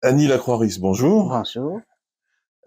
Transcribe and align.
Annie 0.00 0.28
Lacroix-Ris, 0.28 0.78
bonjour. 0.78 1.28
Bonjour. 1.30 1.80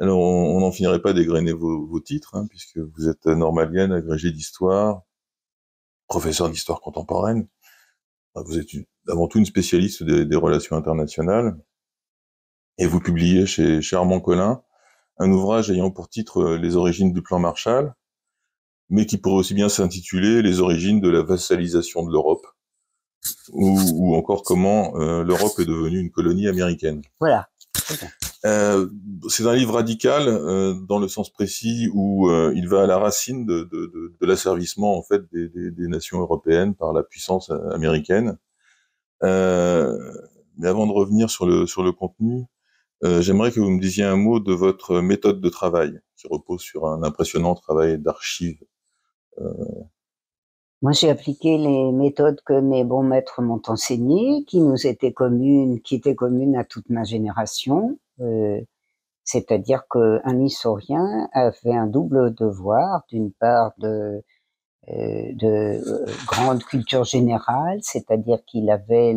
Alors, 0.02 0.20
on 0.20 0.60
n'en 0.60 0.72
finirait 0.72 1.02
pas 1.02 1.14
d'égrener 1.14 1.54
vos, 1.54 1.88
vos 1.88 2.02
titres, 2.02 2.36
hein, 2.36 2.46
puisque 2.50 2.78
vous 2.78 3.08
êtes 3.08 3.26
normalienne, 3.26 3.94
agrégée 3.94 4.32
d'histoire, 4.32 5.04
professeur 6.08 6.50
d'histoire 6.50 6.82
contemporaine. 6.82 7.48
Vous 8.36 8.60
êtes 8.60 8.68
avant 9.08 9.28
tout 9.30 9.40
une 9.40 9.46
spécialiste 9.46 10.04
des, 10.04 10.26
des, 10.26 10.36
relations 10.36 10.76
internationales. 10.76 11.58
Et 12.78 12.86
vous 12.86 13.00
publiez 13.00 13.46
chez, 13.46 13.82
chez 13.82 13.96
Armand 13.96 14.20
Collin 14.20 14.62
un 15.18 15.32
ouvrage 15.32 15.72
ayant 15.72 15.92
pour 15.92 16.10
titre 16.10 16.42
euh, 16.42 16.58
Les 16.58 16.76
origines 16.76 17.14
du 17.14 17.22
plan 17.22 17.40
Marshall, 17.40 17.94
mais 18.90 19.06
qui 19.06 19.18
pourrait 19.18 19.40
aussi 19.40 19.54
bien 19.54 19.70
s'intituler 19.70 20.42
Les 20.42 20.60
origines 20.60 21.00
de 21.00 21.10
la 21.10 21.22
vassalisation 21.22 22.04
de 22.04 22.12
l'Europe, 22.12 22.46
ou, 23.52 23.80
ou, 23.94 24.16
encore 24.16 24.44
comment 24.44 24.94
euh, 24.96 25.24
l'Europe 25.24 25.60
est 25.60 25.66
devenue 25.66 26.00
une 26.00 26.12
colonie 26.12 26.48
américaine. 26.48 27.02
Voilà. 27.20 27.48
Euh, 28.46 28.88
c'est 29.30 29.46
un 29.46 29.54
livre 29.54 29.76
radical 29.76 30.28
euh, 30.28 30.74
dans 30.74 30.98
le 30.98 31.08
sens 31.08 31.30
précis 31.32 31.90
où 31.94 32.28
euh, 32.28 32.52
il 32.56 32.68
va 32.68 32.84
à 32.84 32.88
la 32.88 32.98
racine 32.98 33.46
de, 33.46 33.64
de, 33.72 33.86
de, 33.86 34.16
de 34.20 34.26
l'asservissement 34.26 34.98
en 34.98 35.04
fait 35.04 35.22
des, 35.32 35.48
des, 35.50 35.70
des, 35.70 35.88
nations 35.88 36.20
européennes 36.20 36.74
par 36.74 36.92
la 36.92 37.04
puissance 37.04 37.52
américaine. 37.72 38.38
mais 39.22 40.68
avant 40.68 40.88
de 40.88 40.92
revenir 40.92 41.30
sur 41.30 41.46
le 41.46 41.68
sur 41.68 41.84
le 41.84 41.92
contenu, 41.92 42.46
j'aimerais 43.04 43.52
que 43.52 43.60
vous 43.60 43.70
me 43.70 43.82
disiez 43.82 44.04
un 44.04 44.16
mot 44.16 44.40
de 44.40 44.54
votre 44.54 45.02
méthode 45.02 45.40
de 45.42 45.50
travail 45.50 46.00
qui 46.18 46.28
repose 46.28 46.62
sur 46.62 46.88
un 46.88 47.04
impressionnant 47.04 47.56
travail 47.56 48.00
d'archives. 48.00 48.64
Moi, 50.82 50.94
j'ai 50.94 51.12
appliqué 51.12 51.60
les 51.60 51.92
méthodes 51.92 52.42
que 52.44 52.60
mes 52.60 52.84
bons 52.84 53.04
maîtres 53.04 53.42
m'ont 53.44 53.62
enseignées, 53.68 54.44
qui 54.46 54.62
nous 54.62 54.88
étaient 54.88 55.14
communes, 55.14 55.80
qui 55.82 55.96
étaient 55.96 56.16
communes 56.16 56.56
à 56.56 56.64
toute 56.64 56.90
ma 56.90 57.04
génération. 57.04 58.00
Euh, 58.20 58.60
c'est-à-dire 59.24 59.84
qu'un 59.88 60.40
historien 60.42 61.30
avait 61.34 61.76
un 61.76 61.86
double 61.86 62.34
devoir, 62.34 63.04
d'une 63.10 63.32
part 63.32 63.74
de, 63.78 64.24
euh, 64.90 65.34
de 65.34 65.48
euh, 65.88 66.06
grande 66.26 66.64
culture 66.64 67.04
générale, 67.04 67.80
c'est-à-dire 67.84 68.44
qu'il 68.46 68.72
avait 68.72 69.14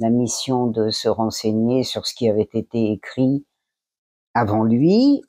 la 0.00 0.10
mission 0.10 0.66
de 0.66 0.90
se 0.90 1.08
renseigner 1.08 1.82
sur 1.84 2.06
ce 2.06 2.14
qui 2.14 2.28
avait 2.28 2.50
été 2.52 2.92
écrit 2.92 3.46
avant 4.34 4.64
lui, 4.64 5.22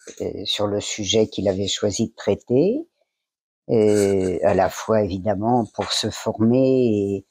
sur 0.46 0.68
le 0.68 0.82
sujet 0.82 1.28
qu'il 1.28 1.48
avait 1.48 1.68
choisi 1.68 2.08
de 2.10 2.16
traiter, 2.16 2.88
et 3.68 4.44
à 4.44 4.54
la 4.54 4.70
fois 4.70 5.02
évidemment 5.02 5.66
pour 5.74 5.92
se 5.92 6.10
former 6.10 6.88
et, 6.88 7.26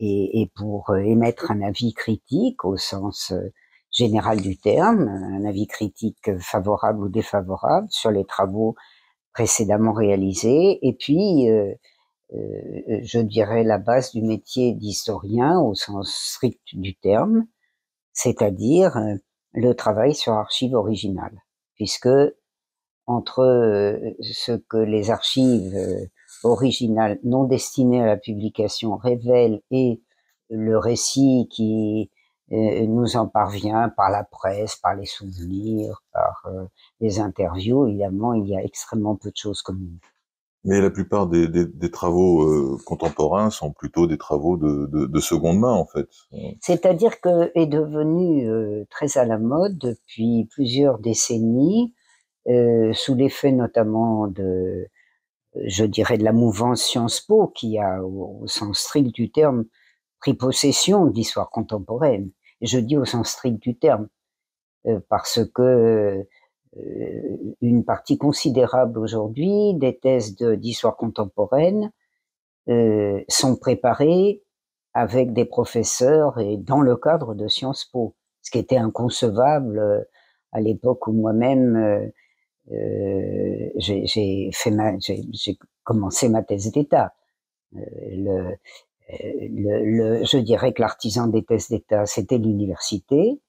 et, 0.00 0.42
et, 0.42 0.52
pour 0.54 0.94
émettre 0.96 1.50
un 1.50 1.62
avis 1.62 1.92
critique 1.94 2.64
au 2.64 2.76
sens 2.76 3.32
général 3.90 4.40
du 4.40 4.56
terme, 4.56 5.08
un 5.08 5.44
avis 5.44 5.66
critique 5.66 6.38
favorable 6.38 7.04
ou 7.04 7.08
défavorable 7.08 7.88
sur 7.90 8.10
les 8.10 8.24
travaux 8.24 8.76
précédemment 9.32 9.92
réalisés, 9.92 10.78
et 10.82 10.92
puis 10.94 11.50
euh, 11.50 11.72
euh, 12.34 13.00
je 13.02 13.18
dirais 13.18 13.64
la 13.64 13.78
base 13.78 14.12
du 14.12 14.22
métier 14.22 14.72
d'historien 14.74 15.60
au 15.60 15.74
sens 15.74 16.12
strict 16.12 16.60
du 16.72 16.96
terme, 16.96 17.46
c'est-à-dire 18.12 18.96
euh, 18.96 19.14
le 19.52 19.74
travail 19.74 20.14
sur 20.14 20.32
archives 20.34 20.74
originales, 20.74 21.42
puisque 21.74 22.08
entre 23.10 23.40
euh, 23.40 23.98
ce 24.20 24.52
que 24.52 24.76
les 24.76 25.10
archives 25.10 25.74
euh, 25.74 26.06
originales 26.44 27.18
non 27.24 27.44
destinées 27.44 28.02
à 28.02 28.06
la 28.06 28.16
publication 28.16 28.96
révèlent 28.96 29.60
et 29.70 30.00
le 30.48 30.78
récit 30.78 31.48
qui 31.50 32.10
euh, 32.52 32.86
nous 32.86 33.16
en 33.16 33.26
parvient 33.26 33.88
par 33.88 34.10
la 34.10 34.24
presse, 34.24 34.76
par 34.76 34.94
les 34.94 35.06
souvenirs, 35.06 36.02
par 36.12 36.48
les 37.00 37.20
interviews, 37.20 37.86
évidemment, 37.88 38.34
il 38.34 38.46
y 38.48 38.56
a 38.56 38.62
extrêmement 38.62 39.16
peu 39.16 39.30
de 39.30 39.36
choses 39.36 39.62
communes. 39.62 39.98
Mais 40.64 40.80
la 40.80 40.90
plupart 40.90 41.26
des, 41.26 41.48
des, 41.48 41.64
des 41.64 41.90
travaux 41.90 42.42
euh, 42.42 42.76
contemporains 42.84 43.50
sont 43.50 43.72
plutôt 43.72 44.06
des 44.06 44.18
travaux 44.18 44.56
de, 44.58 44.86
de, 44.92 45.06
de 45.06 45.20
seconde 45.20 45.58
main, 45.58 45.72
en 45.72 45.86
fait. 45.86 46.06
C'est-à-dire 46.60 47.20
que 47.20 47.50
est 47.54 47.66
devenu 47.66 48.46
euh, 48.48 48.84
très 48.90 49.16
à 49.16 49.24
la 49.24 49.38
mode 49.38 49.78
depuis 49.78 50.46
plusieurs 50.50 50.98
décennies, 50.98 51.94
euh, 52.48 52.92
sous 52.92 53.14
l'effet 53.14 53.52
notamment 53.52 54.26
de, 54.26 54.88
je 55.54 55.84
dirais, 55.84 56.18
de 56.18 56.24
la 56.24 56.32
mouvance 56.32 56.82
Sciences 56.82 57.20
Po, 57.20 57.48
qui 57.48 57.78
a, 57.78 58.02
au, 58.02 58.46
sens 58.46 58.78
strict 58.78 59.14
du 59.14 59.30
terme, 59.30 59.64
pris 60.20 60.34
possession 60.34 61.06
de 61.06 61.44
contemporaine. 61.50 62.30
Je 62.60 62.78
dis 62.78 62.96
au 62.96 63.04
sens 63.04 63.30
strict 63.30 63.60
du 63.60 63.76
terme, 63.76 64.08
euh, 64.86 65.00
parce 65.08 65.40
que 65.54 66.26
euh, 66.76 67.54
une 67.60 67.84
partie 67.84 68.16
considérable 68.16 68.98
aujourd'hui 68.98 69.74
des 69.74 69.98
thèses 69.98 70.36
d'histoire 70.36 70.96
contemporaine 70.96 71.90
euh, 72.68 73.22
sont 73.28 73.56
préparées 73.56 74.42
avec 74.94 75.32
des 75.32 75.44
professeurs 75.44 76.38
et 76.38 76.56
dans 76.56 76.80
le 76.80 76.96
cadre 76.96 77.34
de 77.34 77.48
Sciences 77.48 77.84
Po, 77.84 78.14
ce 78.42 78.50
qui 78.50 78.58
était 78.58 78.76
inconcevable 78.76 79.78
euh, 79.78 80.02
à 80.52 80.60
l'époque 80.60 81.06
où 81.08 81.12
moi-même 81.12 81.76
euh 81.76 82.06
j'ai 82.70 84.50
fait 84.52 84.70
ma, 84.70 84.98
j'ai 84.98 85.58
commencé 85.84 86.28
ma 86.28 86.42
thèse 86.42 86.70
d'État. 86.72 87.14
Le, 87.72 88.56
le, 89.12 89.84
le, 89.84 90.24
je 90.24 90.38
dirais 90.38 90.72
que 90.72 90.82
l'artisan 90.82 91.26
des 91.26 91.44
thèses 91.44 91.68
d'État, 91.68 92.06
c'était 92.06 92.38
l'université, 92.38 93.40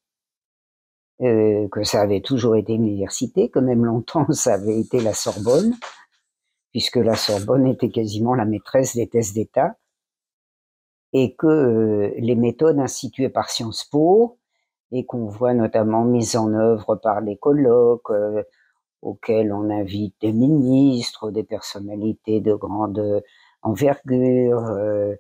euh, 1.21 1.67
que 1.69 1.83
ça 1.83 2.01
avait 2.01 2.21
toujours 2.21 2.55
été 2.55 2.73
une 2.73 2.87
université, 2.87 3.49
que 3.49 3.59
même 3.59 3.85
longtemps 3.85 4.25
ça 4.31 4.55
avait 4.55 4.79
été 4.79 4.99
la 5.01 5.13
Sorbonne, 5.13 5.75
puisque 6.71 6.95
la 6.95 7.15
Sorbonne 7.15 7.67
était 7.67 7.89
quasiment 7.89 8.33
la 8.33 8.45
maîtresse 8.45 8.95
des 8.95 9.07
thèses 9.07 9.33
d'État, 9.33 9.75
et 11.13 11.35
que 11.35 11.45
euh, 11.45 12.13
les 12.17 12.35
méthodes 12.35 12.79
instituées 12.79 13.29
par 13.29 13.51
Sciences 13.51 13.83
Po, 13.83 14.39
et 14.91 15.05
qu'on 15.05 15.27
voit 15.27 15.53
notamment 15.53 16.03
mises 16.05 16.35
en 16.35 16.53
œuvre 16.53 16.95
par 16.95 17.21
les 17.21 17.38
colloques 17.38 18.09
euh, 18.09 18.43
auxquels 19.01 19.51
on 19.51 19.69
invite 19.69 20.16
des 20.22 20.34
ministres, 20.34 21.31
des 21.31 21.44
personnalités 21.44 22.39
de 22.39 22.53
grande 22.53 23.23
envergure, 23.62 24.59
euh, 24.66 25.16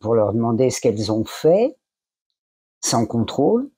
pour 0.00 0.14
leur 0.14 0.32
demander 0.32 0.70
ce 0.70 0.80
qu'elles 0.80 1.10
ont 1.10 1.24
fait, 1.24 1.76
sans 2.80 3.06
contrôle, 3.06 3.70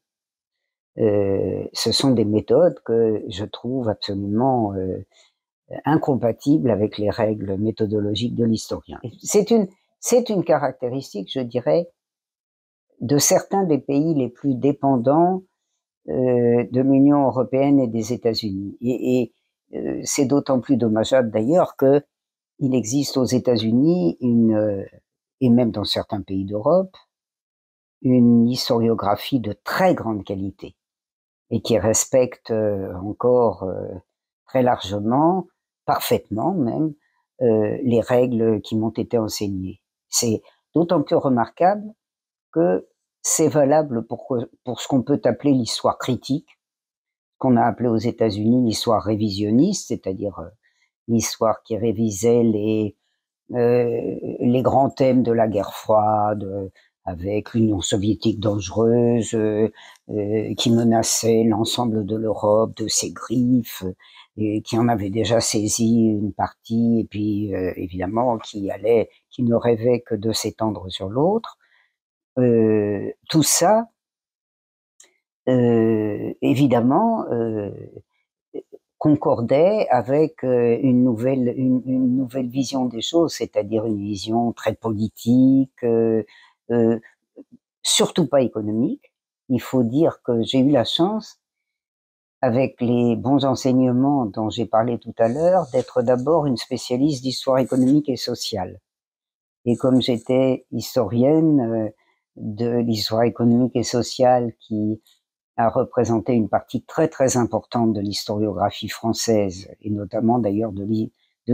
euh, 0.98 1.64
ce 1.72 1.92
sont 1.92 2.10
des 2.10 2.24
méthodes 2.24 2.78
que 2.84 3.22
je 3.28 3.44
trouve 3.44 3.88
absolument 3.88 4.74
euh, 4.74 5.04
incompatibles 5.84 6.70
avec 6.70 6.98
les 6.98 7.10
règles 7.10 7.56
méthodologiques 7.56 8.34
de 8.34 8.44
l'historien. 8.44 9.00
C'est 9.22 9.50
une, 9.50 9.68
c'est 10.00 10.28
une 10.28 10.44
caractéristique, 10.44 11.30
je 11.32 11.40
dirais, 11.40 11.88
de 13.00 13.18
certains 13.18 13.64
des 13.64 13.78
pays 13.78 14.14
les 14.14 14.28
plus 14.28 14.54
dépendants 14.54 15.36
euh, 15.36 15.51
de 16.06 16.80
l'Union 16.80 17.26
européenne 17.26 17.78
et 17.78 17.86
des 17.86 18.12
États-Unis. 18.12 18.76
Et, 18.80 19.20
et 19.20 19.32
euh, 19.74 20.00
c'est 20.04 20.26
d'autant 20.26 20.60
plus 20.60 20.76
dommageable 20.76 21.30
d'ailleurs 21.30 21.76
que 21.76 22.02
il 22.58 22.74
existe 22.74 23.16
aux 23.16 23.24
États-Unis 23.24 24.16
une, 24.20 24.54
euh, 24.54 24.84
et 25.40 25.50
même 25.50 25.70
dans 25.70 25.84
certains 25.84 26.20
pays 26.20 26.44
d'Europe, 26.44 26.96
une 28.02 28.48
historiographie 28.48 29.40
de 29.40 29.54
très 29.64 29.94
grande 29.94 30.24
qualité 30.24 30.76
et 31.50 31.60
qui 31.60 31.78
respecte 31.78 32.50
euh, 32.50 32.94
encore 32.94 33.64
euh, 33.64 33.88
très 34.46 34.62
largement, 34.62 35.48
parfaitement 35.86 36.52
même, 36.52 36.94
euh, 37.40 37.78
les 37.82 38.00
règles 38.00 38.60
qui 38.60 38.76
m'ont 38.76 38.90
été 38.90 39.18
enseignées. 39.18 39.80
C'est 40.08 40.42
d'autant 40.74 41.02
plus 41.02 41.16
remarquable 41.16 41.92
que 42.52 42.86
c'est 43.22 43.48
valable 43.48 44.06
pour, 44.06 44.36
pour 44.64 44.80
ce 44.80 44.88
qu'on 44.88 45.02
peut 45.02 45.20
appeler 45.24 45.52
l'histoire 45.52 45.98
critique, 45.98 46.58
qu'on 47.38 47.56
a 47.56 47.64
appelé 47.64 47.88
aux 47.88 47.96
États-Unis 47.96 48.64
l'histoire 48.64 49.02
révisionniste, 49.02 49.88
c'est-à-dire 49.88 50.40
l'histoire 51.08 51.62
qui 51.62 51.76
révisait 51.76 52.42
les, 52.42 52.96
euh, 53.52 54.16
les 54.40 54.62
grands 54.62 54.90
thèmes 54.90 55.22
de 55.22 55.32
la 55.32 55.48
guerre 55.48 55.74
froide, 55.74 56.70
avec 57.04 57.54
l'Union 57.54 57.80
soviétique 57.80 58.38
dangereuse 58.38 59.34
euh, 59.34 59.72
euh, 60.10 60.54
qui 60.54 60.70
menaçait 60.70 61.42
l'ensemble 61.44 62.06
de 62.06 62.16
l'Europe 62.16 62.76
de 62.76 62.86
ses 62.88 63.10
griffes, 63.12 63.84
et 64.36 64.62
qui 64.62 64.78
en 64.78 64.88
avait 64.88 65.10
déjà 65.10 65.40
saisi 65.40 66.06
une 66.06 66.32
partie, 66.32 67.00
et 67.00 67.04
puis 67.04 67.54
euh, 67.54 67.72
évidemment 67.76 68.38
qui 68.38 68.70
allait, 68.70 69.10
qui 69.30 69.42
ne 69.42 69.54
rêvait 69.54 70.00
que 70.00 70.14
de 70.14 70.32
s'étendre 70.32 70.90
sur 70.90 71.08
l'autre. 71.08 71.58
Euh, 72.38 73.10
tout 73.28 73.42
ça, 73.42 73.88
euh, 75.48 76.32
évidemment, 76.40 77.24
concordait 78.98 79.88
avec 79.90 80.42
une 80.44 81.04
nouvelle, 81.04 81.52
une, 81.56 81.82
une, 81.86 82.16
nouvelle 82.16 82.48
vision 82.48 82.86
des 82.86 83.02
choses, 83.02 83.34
c'est-à-dire 83.34 83.84
une 83.84 83.98
vision 83.98 84.52
très 84.52 84.74
politique, 84.74 85.84
euh, 86.72 86.98
surtout 87.82 88.26
pas 88.26 88.42
économique. 88.42 89.12
il 89.48 89.60
faut 89.60 89.82
dire 89.82 90.22
que 90.22 90.42
j'ai 90.42 90.60
eu 90.60 90.70
la 90.70 90.84
chance, 90.84 91.40
avec 92.40 92.80
les 92.80 93.16
bons 93.16 93.44
enseignements 93.44 94.26
dont 94.26 94.50
j'ai 94.50 94.66
parlé 94.66 94.98
tout 94.98 95.14
à 95.18 95.28
l'heure, 95.28 95.66
d'être 95.72 96.02
d'abord 96.02 96.46
une 96.46 96.56
spécialiste 96.56 97.22
d'histoire 97.22 97.58
économique 97.58 98.08
et 98.08 98.16
sociale. 98.16 98.80
Et 99.64 99.76
comme 99.76 100.00
j'étais 100.00 100.66
historienne 100.72 101.60
euh, 101.60 101.90
de 102.36 102.78
l'histoire 102.78 103.22
économique 103.24 103.76
et 103.76 103.82
sociale 103.82 104.52
qui 104.60 105.00
a 105.56 105.68
représenté 105.68 106.32
une 106.32 106.48
partie 106.48 106.82
très 106.82 107.08
très 107.08 107.36
importante 107.36 107.92
de 107.92 108.00
l'historiographie 108.00 108.88
française, 108.88 109.68
et 109.80 109.90
notamment 109.90 110.38
d'ailleurs 110.38 110.72
de 110.72 110.84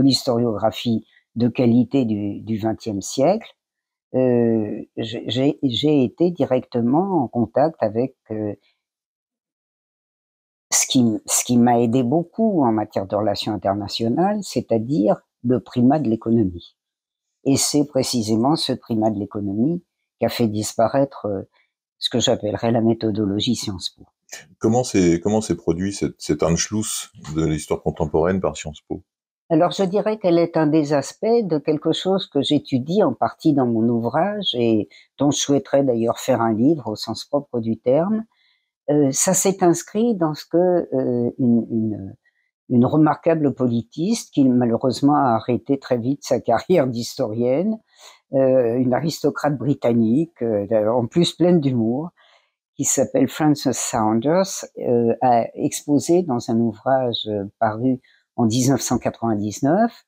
l'historiographie 0.01 1.05
de 1.35 1.47
qualité 1.47 2.05
du 2.05 2.57
XXe 2.57 3.05
siècle, 3.05 3.55
euh, 4.15 4.81
j'ai 4.97 6.03
été 6.03 6.31
directement 6.31 7.23
en 7.23 7.27
contact 7.27 7.75
avec 7.79 8.15
euh, 8.31 8.55
ce 10.71 10.87
qui, 10.87 11.05
ce 11.25 11.43
qui 11.43 11.57
m'a 11.57 11.79
aidé 11.79 12.01
beaucoup 12.03 12.63
en 12.63 12.71
matière 12.71 13.05
de 13.05 13.15
relations 13.15 13.53
internationales, 13.53 14.39
c'est-à-dire 14.41 15.21
le 15.43 15.59
primat 15.59 15.99
de 15.99 16.09
l'économie. 16.09 16.75
Et 17.43 17.55
c'est 17.55 17.85
précisément 17.85 18.55
ce 18.55 18.73
primat 18.73 19.11
de 19.11 19.19
l'économie 19.19 19.83
qui 20.19 20.25
a 20.25 20.29
fait 20.29 20.47
disparaître 20.47 21.25
euh, 21.25 21.41
ce 21.97 22.09
que 22.09 22.19
j'appellerais 22.19 22.71
la 22.71 22.81
méthodologie 22.81 23.55
Sciences 23.55 23.89
Po. 23.89 24.03
Comment 24.59 24.83
s'est 24.83 25.19
comment 25.21 25.41
produit 25.57 25.93
cette, 25.93 26.15
cet 26.19 26.43
Anschluss 26.43 27.11
de 27.35 27.45
l'histoire 27.45 27.81
contemporaine 27.81 28.39
par 28.39 28.55
Sciences 28.55 28.81
Po? 28.87 29.03
Alors 29.51 29.71
je 29.71 29.83
dirais 29.83 30.19
qu'elle 30.19 30.37
est 30.37 30.57
un 30.57 30.67
des 30.67 30.93
aspects 30.93 31.25
de 31.25 31.57
quelque 31.57 31.91
chose 31.91 32.27
que 32.27 32.41
j'étudie 32.41 33.01
en 33.01 33.13
partie 33.13 33.53
dans 33.53 33.65
mon 33.65 33.87
ouvrage 33.89 34.53
et 34.53 34.87
dont 35.17 35.31
je 35.31 35.39
souhaiterais 35.39 35.83
d'ailleurs 35.83 36.19
faire 36.19 36.41
un 36.41 36.53
livre 36.53 36.87
au 36.87 36.95
sens 36.95 37.25
propre 37.25 37.59
du 37.59 37.79
terme. 37.79 38.25
Euh, 38.91 39.09
ça 39.11 39.33
s'est 39.33 39.63
inscrit 39.63 40.15
dans 40.15 40.35
ce 40.35 40.45
que 40.45 40.57
euh, 40.57 41.31
une, 41.39 41.65
une, 41.71 42.15
une, 42.69 42.85
remarquable 42.85 43.55
politiste 43.55 44.33
qui 44.33 44.47
malheureusement 44.47 45.15
a 45.15 45.35
arrêté 45.35 45.79
très 45.79 45.97
vite 45.97 46.23
sa 46.23 46.39
carrière 46.39 46.85
d'historienne, 46.87 47.79
une 48.31 48.93
aristocrate 48.93 49.57
britannique, 49.57 50.41
euh, 50.41 50.87
en 50.87 51.07
plus 51.07 51.33
pleine 51.33 51.59
d'humour, 51.59 52.09
qui 52.75 52.85
s'appelle 52.85 53.27
Frances 53.27 53.71
Saunders, 53.71 54.65
euh, 54.79 55.13
a 55.21 55.47
exposé 55.55 56.23
dans 56.23 56.49
un 56.49 56.59
ouvrage 56.59 57.29
paru 57.59 57.99
en 58.35 58.45
1999, 58.45 60.05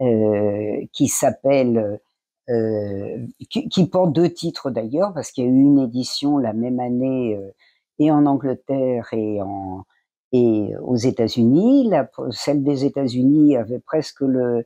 euh, 0.00 0.84
qui 0.92 1.08
s'appelle, 1.08 2.00
euh, 2.48 3.26
qui, 3.50 3.86
porte 3.86 4.12
deux 4.12 4.32
titres 4.32 4.70
d'ailleurs, 4.70 5.12
parce 5.12 5.32
qu'il 5.32 5.44
y 5.44 5.46
a 5.46 5.50
eu 5.50 5.54
une 5.54 5.78
édition 5.80 6.38
la 6.38 6.52
même 6.52 6.80
année 6.80 7.36
euh, 7.36 7.50
et 7.98 8.10
en 8.10 8.26
Angleterre 8.26 9.08
et 9.12 9.40
en 9.42 9.84
et 10.32 10.72
aux 10.82 10.96
États-Unis. 10.96 11.90
Celle 12.30 12.62
des 12.62 12.84
États-Unis 12.84 13.56
avait 13.56 13.80
presque 13.80 14.20
le, 14.20 14.64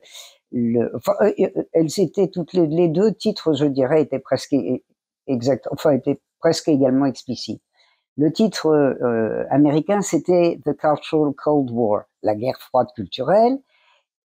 euh, 0.53 0.89
euh, 1.21 1.63
elles 1.73 1.99
étaient 1.99 2.27
toutes 2.27 2.53
les, 2.53 2.87
deux 2.87 3.13
titres, 3.13 3.53
je 3.53 3.65
dirais, 3.65 4.01
étaient 4.01 4.19
presque 4.19 4.55
exact, 5.27 5.67
enfin 5.71 5.91
étaient 5.91 6.21
presque 6.39 6.67
également 6.67 7.05
explicites. 7.05 7.61
Le 8.15 8.31
titre 8.31 8.67
euh, 8.67 9.45
américain, 9.49 10.01
c'était 10.01 10.59
The 10.65 10.77
Cultural 10.77 11.33
Cold 11.33 11.71
War, 11.71 12.03
la 12.21 12.35
guerre 12.35 12.59
froide 12.59 12.87
culturelle, 12.95 13.57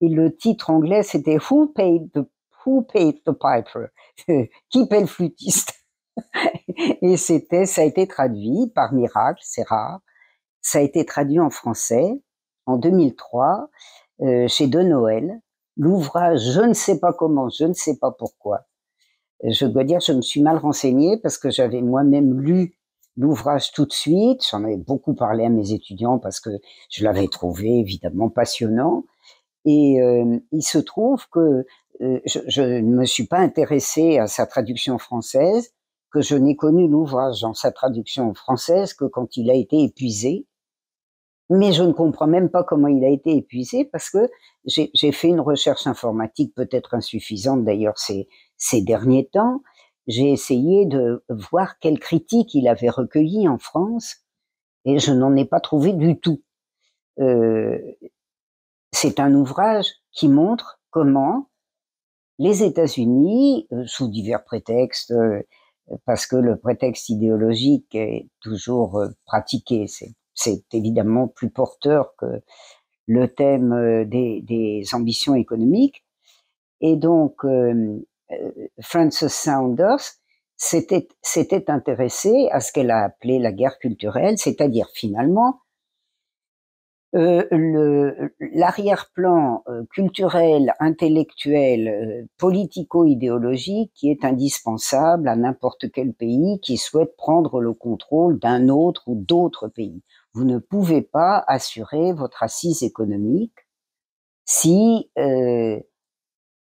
et 0.00 0.08
le 0.08 0.36
titre 0.36 0.70
anglais, 0.70 1.02
c'était 1.02 1.38
Who 1.38 1.68
Paid 1.68 2.12
the 2.12 2.28
Who 2.64 2.82
Paid 2.82 3.22
the 3.24 3.32
Piper, 3.32 3.86
qui 4.70 4.86
paie 4.86 5.00
le 5.00 5.06
flûtiste? 5.06 5.72
et 7.02 7.16
c'était, 7.16 7.66
ça 7.66 7.82
a 7.82 7.84
été 7.84 8.06
traduit 8.06 8.70
par 8.74 8.92
miracle, 8.92 9.40
c'est 9.42 9.66
rare. 9.66 10.00
Ça 10.60 10.78
a 10.78 10.82
été 10.82 11.04
traduit 11.04 11.40
en 11.40 11.50
français 11.50 12.20
en 12.66 12.76
2003 12.76 13.70
euh, 14.20 14.48
chez 14.48 14.66
De 14.66 14.82
Noël. 14.82 15.40
L'ouvrage, 15.78 16.40
je 16.40 16.60
ne 16.60 16.74
sais 16.74 16.98
pas 16.98 17.12
comment, 17.12 17.48
je 17.48 17.64
ne 17.64 17.72
sais 17.72 17.96
pas 17.96 18.10
pourquoi. 18.10 18.66
Je 19.44 19.64
dois 19.66 19.84
dire, 19.84 20.00
je 20.00 20.12
me 20.12 20.20
suis 20.20 20.42
mal 20.42 20.58
renseignée 20.58 21.16
parce 21.18 21.38
que 21.38 21.50
j'avais 21.50 21.80
moi-même 21.80 22.40
lu 22.40 22.74
l'ouvrage 23.16 23.70
tout 23.72 23.86
de 23.86 23.92
suite. 23.92 24.44
J'en 24.50 24.64
avais 24.64 24.76
beaucoup 24.76 25.14
parlé 25.14 25.44
à 25.44 25.48
mes 25.48 25.72
étudiants 25.72 26.18
parce 26.18 26.40
que 26.40 26.50
je 26.90 27.04
l'avais 27.04 27.28
trouvé 27.28 27.78
évidemment 27.78 28.28
passionnant. 28.28 29.04
Et 29.64 30.02
euh, 30.02 30.38
il 30.50 30.62
se 30.62 30.78
trouve 30.78 31.28
que 31.30 31.64
euh, 32.00 32.20
je, 32.24 32.40
je, 32.48 32.62
ne 32.62 32.96
me 32.96 33.04
suis 33.04 33.26
pas 33.26 33.38
intéressée 33.38 34.18
à 34.18 34.26
sa 34.26 34.46
traduction 34.46 34.98
française, 34.98 35.72
que 36.10 36.20
je 36.20 36.34
n'ai 36.34 36.56
connu 36.56 36.88
l'ouvrage 36.88 37.42
dans 37.42 37.54
sa 37.54 37.70
traduction 37.70 38.34
française 38.34 38.94
que 38.94 39.04
quand 39.04 39.36
il 39.36 39.50
a 39.50 39.54
été 39.54 39.82
épuisé. 39.82 40.46
Mais 41.50 41.72
je 41.72 41.82
ne 41.82 41.92
comprends 41.92 42.26
même 42.26 42.50
pas 42.50 42.62
comment 42.62 42.88
il 42.88 43.04
a 43.04 43.08
été 43.08 43.34
épuisé 43.36 43.84
parce 43.84 44.10
que 44.10 44.28
j'ai 44.66 45.12
fait 45.12 45.28
une 45.28 45.40
recherche 45.40 45.86
informatique 45.86 46.54
peut-être 46.54 46.94
insuffisante 46.94 47.64
d'ailleurs 47.64 47.98
ces, 47.98 48.28
derniers 48.82 49.28
temps 49.32 49.62
j'ai 50.08 50.30
essayé 50.30 50.86
de 50.86 51.24
voir 51.28 51.78
quelles 51.78 51.98
critiques 51.98 52.54
il 52.54 52.66
avait 52.66 52.88
recueillies 52.90 53.48
en 53.48 53.58
France 53.58 54.24
et 54.84 54.98
je 54.98 55.12
n'en 55.12 55.36
ai 55.36 55.44
pas 55.44 55.60
trouvé 55.60 55.92
du 55.92 56.18
tout. 56.18 56.42
Euh, 57.20 57.78
c'est 58.92 59.20
un 59.20 59.34
ouvrage 59.34 59.92
qui 60.12 60.28
montre 60.28 60.80
comment 60.90 61.50
les 62.38 62.62
États-Unis, 62.62 63.66
euh, 63.72 63.84
sous 63.86 64.08
divers 64.08 64.44
prétextes, 64.44 65.10
euh, 65.10 65.42
parce 66.06 66.26
que 66.26 66.36
le 66.36 66.56
prétexte 66.56 67.10
idéologique 67.10 67.94
est 67.94 68.28
toujours 68.40 69.02
pratiqué, 69.26 69.86
c'est 69.86 70.14
évidemment 70.72 71.28
plus 71.28 71.50
porteur 71.50 72.14
que 72.16 72.42
le 73.06 73.28
thème 73.28 74.04
des, 74.04 74.42
des 74.42 74.84
ambitions 74.92 75.34
économiques. 75.34 76.04
Et 76.80 76.96
donc, 76.96 77.44
euh, 77.44 78.06
Frances 78.80 79.26
Saunders 79.26 80.20
s'était 80.56 81.70
intéressée 81.70 82.48
à 82.52 82.60
ce 82.60 82.72
qu'elle 82.72 82.90
a 82.90 83.04
appelé 83.04 83.38
la 83.38 83.52
guerre 83.52 83.78
culturelle, 83.78 84.38
c'est-à-dire 84.38 84.88
finalement 84.92 85.60
euh, 87.14 88.28
l'arrière-plan 88.38 89.62
euh, 89.66 89.84
culturel, 89.90 90.74
intellectuel, 90.78 91.88
euh, 91.88 92.26
politico-idéologique 92.36 93.92
qui 93.94 94.10
est 94.10 94.26
indispensable 94.26 95.26
à 95.26 95.36
n'importe 95.36 95.90
quel 95.90 96.12
pays 96.12 96.60
qui 96.60 96.76
souhaite 96.76 97.16
prendre 97.16 97.62
le 97.62 97.72
contrôle 97.72 98.38
d'un 98.38 98.68
autre 98.68 99.04
ou 99.06 99.14
d'autres 99.14 99.68
pays. 99.68 100.02
Vous 100.34 100.44
ne 100.44 100.58
pouvez 100.58 101.02
pas 101.02 101.44
assurer 101.46 102.12
votre 102.12 102.42
assise 102.42 102.82
économique 102.82 103.54
si 104.44 105.10
euh, 105.18 105.78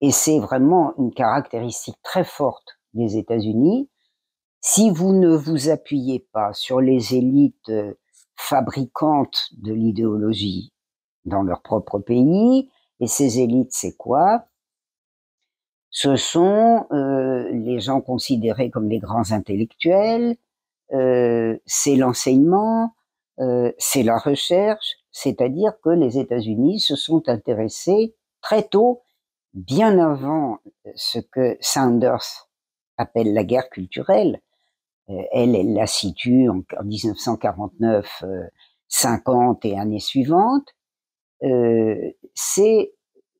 et 0.01 0.13
c'est 0.13 0.39
vraiment 0.39 0.95
une 0.99 1.13
caractéristique 1.13 2.01
très 2.03 2.25
forte 2.25 2.79
des 2.95 3.17
États-Unis, 3.17 3.91
si 4.61 4.91
vous 4.91 5.13
ne 5.13 5.35
vous 5.35 5.69
appuyez 5.69 6.27
pas 6.33 6.53
sur 6.53 6.81
les 6.81 7.15
élites 7.15 7.69
euh, 7.69 7.95
fabricantes 8.37 9.49
de 9.57 9.73
l'idéologie 9.73 10.73
dans 11.25 11.43
leur 11.43 11.63
propre 11.63 11.99
pays, 11.99 12.71
et 13.01 13.07
ces 13.07 13.41
élites, 13.41 13.73
c'est 13.73 13.97
quoi? 13.97 14.47
Ce 15.91 16.17
sont 16.17 16.87
euh, 16.93 17.49
les 17.51 17.81
gens 17.81 18.01
considérés 18.01 18.71
comme 18.71 18.89
les 18.89 18.99
grands 18.99 19.33
intellectuels, 19.33 20.37
euh, 20.93 21.59
c'est 21.67 21.97
l'enseignement, 21.97 22.95
euh, 23.41 23.73
c'est 23.79 24.03
la 24.03 24.19
recherche, 24.19 24.97
c'est-à-dire 25.11 25.73
que 25.83 25.91
les 25.91 26.19
États-Unis 26.19 26.81
se 26.81 26.97
sont 26.97 27.29
intéressés 27.29 28.15
très 28.41 28.63
tôt 28.65 29.03
bien 29.55 29.99
avant 29.99 30.59
ce 30.95 31.19
que 31.19 31.57
Sanders 31.61 32.49
appelle 32.97 33.33
la 33.33 33.45
guerre 33.45 33.71
culturelle, 33.71 34.41
euh, 35.11 35.23
elle, 35.33 35.55
elle 35.55 35.73
la 35.73 35.87
situe 35.87 36.49
en, 36.49 36.63
1949, 36.85 38.25
50 38.89 39.65
euh, 39.65 39.69
et 39.69 39.79
années 39.79 40.01
suivantes, 40.01 40.69
euh, 41.45 42.11
c'est 42.35 42.93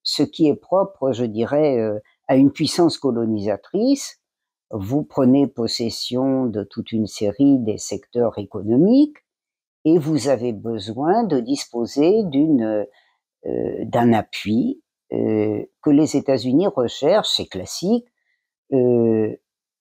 ce 0.03 0.23
qui 0.23 0.49
est 0.49 0.57
propre, 0.57 1.13
je 1.13 1.25
dirais, 1.25 1.79
à 2.29 2.37
une 2.37 2.51
puissance 2.51 2.97
colonisatrice. 2.97 4.21
Vous 4.71 5.03
prenez 5.03 5.47
possession 5.47 6.47
de 6.47 6.65
toute 6.65 6.93
une 6.93 7.07
série 7.07 7.59
des 7.59 7.77
secteurs 7.77 8.39
économiques 8.39 9.19
et 9.85 9.99
vous 9.99 10.29
avez 10.29 10.53
besoin 10.53 11.25
de 11.25 11.41
disposer 11.41 12.23
d'une 12.25 12.87
d'un 13.85 14.13
appui 14.13 14.83
euh, 15.13 15.65
que 15.83 15.89
les 15.89 16.17
États-Unis 16.17 16.67
recherchent, 16.67 17.37
c'est 17.37 17.47
classique, 17.47 18.07
euh, 18.73 19.35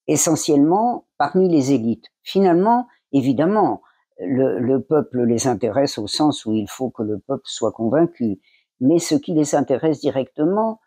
essentiellement 0.08 1.06
parmi 1.18 1.50
les 1.50 1.74
élites. 1.74 2.06
Finalement, 2.24 2.88
évidemment, 3.12 3.82
le, 4.20 4.58
le, 4.60 4.82
peuple 4.82 5.24
les 5.24 5.48
intéresse 5.48 5.98
au 5.98 6.08
sens 6.08 6.46
où 6.46 6.54
il 6.54 6.70
faut 6.70 6.90
que 6.90 7.04
le 7.04 7.20
peuple 7.20 7.44
soit 7.44 7.74
convaincu, 7.74 8.40
mais 8.80 9.00
ce 9.00 9.16
qui 9.16 9.34
les 9.34 9.54
intéresse 9.54 10.00
directement, 10.00 10.80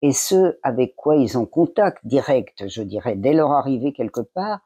et 0.00 0.12
ce 0.12 0.58
avec 0.62 0.96
quoi 0.96 1.16
ils 1.16 1.36
ont 1.36 1.46
contact 1.46 1.98
direct, 2.06 2.66
je 2.68 2.82
dirais, 2.82 3.14
dès 3.14 3.34
leur 3.34 3.52
arrivée 3.52 3.92
quelque 3.92 4.20
part, 4.22 4.60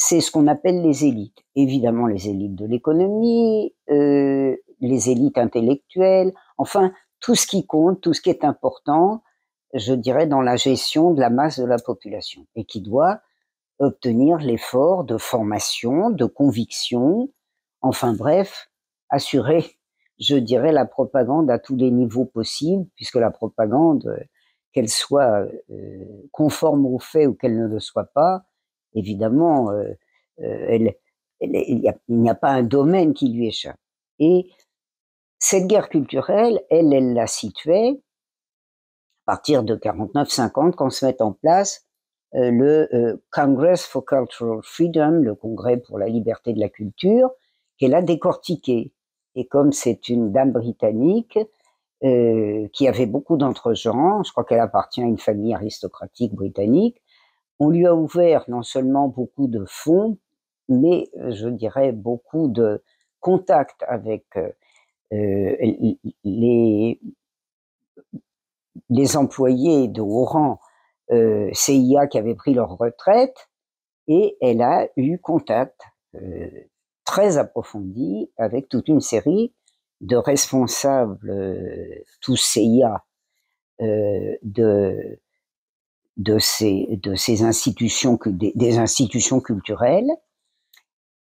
c'est 0.00 0.22
ce 0.22 0.30
qu'on 0.30 0.46
appelle 0.46 0.80
les 0.80 1.04
élites. 1.04 1.44
Évidemment, 1.54 2.06
les 2.06 2.28
élites 2.28 2.54
de 2.54 2.64
l'économie, 2.64 3.74
euh, 3.90 4.56
les 4.80 5.10
élites 5.10 5.36
intellectuelles, 5.36 6.32
enfin, 6.56 6.90
tout 7.20 7.34
ce 7.34 7.46
qui 7.46 7.66
compte, 7.66 8.00
tout 8.00 8.14
ce 8.14 8.22
qui 8.22 8.30
est 8.30 8.42
important, 8.42 9.22
je 9.74 9.92
dirais, 9.92 10.26
dans 10.26 10.40
la 10.40 10.56
gestion 10.56 11.12
de 11.12 11.20
la 11.20 11.28
masse 11.28 11.60
de 11.60 11.66
la 11.66 11.76
population 11.76 12.46
et 12.54 12.64
qui 12.64 12.80
doit 12.80 13.20
obtenir 13.78 14.38
l'effort 14.38 15.04
de 15.04 15.18
formation, 15.18 16.08
de 16.08 16.24
conviction, 16.24 17.28
enfin 17.82 18.14
bref, 18.14 18.70
assurer, 19.10 19.76
je 20.18 20.36
dirais, 20.36 20.72
la 20.72 20.86
propagande 20.86 21.50
à 21.50 21.58
tous 21.58 21.76
les 21.76 21.90
niveaux 21.90 22.24
possibles, 22.24 22.86
puisque 22.96 23.16
la 23.16 23.30
propagande, 23.30 24.18
qu'elle 24.72 24.88
soit 24.88 25.46
euh, 25.70 26.28
conforme 26.32 26.86
aux 26.86 27.00
faits 27.00 27.26
ou 27.26 27.34
qu'elle 27.34 27.58
ne 27.58 27.66
le 27.66 27.80
soit 27.80 28.08
pas, 28.14 28.44
évidemment, 28.94 29.70
euh, 29.70 29.92
euh, 30.40 30.90
il 31.40 31.94
n'y 32.08 32.30
a, 32.30 32.34
pas 32.34 32.50
un 32.50 32.62
domaine 32.62 33.14
qui 33.14 33.28
lui 33.28 33.48
échappe. 33.48 33.78
Et 34.18 34.50
cette 35.38 35.66
guerre 35.66 35.88
culturelle, 35.88 36.60
elle, 36.70 36.92
elle 36.92 37.14
la 37.14 37.26
situait 37.26 38.00
à 39.26 39.32
partir 39.32 39.62
de 39.62 39.76
49-50, 39.76 40.74
quand 40.74 40.90
se 40.90 41.06
met 41.06 41.22
en 41.22 41.32
place 41.32 41.86
le 42.32 43.20
Congress 43.30 43.84
for 43.84 44.04
Cultural 44.04 44.60
Freedom, 44.62 45.20
le 45.22 45.34
Congrès 45.34 45.78
pour 45.78 45.98
la 45.98 46.08
liberté 46.08 46.52
de 46.52 46.60
la 46.60 46.68
culture, 46.68 47.30
qu'elle 47.78 47.94
a 47.94 48.02
décortiqué. 48.02 48.92
Et 49.34 49.46
comme 49.46 49.72
c'est 49.72 50.08
une 50.08 50.32
dame 50.32 50.52
britannique 50.52 51.38
euh, 52.04 52.68
qui 52.72 52.88
avait 52.88 53.06
beaucoup 53.06 53.36
d'entre-gens, 53.36 54.22
je 54.22 54.32
crois 54.32 54.44
qu'elle 54.44 54.60
appartient 54.60 55.02
à 55.02 55.06
une 55.06 55.18
famille 55.18 55.54
aristocratique 55.54 56.34
britannique, 56.34 57.00
on 57.60 57.70
lui 57.70 57.86
a 57.86 57.94
ouvert 57.94 58.44
non 58.48 58.62
seulement 58.62 59.08
beaucoup 59.08 59.46
de 59.46 59.64
fonds, 59.68 60.18
mais 60.68 61.08
euh, 61.18 61.30
je 61.30 61.48
dirais 61.48 61.92
beaucoup 61.92 62.48
de 62.48 62.82
contacts 63.20 63.84
avec 63.86 64.24
euh, 65.12 65.56
les, 66.24 67.00
les 68.88 69.16
employés 69.16 69.88
de 69.88 70.00
haut 70.00 70.24
rang 70.24 70.58
euh, 71.12 71.50
CIA 71.52 72.06
qui 72.06 72.18
avaient 72.18 72.34
pris 72.34 72.54
leur 72.54 72.76
retraite, 72.76 73.50
et 74.08 74.36
elle 74.40 74.62
a 74.62 74.88
eu 74.96 75.18
contact 75.18 75.82
euh, 76.14 76.48
très 77.04 77.38
approfondi 77.38 78.30
avec 78.38 78.68
toute 78.68 78.88
une 78.88 79.00
série 79.00 79.52
de 80.00 80.16
responsables, 80.16 81.30
euh, 81.30 82.04
tous 82.20 82.36
CIA, 82.36 83.04
euh, 83.82 84.36
de, 84.42 85.20
de, 86.20 86.38
ces, 86.38 86.86
de 87.02 87.14
ces 87.14 87.42
institutions, 87.42 88.18
des, 88.26 88.52
des 88.54 88.78
institutions 88.78 89.40
culturelles. 89.40 90.10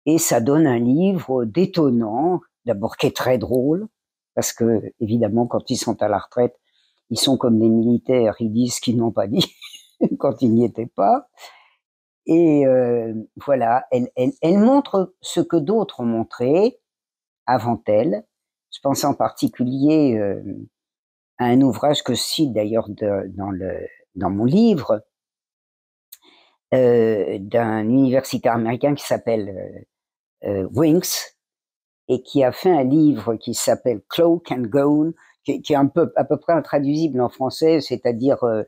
Et 0.06 0.18
ça 0.18 0.40
donne 0.40 0.66
un 0.66 0.78
livre 0.78 1.44
détonnant, 1.44 2.40
d'abord 2.64 2.96
qui 2.96 3.06
est 3.06 3.16
très 3.16 3.38
drôle, 3.38 3.86
parce 4.34 4.52
que 4.52 4.82
évidemment, 5.00 5.46
quand 5.46 5.70
ils 5.70 5.76
sont 5.76 6.02
à 6.02 6.08
la 6.08 6.18
retraite, 6.18 6.58
ils 7.10 7.18
sont 7.18 7.36
comme 7.36 7.58
des 7.58 7.68
militaires, 7.68 8.34
ils 8.40 8.52
disent 8.52 8.76
ce 8.76 8.80
qu'ils 8.80 8.96
n'ont 8.96 9.12
pas 9.12 9.26
dit 9.26 9.54
quand 10.18 10.40
ils 10.40 10.52
n'y 10.52 10.64
étaient 10.64 10.90
pas. 10.94 11.28
Et 12.26 12.66
euh, 12.66 13.12
voilà, 13.44 13.86
elle, 13.90 14.08
elle, 14.16 14.58
montre 14.58 15.14
ce 15.20 15.40
que 15.40 15.56
d'autres 15.56 16.00
ont 16.00 16.06
montré 16.06 16.80
avant 17.46 17.80
elle. 17.86 18.24
Je 18.72 18.80
pense 18.82 19.04
en 19.04 19.14
particulier 19.14 20.16
euh, 20.18 20.42
à 21.38 21.44
un 21.44 21.60
ouvrage 21.60 22.02
que 22.02 22.14
cite 22.14 22.52
d'ailleurs 22.52 22.88
dans, 22.88 23.50
le, 23.50 23.86
dans 24.16 24.30
mon 24.30 24.44
livre 24.44 25.02
euh, 26.74 27.38
d'un 27.40 27.88
universitaire 27.88 28.54
américain 28.54 28.94
qui 28.94 29.06
s'appelle 29.06 29.84
euh, 30.44 30.48
euh, 30.48 30.68
Winks 30.72 31.36
et 32.08 32.22
qui 32.22 32.44
a 32.44 32.52
fait 32.52 32.70
un 32.70 32.84
livre 32.84 33.36
qui 33.36 33.54
s'appelle 33.54 34.00
Cloak 34.08 34.50
and 34.52 34.62
Gown, 34.62 35.12
qui, 35.44 35.72
est 35.72 35.76
un 35.76 35.86
peu 35.86 36.12
à 36.16 36.24
peu 36.24 36.36
près 36.36 36.52
intraduisible 36.52 37.20
en 37.20 37.28
français, 37.28 37.80
c'est-à-dire 37.80 38.42
euh, 38.44 38.62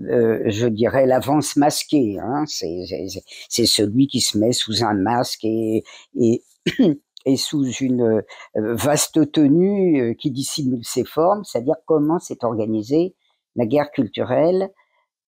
euh, 0.00 0.42
je 0.46 0.66
dirais 0.66 1.06
l'avance 1.06 1.56
masquée. 1.56 2.18
Hein. 2.20 2.44
C'est 2.46 3.66
celui 3.66 4.06
qui 4.08 4.20
se 4.20 4.38
met 4.38 4.52
sous 4.52 4.84
un 4.84 4.94
masque 4.94 5.44
et, 5.44 5.84
et, 6.20 6.42
et 7.26 7.36
sous 7.36 7.64
une 7.64 8.22
euh, 8.56 8.74
vaste 8.74 9.32
tenue 9.32 10.16
qui 10.16 10.30
dissimule 10.30 10.84
ses 10.84 11.04
formes, 11.04 11.44
c'est-à-dire 11.44 11.76
comment 11.86 12.18
s'est 12.18 12.44
organisée 12.44 13.14
la 13.56 13.66
guerre 13.66 13.92
culturelle 13.92 14.70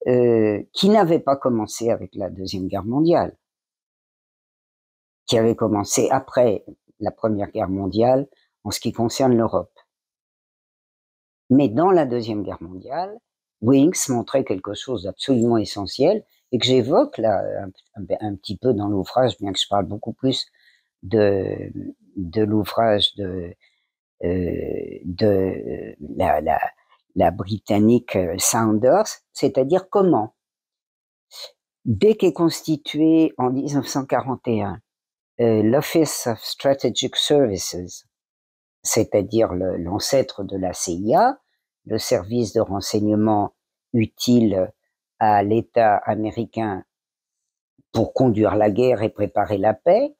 euh, 0.06 0.62
qui 0.72 0.88
n'avait 0.88 1.18
pas 1.18 1.36
commencé 1.36 1.90
avec 1.90 2.14
la 2.14 2.30
Deuxième 2.30 2.68
Guerre 2.68 2.84
mondiale, 2.84 3.36
qui 5.26 5.36
avait 5.36 5.56
commencé 5.56 6.08
après 6.10 6.64
la 7.00 7.10
Première 7.10 7.50
Guerre 7.50 7.68
mondiale 7.68 8.28
en 8.64 8.70
ce 8.70 8.80
qui 8.80 8.92
concerne 8.92 9.36
l'Europe. 9.36 9.72
Mais 11.50 11.68
dans 11.68 11.90
la 11.90 12.06
Deuxième 12.06 12.42
Guerre 12.42 12.62
mondiale, 12.62 13.18
Winks 13.62 14.08
montrait 14.08 14.44
quelque 14.44 14.74
chose 14.74 15.04
d'absolument 15.04 15.58
essentiel 15.58 16.24
et 16.52 16.58
que 16.58 16.66
j'évoque 16.66 17.18
là 17.18 17.42
un, 18.20 18.36
petit 18.36 18.56
peu 18.56 18.74
dans 18.74 18.88
l'ouvrage, 18.88 19.38
bien 19.38 19.52
que 19.52 19.58
je 19.58 19.68
parle 19.68 19.86
beaucoup 19.86 20.12
plus 20.12 20.46
de, 21.02 21.72
de 22.16 22.42
l'ouvrage 22.42 23.14
de, 23.16 23.54
euh, 24.24 24.98
de 25.04 25.94
la, 26.16 26.58
la, 27.16 27.30
britannique 27.30 28.16
Saunders, 28.38 29.06
c'est-à-dire 29.32 29.88
comment, 29.90 30.36
dès 31.84 32.14
qu'est 32.14 32.32
constitué 32.32 33.32
en 33.38 33.50
1941 33.50 34.80
euh, 35.40 35.62
l'Office 35.62 36.26
of 36.26 36.42
Strategic 36.42 37.16
Services, 37.16 38.06
c'est-à-dire 38.82 39.52
l'ancêtre 39.52 40.44
de 40.44 40.56
la 40.56 40.72
CIA, 40.72 41.38
le 41.84 41.98
service 41.98 42.52
de 42.52 42.60
renseignement 42.60 43.54
utile 43.92 44.72
à 45.18 45.42
l'État 45.42 45.96
américain 45.96 46.84
pour 47.92 48.12
conduire 48.12 48.56
la 48.56 48.70
guerre 48.70 49.02
et 49.02 49.08
préparer 49.08 49.58
la 49.58 49.74
paix. 49.74 50.14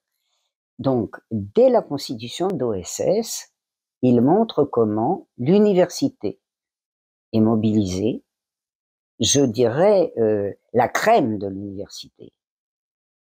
Donc, 0.79 1.17
dès 1.31 1.71
la 1.71 1.83
constitution 1.83 2.49
d'OSS, 2.49 3.53
il 4.03 4.21
montre 4.21 4.65
comment 4.65 5.29
l'université 5.39 6.41
est 7.37 7.41
mobilisée, 7.41 8.23
je 9.21 9.41
dirais 9.41 10.13
euh, 10.19 10.53
la 10.73 10.89
crème 10.89 11.39
de 11.39 11.47
l'université. 11.47 12.33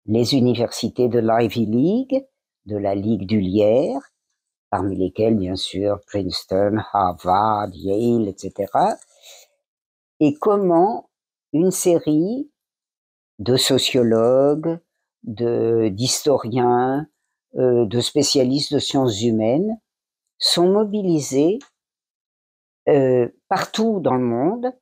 Les 0.07 0.35
universités 0.35 1.09
de 1.09 1.19
l'Ivy 1.19 1.67
League, 1.67 2.27
de 2.67 2.77
la 2.77 2.95
Ligue 2.95 3.27
du 3.27 3.41
Lierre, 3.41 4.01
parmi 4.71 4.97
lesquels, 4.97 5.37
bien 5.37 5.57
sûr, 5.57 6.01
Princeton, 6.07 6.79
Harvard, 6.93 7.71
Yale, 7.73 8.29
etc. 8.29 8.71
Et 10.21 10.35
comment 10.35 11.09
une 11.53 11.71
série 11.71 12.51
de 13.39 13.57
sociologues, 13.57 14.79
de 15.23 15.89
d'historiens, 15.89 17.07
euh, 17.57 17.87
de 17.87 18.01
spécialistes 18.01 18.75
de 18.75 18.79
sciences 18.79 19.23
humaines 19.23 19.81
sont 20.39 20.69
mobilisés 20.71 21.59
euh, 22.89 23.29
partout 23.49 24.01
dans 24.01 24.15
le 24.15 24.25
monde 24.25 24.73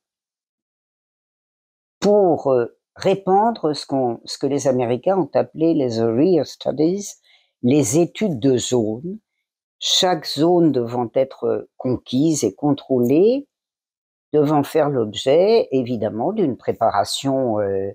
pour 2.01 2.53
euh, 2.53 2.79
répandre 2.95 3.75
ce, 3.75 3.87
ce 4.25 4.39
que 4.39 4.47
les 4.47 4.69
Américains 4.69 5.19
ont 5.19 5.31
appelé 5.35 5.75
les 5.75 6.01
area 6.01 6.45
studies, 6.45 7.15
les 7.63 7.99
études 7.99 8.39
de 8.39 8.57
zone, 8.57 9.19
chaque 9.79 10.27
zone 10.27 10.73
devant 10.73 11.11
être 11.15 11.69
conquise 11.77 12.45
et 12.45 12.55
contrôlée, 12.55 13.49
devant 14.33 14.63
faire 14.63 14.91
l'objet 14.91 15.69
évidemment 15.73 16.33
d'une 16.33 16.57
préparation 16.57 17.61
euh, 17.61 17.91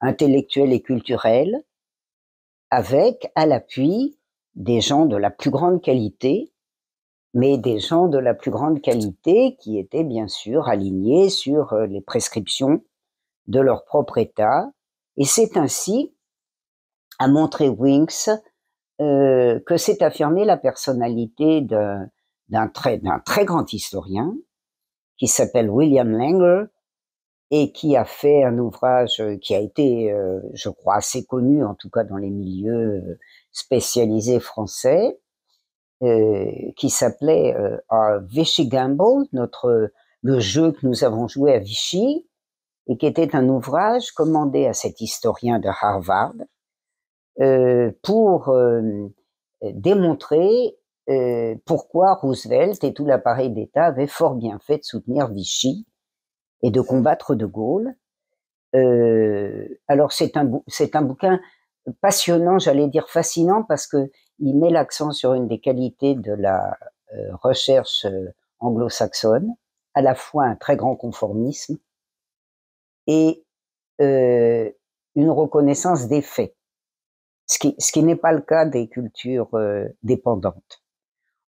intellectuelle 0.00 0.72
et 0.72 0.82
culturelle, 0.82 1.62
avec 2.70 3.30
à 3.34 3.46
l'appui 3.46 4.18
des 4.54 4.80
gens 4.80 5.06
de 5.06 5.16
la 5.16 5.30
plus 5.30 5.50
grande 5.50 5.82
qualité, 5.82 6.52
mais 7.34 7.58
des 7.58 7.78
gens 7.78 8.08
de 8.08 8.18
la 8.18 8.34
plus 8.34 8.50
grande 8.50 8.80
qualité 8.80 9.56
qui 9.60 9.78
étaient 9.78 10.04
bien 10.04 10.28
sûr 10.28 10.68
alignés 10.68 11.28
sur 11.28 11.72
euh, 11.72 11.86
les 11.86 12.00
prescriptions 12.00 12.82
de 13.46 13.60
leur 13.60 13.84
propre 13.84 14.18
État. 14.18 14.70
Et 15.16 15.24
c'est 15.24 15.56
ainsi, 15.56 16.14
a 17.18 17.28
montré 17.28 17.68
Winks, 17.68 18.30
euh, 19.00 19.60
que 19.66 19.76
s'est 19.76 20.02
affirmée 20.02 20.44
la 20.44 20.56
personnalité 20.56 21.60
d'un 21.60 22.68
très, 22.68 23.00
très 23.24 23.44
grand 23.44 23.72
historien 23.72 24.34
qui 25.16 25.26
s'appelle 25.26 25.70
William 25.70 26.10
Langer 26.10 26.64
et 27.50 27.72
qui 27.72 27.96
a 27.96 28.04
fait 28.04 28.44
un 28.44 28.58
ouvrage 28.58 29.22
qui 29.40 29.54
a 29.54 29.58
été, 29.58 30.12
euh, 30.12 30.40
je 30.52 30.68
crois, 30.68 30.96
assez 30.96 31.24
connu, 31.24 31.64
en 31.64 31.74
tout 31.74 31.90
cas 31.90 32.04
dans 32.04 32.16
les 32.16 32.30
milieux 32.30 33.18
spécialisés 33.52 34.40
français, 34.40 35.18
qui 36.00 36.90
s'appelait 36.90 37.56
euh, 37.56 38.20
Vichy 38.26 38.68
Gamble, 38.68 39.26
notre 39.32 39.90
le 40.22 40.38
jeu 40.40 40.72
que 40.72 40.86
nous 40.86 41.04
avons 41.04 41.28
joué 41.28 41.54
à 41.54 41.58
Vichy, 41.58 42.28
et 42.88 42.96
qui 42.96 43.06
était 43.06 43.34
un 43.34 43.48
ouvrage 43.48 44.12
commandé 44.12 44.66
à 44.66 44.72
cet 44.72 45.00
historien 45.00 45.58
de 45.58 45.68
Harvard, 45.68 46.34
pour 48.02 48.52
démontrer 49.62 50.76
pourquoi 51.64 52.14
Roosevelt 52.14 52.82
et 52.82 52.92
tout 52.92 53.04
l'appareil 53.04 53.50
d'État 53.50 53.86
avaient 53.86 54.06
fort 54.06 54.34
bien 54.34 54.58
fait 54.58 54.78
de 54.78 54.84
soutenir 54.84 55.28
Vichy 55.28 55.86
et 56.62 56.70
de 56.70 56.80
combattre 56.80 57.34
De 57.34 57.46
Gaulle. 57.46 57.94
alors 58.72 60.12
c'est 60.12 60.36
un, 60.36 60.50
c'est 60.66 60.96
un 60.96 61.02
bouquin 61.02 61.40
passionnant, 62.00 62.58
j'allais 62.58 62.88
dire 62.88 63.08
fascinant, 63.08 63.62
parce 63.62 63.86
que 63.86 64.10
il 64.38 64.56
met 64.56 64.70
l'accent 64.70 65.12
sur 65.12 65.34
une 65.34 65.48
des 65.48 65.58
qualités 65.58 66.14
de 66.14 66.32
la 66.32 66.78
recherche 67.42 68.06
anglo-saxonne, 68.60 69.54
à 69.94 70.02
la 70.02 70.14
fois 70.14 70.44
un 70.44 70.56
très 70.56 70.76
grand 70.76 70.96
conformisme 70.96 71.78
et 73.06 73.44
euh, 74.00 74.70
une 75.16 75.30
reconnaissance 75.30 76.06
des 76.06 76.22
faits, 76.22 76.54
ce 77.46 77.58
qui, 77.58 78.02
n'est 78.02 78.14
pas 78.14 78.32
le 78.32 78.42
cas 78.42 78.66
des 78.66 78.88
cultures 78.88 79.52
euh, 79.54 79.88
dépendantes 80.02 80.84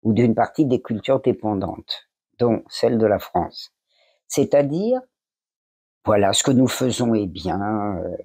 ou 0.01 0.13
d'une 0.13 0.33
partie 0.33 0.65
des 0.65 0.81
cultures 0.81 1.21
dépendantes, 1.21 2.09
dont 2.39 2.63
celle 2.69 2.97
de 2.97 3.05
la 3.05 3.19
France. 3.19 3.73
C'est-à-dire, 4.27 5.01
voilà, 6.05 6.31
ce 6.33 6.41
que 6.41 6.51
nous 6.51 6.69
faisons 6.69 7.13
est 7.13 7.27
bien, 7.27 7.97
euh, 7.97 8.17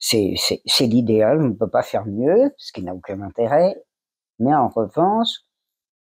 c'est 0.00 0.36
l'idéal, 0.80 1.40
on 1.40 1.48
ne 1.48 1.54
peut 1.54 1.70
pas 1.70 1.82
faire 1.82 2.04
mieux, 2.04 2.52
ce 2.58 2.72
qui 2.72 2.82
n'a 2.82 2.94
aucun 2.94 3.22
intérêt, 3.22 3.82
mais 4.38 4.54
en 4.54 4.68
revanche, 4.68 5.44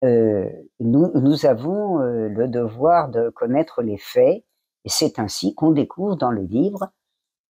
euh, 0.04 0.50
nous, 0.80 1.46
avons 1.46 2.00
euh, 2.02 2.30
le 2.30 2.48
devoir 2.48 3.10
de 3.10 3.30
connaître 3.30 3.82
les 3.82 3.98
faits, 3.98 4.44
et 4.86 4.90
c'est 4.90 5.20
ainsi 5.20 5.56
qu'on 5.56 5.72
découvre 5.72 6.16
dans 6.16 6.32
le 6.32 6.44
livre 6.44 6.92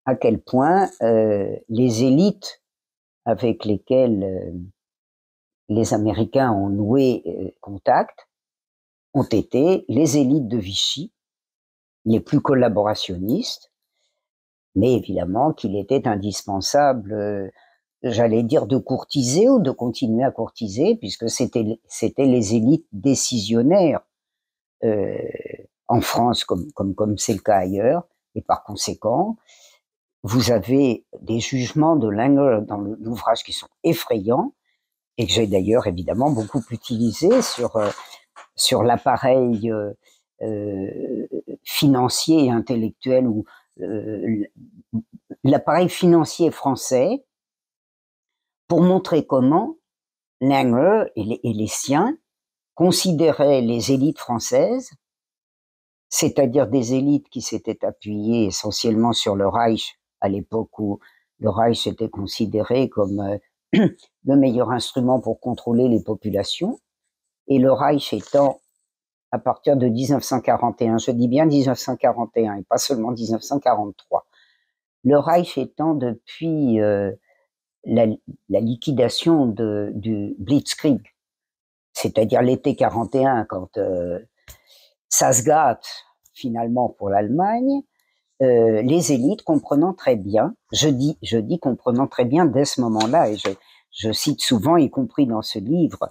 à 0.04 0.14
quel 0.14 0.40
point 0.40 0.88
euh, 1.02 1.56
les 1.68 2.04
élites 2.04 2.62
avec 3.24 3.64
lesquelles 3.64 4.54
les 5.68 5.94
Américains 5.94 6.52
ont 6.52 6.68
noué 6.68 7.56
contact 7.60 8.28
ont 9.14 9.24
été 9.24 9.84
les 9.88 10.16
élites 10.16 10.46
de 10.46 10.58
Vichy, 10.58 11.12
les 12.04 12.20
plus 12.20 12.40
collaborationnistes, 12.40 13.72
mais 14.76 14.92
évidemment 14.92 15.52
qu'il 15.52 15.76
était 15.76 16.06
indispensable 16.06 17.50
j'allais 18.10 18.42
dire, 18.42 18.66
de 18.66 18.76
courtiser 18.76 19.48
ou 19.48 19.60
de 19.60 19.70
continuer 19.70 20.24
à 20.24 20.30
courtiser, 20.30 20.96
puisque 20.96 21.28
c'était 21.30 21.78
c'était 21.86 22.26
les 22.26 22.54
élites 22.54 22.86
décisionnaires 22.92 24.00
euh, 24.84 25.18
en 25.88 26.00
France 26.00 26.44
comme 26.44 26.70
comme 26.72 26.94
comme 26.94 27.18
c'est 27.18 27.34
le 27.34 27.40
cas 27.40 27.56
ailleurs, 27.58 28.06
et 28.34 28.42
par 28.42 28.64
conséquent, 28.64 29.36
vous 30.22 30.50
avez 30.50 31.06
des 31.20 31.40
jugements 31.40 31.96
de 31.96 32.08
Langer 32.08 32.60
dans 32.66 32.78
l'ouvrage 32.78 33.42
qui 33.44 33.52
sont 33.52 33.68
effrayants 33.84 34.54
et 35.18 35.26
que 35.26 35.32
j'ai 35.32 35.46
d'ailleurs 35.46 35.86
évidemment 35.86 36.30
beaucoup 36.30 36.62
utilisé 36.70 37.42
sur 37.42 37.76
euh, 37.76 37.90
sur 38.54 38.82
l'appareil 38.82 39.70
euh, 40.42 41.26
financier 41.62 42.44
et 42.46 42.50
intellectuel 42.50 43.26
ou 43.26 43.44
l'appareil 45.44 45.88
financier 45.88 46.50
français 46.50 47.24
pour 48.68 48.82
montrer 48.82 49.26
comment 49.26 49.76
Langer 50.40 51.04
et 51.16 51.52
les, 51.54 51.66
siens 51.66 52.14
considéraient 52.74 53.62
les 53.62 53.92
élites 53.92 54.18
françaises, 54.18 54.90
c'est-à-dire 56.10 56.66
des 56.66 56.92
élites 56.92 57.30
qui 57.30 57.40
s'étaient 57.40 57.84
appuyées 57.86 58.44
essentiellement 58.44 59.14
sur 59.14 59.34
le 59.34 59.48
Reich 59.48 59.98
à 60.20 60.28
l'époque 60.28 60.78
où 60.78 61.00
le 61.38 61.48
Reich 61.48 61.86
était 61.86 62.10
considéré 62.10 62.90
comme 62.90 63.20
euh, 63.20 63.88
le 64.24 64.36
meilleur 64.36 64.70
instrument 64.70 65.20
pour 65.20 65.40
contrôler 65.40 65.88
les 65.88 66.02
populations, 66.02 66.78
et 67.48 67.58
le 67.58 67.72
Reich 67.72 68.12
étant 68.12 68.60
à 69.32 69.38
partir 69.38 69.76
de 69.76 69.86
1941, 69.86 70.98
je 70.98 71.10
dis 71.10 71.28
bien 71.28 71.46
1941 71.46 72.56
et 72.56 72.62
pas 72.62 72.78
seulement 72.78 73.10
1943, 73.10 74.26
le 75.04 75.18
Reich 75.18 75.58
étant 75.58 75.94
depuis 75.94 76.80
euh, 76.80 77.12
la, 77.86 78.60
liquidation 78.60 79.46
du 79.46 80.34
Blitzkrieg, 80.38 81.00
c'est-à-dire 81.92 82.42
l'été 82.42 82.76
41, 82.76 83.44
quand 83.44 83.78
ça 85.08 85.32
se 85.32 85.42
gâte 85.44 85.86
finalement 86.34 86.90
pour 86.90 87.08
l'Allemagne, 87.08 87.82
euh, 88.42 88.82
les 88.82 89.12
élites 89.12 89.42
comprenant 89.42 89.94
très 89.94 90.16
bien, 90.16 90.54
je 90.70 90.88
dis, 90.88 91.16
je 91.22 91.38
dis 91.38 91.58
comprenant 91.58 92.06
très 92.06 92.26
bien 92.26 92.44
dès 92.44 92.66
ce 92.66 92.82
moment-là, 92.82 93.30
et 93.30 93.36
je, 93.90 94.12
cite 94.12 94.42
souvent, 94.42 94.76
y 94.76 94.90
compris 94.90 95.26
dans 95.26 95.40
ce 95.40 95.58
livre, 95.58 96.10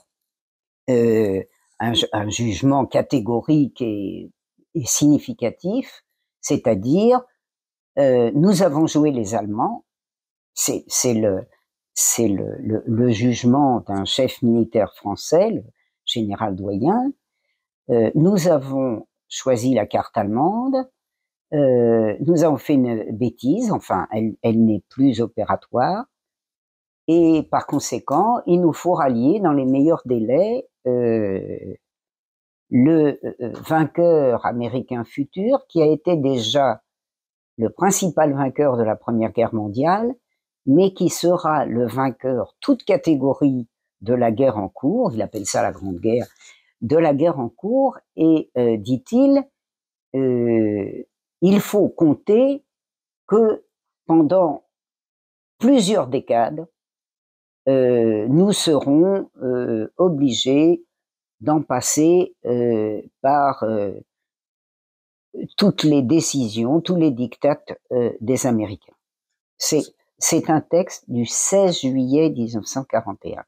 euh, 0.89 1.43
un, 1.79 2.29
jugement 2.29 2.85
catégorique 2.87 3.81
et, 3.81 4.31
et 4.73 4.85
significatif, 4.85 6.03
c'est-à-dire 6.41 7.21
euh, 7.99 8.31
nous 8.33 8.63
avons 8.63 8.87
joué 8.87 9.11
les 9.11 9.35
Allemands, 9.35 9.85
c'est 10.55 11.13
le, 11.13 11.47
c'est 11.95 12.27
le, 12.27 12.83
le, 12.85 13.09
jugement 13.09 13.79
d'un 13.87 14.03
chef 14.03 14.41
militaire 14.41 14.93
français, 14.93 15.49
le 15.49 15.63
général 16.03 16.55
Doyen. 16.55 17.11
Euh, 17.89 18.11
nous 18.15 18.49
avons 18.49 19.07
choisi 19.29 19.73
la 19.73 19.85
carte 19.85 20.15
allemande. 20.17 20.75
Euh, 21.53 22.17
nous 22.19 22.43
avons 22.43 22.57
fait 22.57 22.73
une 22.73 23.11
bêtise, 23.15 23.71
enfin, 23.71 24.07
elle, 24.11 24.65
n'est 24.65 24.83
plus 24.89 25.21
opératoire. 25.21 26.05
Et 27.07 27.47
par 27.49 27.65
conséquent, 27.65 28.41
il 28.45 28.59
nous 28.59 28.73
faut 28.73 28.93
rallier 28.93 29.39
dans 29.39 29.53
les 29.53 29.65
meilleurs 29.65 30.01
délais 30.05 30.67
euh, 30.87 31.75
le 32.71 33.19
vainqueur 33.69 34.45
américain 34.45 35.05
futur, 35.05 35.65
qui 35.69 35.81
a 35.81 35.85
été 35.85 36.17
déjà 36.17 36.81
le 37.57 37.69
principal 37.69 38.33
vainqueur 38.33 38.75
de 38.75 38.83
la 38.83 38.97
Première 38.97 39.31
Guerre 39.31 39.53
mondiale, 39.53 40.13
mais 40.65 40.93
qui 40.93 41.09
sera 41.09 41.65
le 41.65 41.87
vainqueur, 41.87 42.55
toute 42.59 42.83
catégorie 42.83 43.67
de 44.01 44.13
la 44.13 44.31
guerre 44.31 44.57
en 44.57 44.69
cours, 44.69 45.13
il 45.13 45.21
appelle 45.21 45.45
ça 45.45 45.61
la 45.61 45.71
Grande 45.71 45.99
Guerre, 45.99 46.27
de 46.81 46.97
la 46.97 47.13
guerre 47.13 47.39
en 47.39 47.49
cours, 47.49 47.97
et 48.15 48.51
euh, 48.57 48.77
dit-il, 48.77 49.43
euh, 50.15 51.03
il 51.41 51.59
faut 51.59 51.89
compter 51.89 52.63
que 53.27 53.65
pendant 54.05 54.65
plusieurs 55.57 56.07
décades, 56.07 56.67
euh, 57.67 58.27
nous 58.27 58.51
serons 58.51 59.29
obligés 59.97 60.85
d'en 61.41 61.61
passer 61.61 62.35
par 63.21 63.65
toutes 65.57 65.83
les 65.83 66.01
décisions, 66.03 66.81
tous 66.81 66.95
les 66.95 67.11
dictats 67.11 67.61
des 68.21 68.45
Américains. 68.45 68.93
C'est 69.57 69.94
c'est 70.17 70.49
un 70.49 70.61
texte 70.61 71.09
du 71.09 71.25
16 71.25 71.81
juillet 71.81 72.29
1941. 72.29 73.43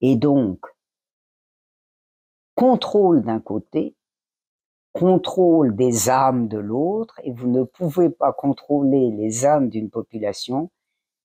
Et 0.00 0.16
donc, 0.16 0.64
contrôle 2.54 3.22
d'un 3.22 3.40
côté, 3.40 3.96
contrôle 4.92 5.76
des 5.76 6.08
âmes 6.10 6.48
de 6.48 6.58
l'autre, 6.58 7.20
et 7.22 7.32
vous 7.32 7.48
ne 7.48 7.62
pouvez 7.62 8.10
pas 8.10 8.32
contrôler 8.32 9.10
les 9.12 9.46
âmes 9.46 9.68
d'une 9.68 9.90
population 9.90 10.70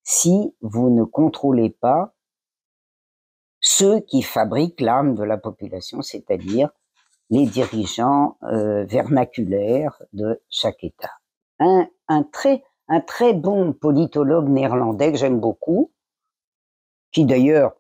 si 0.03 0.55
vous 0.61 0.89
ne 0.89 1.03
contrôlez 1.03 1.71
pas 1.71 2.13
ceux 3.59 3.99
qui 4.01 4.21
fabriquent 4.21 4.81
l'âme 4.81 5.15
de 5.15 5.23
la 5.23 5.37
population, 5.37 6.03
c'est-à-dire 6.03 6.69
les 7.31 7.47
dirigeants 7.47 8.37
euh, 8.43 8.85
vernaculaires 8.85 9.99
de 10.13 10.39
chaque 10.49 10.83
État. 10.83 11.11
Un, 11.59 11.87
un 12.07 12.23
un 12.87 13.01
très 13.01 13.33
bon 13.33 13.73
politologue 13.73 14.49
néerlandais 14.49 15.11
que 15.11 15.17
j'aime 15.17 15.39
beaucoup, 15.39 15.91
qui 17.11 17.25
d'ailleurs, 17.25 17.73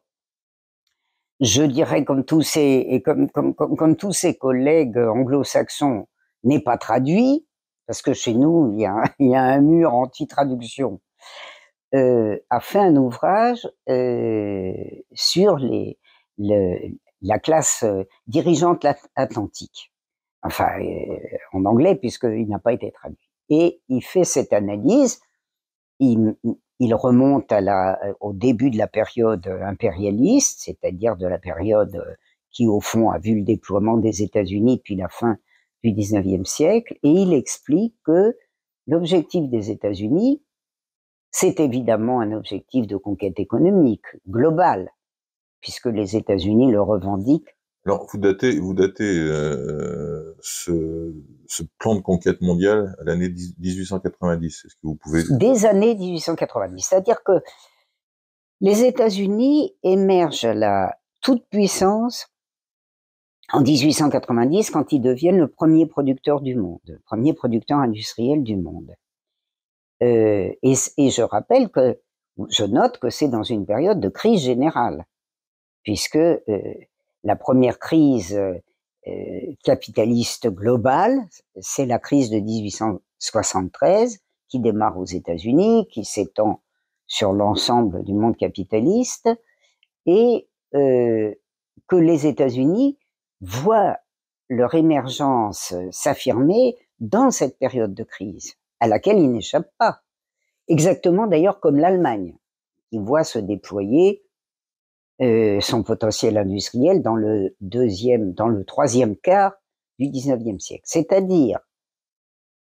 je 1.39 1.63
dirais 1.63 2.05
comme 2.05 2.23
tous 2.23 2.41
ses, 2.41 3.01
comme, 3.05 3.29
comme, 3.29 3.53
comme, 3.53 3.95
tous 3.95 4.13
ses 4.13 4.37
collègues 4.37 4.97
anglo-saxons, 4.97 6.07
n'est 6.43 6.61
pas 6.61 6.77
traduit, 6.77 7.45
parce 7.87 8.01
que 8.01 8.13
chez 8.13 8.33
nous, 8.33 8.71
il 8.73 8.81
y 8.81 8.85
a, 8.85 9.03
il 9.19 9.29
y 9.29 9.35
a 9.35 9.43
un 9.43 9.61
mur 9.61 9.93
anti-traduction, 9.93 11.01
euh, 11.93 12.37
a 12.49 12.59
fait 12.59 12.79
un 12.79 12.95
ouvrage 12.95 13.67
euh, 13.89 14.73
sur 15.13 15.57
les, 15.57 15.97
le, 16.37 16.77
la 17.21 17.39
classe 17.39 17.83
euh, 17.83 18.03
dirigeante 18.27 18.85
atlantique. 19.15 19.93
Enfin, 20.41 20.69
en 21.53 21.65
anglais, 21.65 21.95
puisqu'il 21.95 22.47
n'a 22.47 22.59
pas 22.59 22.73
été 22.73 22.91
traduit 22.91 23.24
et 23.49 23.81
il 23.89 24.01
fait 24.03 24.23
cette 24.23 24.53
analyse. 24.53 25.19
Il, 25.99 26.35
remonte 26.93 27.53
au 28.19 28.33
début 28.33 28.69
de 28.69 28.77
la 28.77 28.87
période 28.87 29.47
impérialiste, 29.47 30.61
c'est-à-dire 30.63 31.15
de 31.15 31.27
la 31.27 31.39
période 31.39 32.03
qui, 32.51 32.67
au 32.67 32.79
fond, 32.79 33.09
a 33.09 33.19
vu 33.19 33.35
le 33.35 33.43
déploiement 33.43 33.97
des 33.97 34.23
États-Unis 34.23 34.77
depuis 34.77 34.95
la 34.95 35.09
fin 35.09 35.37
du 35.83 35.91
19e 35.91 36.45
siècle, 36.45 36.97
et 37.03 37.09
il 37.09 37.33
explique 37.33 37.95
que 38.03 38.35
l'objectif 38.87 39.49
des 39.49 39.71
États-Unis, 39.71 40.41
c'est 41.31 41.59
évidemment 41.59 42.21
un 42.21 42.31
objectif 42.31 42.87
de 42.87 42.95
conquête 42.95 43.39
économique 43.39 44.05
globale, 44.27 44.89
puisque 45.61 45.87
les 45.87 46.15
États-Unis 46.15 46.71
le 46.71 46.81
revendiquent. 46.81 47.54
Alors, 47.85 48.07
vous 48.11 48.17
datez, 48.17 48.59
vous 48.59 48.73
datez 48.73 49.19
euh, 49.19 50.35
ce, 50.41 51.13
plan 51.77 51.95
de 51.95 52.01
conquête 52.01 52.41
mondiale 52.41 52.95
à 52.99 53.03
l'année 53.03 53.29
1890. 53.29 54.65
Est-ce 54.65 54.75
que 54.75 54.79
vous 54.83 54.95
pouvez 54.95 55.21
Des 55.29 55.67
années 55.67 55.93
1890, 55.93 56.81
c'est-à-dire 56.81 57.23
que 57.23 57.43
les 58.59 58.83
États-Unis 58.83 59.75
émergent 59.83 60.47
la 60.47 60.97
toute 61.21 61.47
puissance 61.49 62.27
en 63.51 63.61
1890 63.61 64.71
quand 64.71 64.91
ils 64.91 65.01
deviennent 65.01 65.37
le 65.37 65.47
premier 65.47 65.85
producteur 65.85 66.41
du 66.41 66.55
monde, 66.55 66.79
le 66.87 66.99
premier 67.05 67.33
producteur 67.33 67.77
industriel 67.77 68.41
du 68.41 68.55
monde. 68.55 68.95
Euh, 70.01 70.51
et, 70.63 70.73
et, 70.97 71.09
je 71.11 71.21
rappelle 71.21 71.69
que, 71.69 71.99
je 72.49 72.65
note 72.65 72.97
que 72.97 73.11
c'est 73.11 73.27
dans 73.27 73.43
une 73.43 73.67
période 73.67 73.99
de 73.99 74.09
crise 74.09 74.41
générale, 74.41 75.05
puisque 75.83 76.15
euh, 76.15 76.41
la 77.25 77.35
première 77.35 77.79
crise 77.79 78.33
euh, 79.07 79.53
capitaliste 79.63 80.47
globale, 80.47 81.19
c'est 81.59 81.85
la 81.85 81.99
crise 81.99 82.29
de 82.29 82.39
1873 82.39 84.19
qui 84.47 84.59
démarre 84.59 84.97
aux 84.97 85.05
États-Unis, 85.05 85.87
qui 85.91 86.05
s'étend 86.05 86.61
sur 87.07 87.33
l'ensemble 87.33 88.03
du 88.03 88.13
monde 88.13 88.37
capitaliste, 88.37 89.29
et 90.05 90.47
euh, 90.75 91.33
que 91.87 91.95
les 91.95 92.27
États-Unis 92.27 92.97
voient 93.41 93.97
leur 94.49 94.75
émergence 94.75 95.73
s'affirmer 95.91 96.75
dans 96.99 97.31
cette 97.31 97.57
période 97.57 97.93
de 97.93 98.03
crise 98.03 98.53
à 98.79 98.87
laquelle 98.87 99.17
il 99.17 99.31
n'échappe 99.31 99.69
pas. 99.77 100.01
Exactement 100.67 101.27
d'ailleurs 101.27 101.59
comme 101.59 101.77
l'Allemagne, 101.77 102.35
qui 102.89 102.99
voit 102.99 103.23
se 103.23 103.39
déployer 103.39 104.24
euh, 105.21 105.61
son 105.61 105.81
potentiel 105.81 106.37
industriel 106.37 107.01
dans 107.01 107.15
le 107.15 107.55
deuxième, 107.61 108.33
dans 108.33 108.49
le 108.49 108.65
troisième 108.65 109.15
quart 109.15 109.53
du 109.97 110.07
19e 110.07 110.59
siècle. 110.59 110.83
C'est-à-dire 110.85 111.59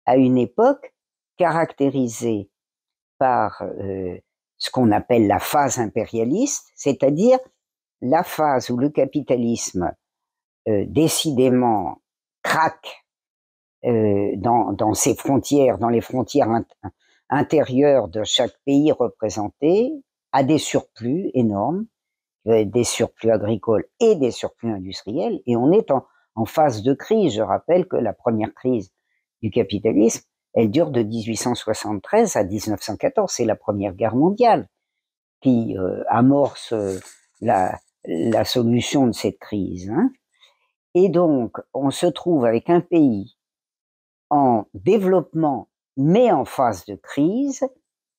à 0.06 0.16
une 0.16 0.38
époque 0.38 0.94
caractérisée 1.36 2.50
par 3.18 3.60
euh, 3.62 4.16
ce 4.56 4.70
qu'on 4.70 4.92
appelle 4.92 5.26
la 5.26 5.38
phase 5.38 5.78
impérialiste, 5.78 6.72
c'est-à-dire 6.74 7.38
la 8.00 8.22
phase 8.22 8.70
où 8.70 8.78
le 8.78 8.88
capitalisme 8.88 9.92
euh, 10.68 10.86
décidément 10.88 12.00
craque 12.42 13.04
dans, 13.82 14.94
ses 14.94 15.14
frontières, 15.14 15.78
dans 15.78 15.88
les 15.88 16.00
frontières 16.00 16.48
intérieures 17.28 18.08
de 18.08 18.24
chaque 18.24 18.56
pays 18.64 18.90
représenté, 18.90 19.92
a 20.32 20.42
des 20.42 20.58
surplus 20.58 21.30
énormes, 21.34 21.86
des 22.48 22.84
surplus 22.84 23.30
agricoles 23.30 23.84
et 24.00 24.16
des 24.16 24.30
surplus 24.30 24.70
industriels, 24.70 25.40
et 25.46 25.56
on 25.56 25.72
est 25.72 25.90
en, 25.90 26.04
phase 26.46 26.82
de 26.82 26.94
crise. 26.94 27.34
Je 27.34 27.42
rappelle 27.42 27.88
que 27.88 27.96
la 27.96 28.12
première 28.12 28.54
crise 28.54 28.92
du 29.42 29.50
capitalisme, 29.50 30.24
elle 30.54 30.70
dure 30.70 30.90
de 30.90 31.02
1873 31.02 32.36
à 32.36 32.44
1914, 32.44 33.30
c'est 33.30 33.44
la 33.44 33.56
Première 33.56 33.92
Guerre 33.92 34.14
mondiale 34.14 34.68
qui 35.40 35.76
euh, 35.76 36.04
amorce 36.08 36.72
la, 37.40 37.76
la, 38.04 38.44
solution 38.44 39.08
de 39.08 39.12
cette 39.12 39.38
crise. 39.38 39.90
Hein. 39.90 40.10
Et 40.94 41.08
donc, 41.08 41.58
on 41.74 41.90
se 41.90 42.06
trouve 42.06 42.44
avec 42.44 42.70
un 42.70 42.80
pays 42.80 43.36
en 44.30 44.64
développement, 44.74 45.68
mais 45.96 46.30
en 46.30 46.44
phase 46.44 46.84
de 46.86 46.94
crise, 46.94 47.64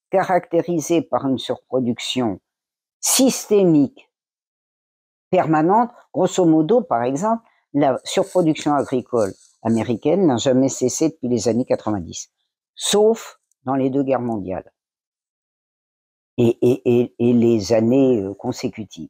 caractérisé 0.09 1.01
par 1.01 1.25
une 1.25 1.37
surproduction 1.37 2.39
systémique 2.99 4.08
permanente. 5.29 5.91
Grosso 6.13 6.45
modo, 6.45 6.81
par 6.81 7.03
exemple, 7.03 7.43
la 7.73 7.99
surproduction 8.03 8.73
agricole 8.73 9.33
américaine 9.61 10.25
n'a 10.25 10.37
jamais 10.37 10.69
cessé 10.69 11.09
depuis 11.09 11.27
les 11.27 11.47
années 11.47 11.65
90, 11.65 12.31
sauf 12.75 13.39
dans 13.63 13.75
les 13.75 13.89
deux 13.89 14.03
guerres 14.03 14.21
mondiales 14.21 14.71
et, 16.37 17.13
les 17.19 17.73
années 17.73 18.21
euh, 18.21 18.33
consécutives. 18.33 19.09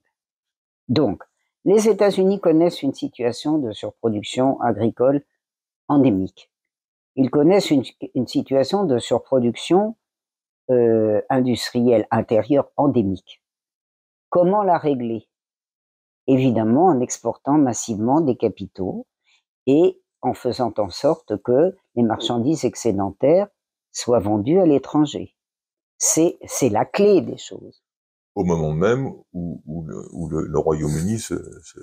Donc, 0.87 1.23
les 1.63 1.87
États-Unis 1.87 2.39
connaissent 2.39 2.81
une 2.81 2.93
situation 2.93 3.59
de 3.59 3.71
surproduction 3.71 4.59
agricole 4.61 5.23
endémique 5.87 6.49
ils 7.19 7.29
connaissent 7.29 7.71
une, 7.71 7.83
situation 8.27 8.85
de 8.85 8.97
surproduction 8.97 9.97
euh, 10.69 11.21
industrielle 11.29 12.07
intérieure 12.11 12.71
endémique. 12.77 13.43
Comment 14.29 14.63
la 14.63 14.77
régler? 14.77 15.27
Évidemment 16.29 16.85
en 16.85 17.01
exportant 17.01 17.57
massivement 17.57 18.21
des 18.21 18.37
capitaux 18.37 19.07
et 19.65 19.99
en 20.21 20.33
faisant 20.33 20.73
en 20.77 20.89
sorte 20.89 21.41
que 21.41 21.75
les 21.95 22.03
marchandises 22.03 22.65
excédentaires 22.65 23.47
soient 23.91 24.19
vendues 24.19 24.59
à 24.59 24.65
l'étranger. 24.65 25.35
C'est 25.97 26.37
la 26.69 26.85
clé 26.85 27.21
des 27.21 27.37
choses 27.37 27.81
au 28.35 28.43
moment 28.45 28.71
même 28.71 29.11
où, 29.33 29.61
où 29.65 29.83
le, 29.83 30.07
où 30.13 30.29
le, 30.29 30.45
le 30.45 30.59
Royaume-Uni 30.59 31.19
se, 31.19 31.35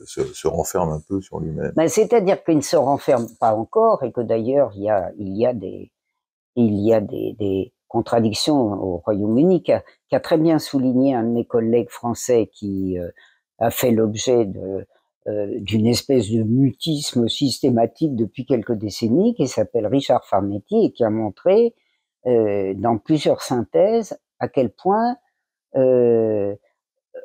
se, 0.06 0.24
se, 0.24 0.48
renferme 0.48 0.90
un 0.90 1.02
peu 1.06 1.20
sur 1.20 1.38
lui-même. 1.38 1.72
Ben, 1.76 1.86
C'est-à-dire 1.86 2.42
qu'il 2.44 2.56
ne 2.56 2.62
se 2.62 2.76
renferme 2.76 3.26
pas 3.38 3.54
encore 3.54 4.02
et 4.04 4.10
que 4.10 4.22
d'ailleurs 4.22 4.72
il 4.74 4.84
y 4.84 4.88
a, 4.88 5.12
il 5.18 5.36
y 5.36 5.44
a 5.44 5.52
des, 5.52 5.92
il 6.54 6.74
y 6.80 6.94
a 6.94 7.02
des, 7.02 7.36
des 7.38 7.74
contradictions 7.88 8.56
au 8.56 8.96
Royaume-Uni 8.98 9.62
qu'a 9.64 9.82
a 10.12 10.20
très 10.20 10.38
bien 10.38 10.58
souligné 10.58 11.14
un 11.14 11.24
de 11.24 11.28
mes 11.28 11.44
collègues 11.44 11.90
français 11.90 12.50
qui 12.54 12.98
euh, 12.98 13.10
a 13.58 13.70
fait 13.70 13.90
l'objet 13.90 14.46
euh, 15.28 15.58
d'une 15.60 15.86
espèce 15.86 16.30
de 16.30 16.42
mutisme 16.44 17.28
systématique 17.28 18.14
depuis 18.14 18.46
quelques 18.46 18.74
décennies, 18.74 19.34
qui 19.34 19.48
s'appelle 19.48 19.86
Richard 19.86 20.24
Farnetti 20.24 20.84
et 20.84 20.92
qui 20.92 21.02
a 21.02 21.10
montré 21.10 21.74
euh, 22.26 22.74
dans 22.76 22.98
plusieurs 22.98 23.42
synthèses 23.42 24.16
à 24.38 24.48
quel 24.48 24.70
point 24.70 25.16
euh, 25.74 26.54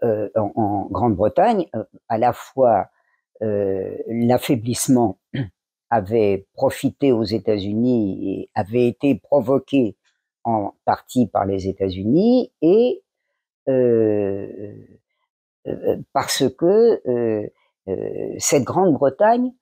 en, 0.02 0.52
en 0.56 0.88
Grande-Bretagne, 0.89 1.67
à 2.10 2.17
la 2.17 2.34
fois 2.34 2.88
l'affaiblissement 3.39 5.20
avait 5.89 6.48
profité 6.54 7.12
aux 7.12 7.24
États-Unis 7.24 8.20
et 8.30 8.50
avait 8.54 8.88
été 8.88 9.15
provoqué 9.15 9.96
en 10.44 10.74
partie 10.86 11.28
par 11.28 11.46
les 11.46 11.67
États-Unis 11.67 12.52
et 12.62 13.04
parce 16.13 16.43
que 16.58 17.02
euh, 17.08 18.36
cette 18.38 18.63
Grande-Bretagne 18.63 19.54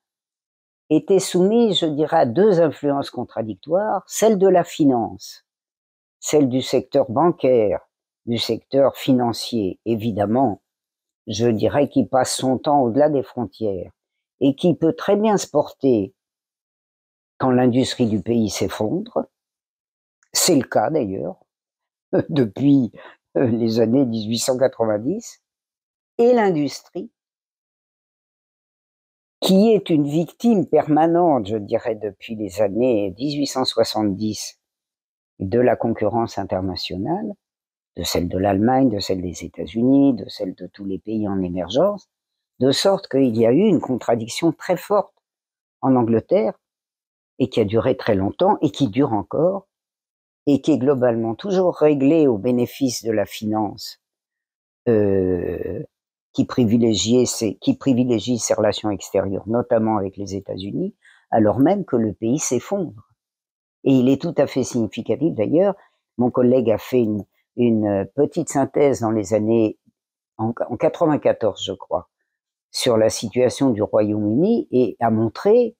était 0.89 1.19
soumise, 1.19 1.79
je 1.79 1.85
dirais, 1.85 2.17
à 2.17 2.25
deux 2.25 2.61
influences 2.61 3.09
contradictoires, 3.09 4.03
celle 4.07 4.37
de 4.37 4.47
la 4.47 4.63
finance, 4.63 5.45
celle 6.19 6.49
du 6.49 6.61
secteur 6.61 7.09
bancaire, 7.09 7.81
du 8.25 8.37
secteur 8.37 8.95
financier, 8.95 9.79
évidemment, 9.85 10.61
je 11.27 11.47
dirais 11.47 11.89
qu'il 11.89 12.09
passe 12.09 12.35
son 12.35 12.57
temps 12.57 12.81
au-delà 12.81 13.09
des 13.09 13.23
frontières 13.23 13.91
et 14.39 14.55
qui 14.55 14.75
peut 14.75 14.93
très 14.93 15.15
bien 15.15 15.37
se 15.37 15.47
porter 15.47 16.13
quand 17.37 17.51
l'industrie 17.51 18.07
du 18.07 18.21
pays 18.21 18.49
s'effondre. 18.49 19.25
C'est 20.33 20.55
le 20.55 20.63
cas 20.63 20.89
d'ailleurs 20.89 21.39
depuis 22.29 22.91
euh, 23.37 23.45
les 23.45 23.79
années 23.79 24.05
1890. 24.05 25.41
Et 26.19 26.33
l'industrie, 26.33 27.09
qui 29.39 29.71
est 29.71 29.89
une 29.89 30.05
victime 30.05 30.67
permanente, 30.67 31.47
je 31.47 31.55
dirais, 31.55 31.95
depuis 31.95 32.35
les 32.35 32.61
années 32.61 33.15
1870 33.17 34.59
de 35.39 35.59
la 35.59 35.77
concurrence 35.77 36.37
internationale, 36.37 37.31
de 37.95 38.03
celle 38.03 38.27
de 38.27 38.37
l'Allemagne, 38.37 38.89
de 38.89 38.99
celle 38.99 39.21
des 39.21 39.45
États-Unis, 39.45 40.13
de 40.13 40.27
celle 40.27 40.55
de 40.55 40.67
tous 40.67 40.83
les 40.83 40.99
pays 40.99 41.25
en 41.25 41.41
émergence, 41.41 42.09
de 42.59 42.71
sorte 42.71 43.07
qu'il 43.07 43.37
y 43.37 43.45
a 43.45 43.53
eu 43.53 43.63
une 43.63 43.79
contradiction 43.79 44.51
très 44.51 44.75
forte 44.75 45.15
en 45.79 45.95
Angleterre 45.95 46.59
et 47.39 47.47
qui 47.47 47.61
a 47.61 47.65
duré 47.65 47.95
très 47.95 48.15
longtemps 48.15 48.57
et 48.61 48.71
qui 48.71 48.89
dure 48.89 49.13
encore 49.13 49.69
et 50.47 50.59
qui 50.59 50.73
est 50.73 50.79
globalement 50.79 51.35
toujours 51.35 51.77
réglée 51.77 52.27
au 52.27 52.37
bénéfice 52.37 53.05
de 53.05 53.11
la 53.13 53.25
finance 53.25 54.01
euh, 54.89 55.81
qui, 56.33 56.45
privilégie 56.45 57.25
ses, 57.25 57.55
qui 57.55 57.75
privilégie 57.75 58.37
ses 58.37 58.53
relations 58.53 58.89
extérieures, 58.89 59.47
notamment 59.47 59.97
avec 59.97 60.17
les 60.17 60.35
États-Unis, 60.35 60.95
alors 61.31 61.59
même 61.59 61.85
que 61.85 61.95
le 61.95 62.13
pays 62.13 62.39
s'effondre. 62.39 63.09
Et 63.83 63.93
il 63.93 64.09
est 64.09 64.21
tout 64.21 64.35
à 64.37 64.47
fait 64.47 64.63
significatif 64.63 65.33
d'ailleurs, 65.33 65.75
mon 66.17 66.31
collègue 66.31 66.69
a 66.69 66.77
fait 66.77 67.01
une, 67.01 67.23
une 67.55 68.07
petite 68.15 68.49
synthèse 68.49 68.99
dans 69.01 69.11
les 69.11 69.33
années, 69.33 69.77
en, 70.37 70.53
94 70.53 71.63
je 71.63 71.73
crois, 71.73 72.09
sur 72.71 72.97
la 72.97 73.09
situation 73.09 73.71
du 73.71 73.81
Royaume-Uni 73.81 74.67
et 74.71 74.97
a 74.99 75.09
montré 75.09 75.75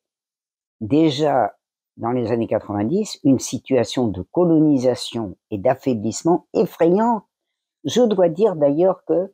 déjà 0.82 1.54
dans 1.98 2.12
les 2.12 2.32
années 2.32 2.48
90, 2.48 3.20
une 3.26 3.40
situation 3.40 4.08
de 4.08 4.22
colonisation 4.32 5.38
et 5.52 5.58
d'affaiblissement 5.58 6.48
effrayante. 6.54 7.24
Je 7.84 8.02
dois 8.02 8.30
dire 8.30 8.56
d'ailleurs 8.56 9.04
que 9.06 9.34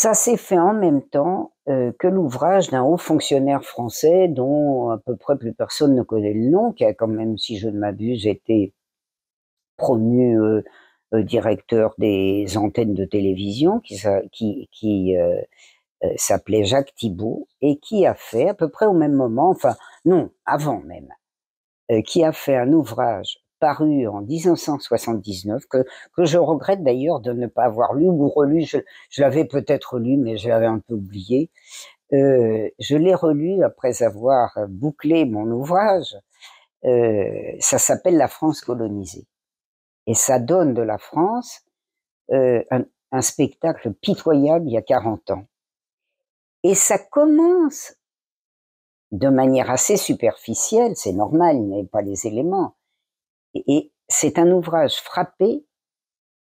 ça 0.00 0.14
s'est 0.14 0.38
fait 0.38 0.58
en 0.58 0.72
même 0.72 1.02
temps 1.02 1.52
euh, 1.68 1.92
que 1.98 2.06
l'ouvrage 2.06 2.70
d'un 2.70 2.82
haut 2.82 2.96
fonctionnaire 2.96 3.62
français 3.62 4.28
dont 4.28 4.88
à 4.88 4.96
peu 4.96 5.14
près 5.14 5.36
plus 5.36 5.52
personne 5.52 5.94
ne 5.94 6.02
connaît 6.02 6.32
le 6.32 6.48
nom, 6.48 6.72
qui 6.72 6.86
a 6.86 6.94
quand 6.94 7.06
même, 7.06 7.36
si 7.36 7.58
je 7.58 7.68
ne 7.68 7.78
m'abuse, 7.78 8.26
été 8.26 8.72
promu 9.76 10.40
euh, 10.40 10.62
euh, 11.12 11.22
directeur 11.22 11.94
des 11.98 12.56
antennes 12.56 12.94
de 12.94 13.04
télévision, 13.04 13.78
qui, 13.80 14.00
qui, 14.32 14.70
qui 14.72 15.14
s'appelait 16.16 16.64
Jacques 16.64 16.94
Thibault, 16.94 17.46
et 17.60 17.76
qui 17.78 18.06
a 18.06 18.14
fait 18.14 18.48
à 18.48 18.54
peu 18.54 18.70
près 18.70 18.86
au 18.86 18.94
même 18.94 19.12
moment, 19.12 19.50
enfin 19.50 19.76
non, 20.06 20.30
avant 20.46 20.80
même, 20.80 21.12
qui 22.04 22.24
a 22.24 22.32
fait 22.32 22.56
un 22.56 22.72
ouvrage 22.72 23.39
paru 23.60 24.08
en 24.08 24.22
1979, 24.22 25.66
que, 25.66 25.84
que 26.16 26.24
je 26.24 26.38
regrette 26.38 26.82
d'ailleurs 26.82 27.20
de 27.20 27.32
ne 27.32 27.46
pas 27.46 27.64
avoir 27.64 27.94
lu 27.94 28.08
ou 28.08 28.28
relu. 28.28 28.62
Je, 28.62 28.78
l'avais 29.18 29.44
peut-être 29.44 29.98
lu, 29.98 30.16
mais 30.16 30.36
je 30.36 30.48
l'avais 30.48 30.66
un 30.66 30.80
peu 30.80 30.94
oublié. 30.94 31.50
Euh, 32.12 32.68
je 32.80 32.96
l'ai 32.96 33.14
relu 33.14 33.62
après 33.62 34.02
avoir 34.02 34.58
bouclé 34.68 35.24
mon 35.24 35.46
ouvrage. 35.50 36.16
Euh, 36.84 37.52
ça 37.60 37.78
s'appelle 37.78 38.16
La 38.16 38.28
France 38.28 38.62
colonisée. 38.62 39.26
Et 40.06 40.14
ça 40.14 40.38
donne 40.38 40.74
de 40.74 40.82
la 40.82 40.98
France 40.98 41.60
euh, 42.32 42.64
un, 42.70 42.84
un 43.12 43.22
spectacle 43.22 43.92
pitoyable 43.92 44.66
il 44.68 44.72
y 44.72 44.78
a 44.78 44.82
40 44.82 45.30
ans. 45.30 45.44
Et 46.62 46.74
ça 46.74 46.98
commence 46.98 47.94
de 49.12 49.28
manière 49.28 49.70
assez 49.70 49.96
superficielle, 49.96 50.92
c'est 50.94 51.12
normal, 51.12 51.56
il 51.56 51.68
n'avait 51.68 51.84
pas 51.84 52.02
les 52.02 52.26
éléments, 52.26 52.74
et 53.54 53.92
c'est 54.08 54.38
un 54.38 54.50
ouvrage 54.50 54.96
frappé 54.96 55.64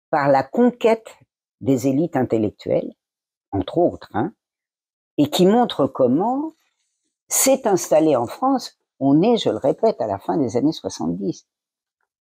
par 0.10 0.28
la 0.28 0.44
conquête 0.44 1.18
des 1.62 1.88
élites 1.88 2.16
intellectuelles, 2.16 2.94
entre 3.52 3.78
autres, 3.78 4.10
hein, 4.14 4.34
et 5.18 5.30
qui 5.30 5.46
montre 5.46 5.88
comment 5.88 6.54
s'est 7.28 7.68
installé 7.68 8.16
en 8.16 8.28
France, 8.28 8.78
on 9.00 9.22
est, 9.22 9.38
je 9.38 9.50
le 9.50 9.58
répète, 9.58 10.00
à 10.00 10.08
la 10.08 10.20
fin 10.20 10.38
des 10.38 10.58
années 10.58 10.72
70, 10.72 11.48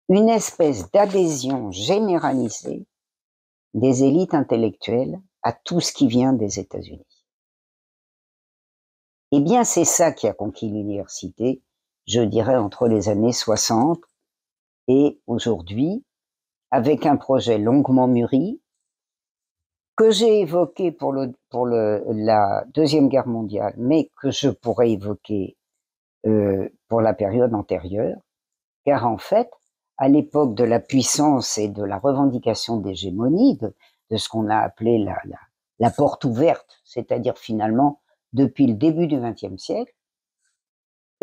une 0.09 0.29
espèce 0.29 0.89
d'adhésion 0.91 1.71
généralisée 1.71 2.85
des 3.73 4.03
élites 4.03 4.33
intellectuelles 4.33 5.19
à 5.41 5.53
tout 5.53 5.79
ce 5.79 5.91
qui 5.91 6.07
vient 6.07 6.33
des 6.33 6.59
États-Unis. 6.59 7.05
Eh 9.31 9.39
bien, 9.39 9.63
c'est 9.63 9.85
ça 9.85 10.11
qui 10.11 10.27
a 10.27 10.33
conquis 10.33 10.69
l'université, 10.69 11.61
je 12.07 12.21
dirais, 12.21 12.55
entre 12.55 12.87
les 12.87 13.09
années 13.09 13.33
60 13.33 13.99
et 14.87 15.19
aujourd'hui, 15.27 16.03
avec 16.71 17.05
un 17.05 17.17
projet 17.17 17.57
longuement 17.57 18.07
mûri, 18.07 18.61
que 19.95 20.09
j'ai 20.09 20.39
évoqué 20.39 20.91
pour, 20.91 21.13
la 21.13 22.63
Deuxième 22.73 23.09
Guerre 23.09 23.27
mondiale, 23.27 23.75
mais 23.77 24.09
que 24.21 24.31
je 24.31 24.49
pourrais 24.49 24.91
évoquer 24.91 25.55
euh, 26.25 26.67
pour 26.87 27.01
la 27.01 27.13
période 27.13 27.53
antérieure, 27.53 28.17
car 28.85 29.05
en 29.05 29.17
fait, 29.17 29.49
à 29.97 30.09
l'époque 30.09 30.55
de 30.55 30.63
la 30.63 30.79
puissance 30.79 31.57
et 31.57 31.69
de 31.69 31.83
la 31.83 31.99
revendication 31.99 32.77
d'hégémonie, 32.77 33.57
de, 33.57 33.75
de, 34.09 34.17
ce 34.17 34.29
qu'on 34.29 34.49
a 34.49 34.57
appelé 34.57 35.05
la 35.79 35.91
porte 35.91 36.25
ouverte, 36.25 36.81
c'est-à-dire 36.83 37.37
finalement 37.37 38.01
depuis 38.33 38.65
le 38.65 38.73
début 38.73 39.07
du 39.07 39.19
XXe 39.19 39.61
siècle, 39.61 39.93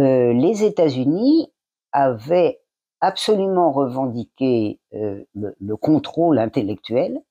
euh, 0.01 0.33
les 0.33 0.65
États-Unis 0.65 1.53
avaient 1.93 2.61
absolument 3.01 3.73
revendiqué 3.73 4.81
euh, 4.95 5.25
le, 5.35 5.77
contrôle 5.77 6.39
intellectuel 6.39 7.23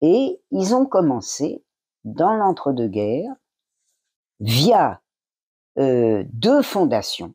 et 0.00 0.40
ils 0.50 0.74
ont 0.74 0.86
commencé 0.86 1.64
dans 2.04 2.34
l'entre-deux-guerres 2.34 3.34
via 4.40 5.00
euh, 5.78 6.24
deux 6.32 6.62
fondations. 6.62 7.34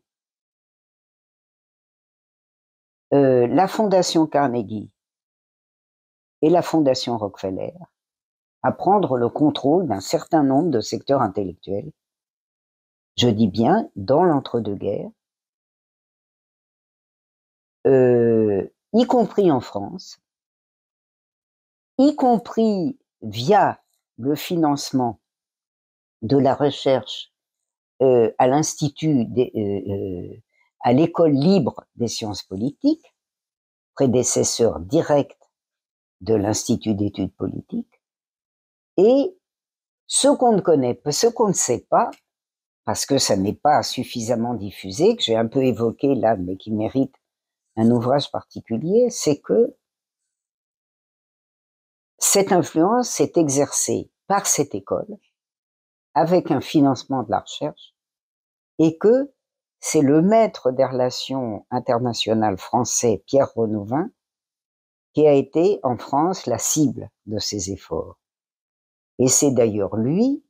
Euh, 3.12 3.46
la 3.46 3.68
fondation 3.68 4.26
Carnegie 4.26 4.90
et 6.42 6.50
la 6.50 6.62
fondation 6.62 7.18
Rockefeller 7.18 7.74
à 8.62 8.72
prendre 8.72 9.18
le 9.18 9.28
contrôle 9.28 9.86
d'un 9.86 10.00
certain 10.00 10.42
nombre 10.42 10.70
de 10.70 10.80
secteurs 10.80 11.20
intellectuels. 11.20 11.92
Je 13.16 13.28
dis 13.28 13.46
bien 13.46 13.90
dans 13.94 14.24
l'entre-deux-guerres 14.24 15.10
euh, 17.86 18.66
y 18.92 19.06
compris 19.06 19.50
en 19.50 19.60
France, 19.60 20.18
y 21.98 22.14
compris 22.16 22.98
via 23.22 23.80
le 24.18 24.34
financement 24.34 25.20
de 26.22 26.38
la 26.38 26.54
recherche 26.54 27.32
euh, 28.02 28.32
à 28.38 28.46
l'Institut, 28.46 29.26
euh, 29.38 30.36
à 30.80 30.92
l'école 30.92 31.32
libre 31.32 31.86
des 31.96 32.08
sciences 32.08 32.42
politiques, 32.42 33.14
prédécesseur 33.94 34.80
direct 34.80 35.38
de 36.20 36.34
l'Institut 36.34 36.94
d'études 36.94 37.34
politiques, 37.34 38.00
et 38.96 39.36
ce 40.06 40.28
qu'on 40.28 40.52
ne 40.52 40.60
connaît 40.60 41.00
ce 41.10 41.26
qu'on 41.26 41.48
ne 41.48 41.52
sait 41.52 41.86
pas, 41.90 42.10
parce 42.84 43.06
que 43.06 43.18
ça 43.18 43.36
n'est 43.36 43.54
pas 43.54 43.82
suffisamment 43.82 44.54
diffusé, 44.54 45.16
que 45.16 45.22
j'ai 45.22 45.36
un 45.36 45.46
peu 45.46 45.64
évoqué 45.64 46.14
là, 46.14 46.36
mais 46.36 46.56
qui 46.56 46.70
mérite 46.70 47.14
un 47.76 47.90
ouvrage 47.90 48.30
particulier, 48.30 49.08
c'est 49.10 49.40
que 49.40 49.76
cette 52.18 52.52
influence 52.52 53.10
s'est 53.10 53.32
exercée 53.36 54.10
par 54.26 54.46
cette 54.46 54.74
école 54.74 55.18
avec 56.14 56.50
un 56.50 56.60
financement 56.60 57.22
de 57.22 57.30
la 57.30 57.40
recherche 57.40 57.94
et 58.78 58.96
que 58.98 59.32
c'est 59.80 60.00
le 60.00 60.22
maître 60.22 60.70
des 60.70 60.84
relations 60.84 61.66
internationales 61.70 62.56
français, 62.56 63.22
Pierre 63.26 63.52
Renouvin, 63.54 64.10
qui 65.12 65.26
a 65.26 65.32
été 65.32 65.78
en 65.82 65.98
France 65.98 66.46
la 66.46 66.58
cible 66.58 67.10
de 67.26 67.38
ces 67.38 67.70
efforts. 67.70 68.18
Et 69.18 69.28
c'est 69.28 69.52
d'ailleurs 69.52 69.96
lui 69.96 70.44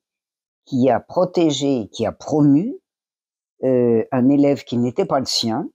qui 0.64 0.88
a 0.88 1.00
protégé, 1.00 1.88
qui 1.92 2.06
a 2.06 2.12
promu 2.12 2.78
euh, 3.64 4.04
un 4.12 4.28
élève 4.28 4.64
qui 4.64 4.78
n'était 4.78 5.04
pas 5.04 5.20
le 5.20 5.26
sien, 5.26 5.68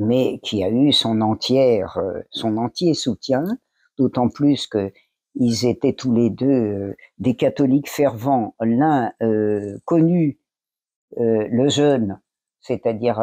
mais 0.00 0.38
qui 0.42 0.64
a 0.64 0.70
eu 0.70 0.88
euh, 0.88 2.22
son 2.30 2.56
entier 2.56 2.94
soutien, 2.94 3.44
d'autant 3.98 4.28
plus 4.28 4.66
que 4.66 4.90
ils 5.36 5.66
étaient 5.66 5.92
tous 5.92 6.12
les 6.12 6.30
deux 6.30 6.46
euh, 6.48 6.96
des 7.18 7.36
catholiques 7.36 7.88
fervents, 7.88 8.56
l'un 8.60 9.12
euh, 9.22 9.78
connu, 9.84 10.38
le 11.16 11.68
jeune, 11.68 12.20
c'est-à-dire 12.60 13.20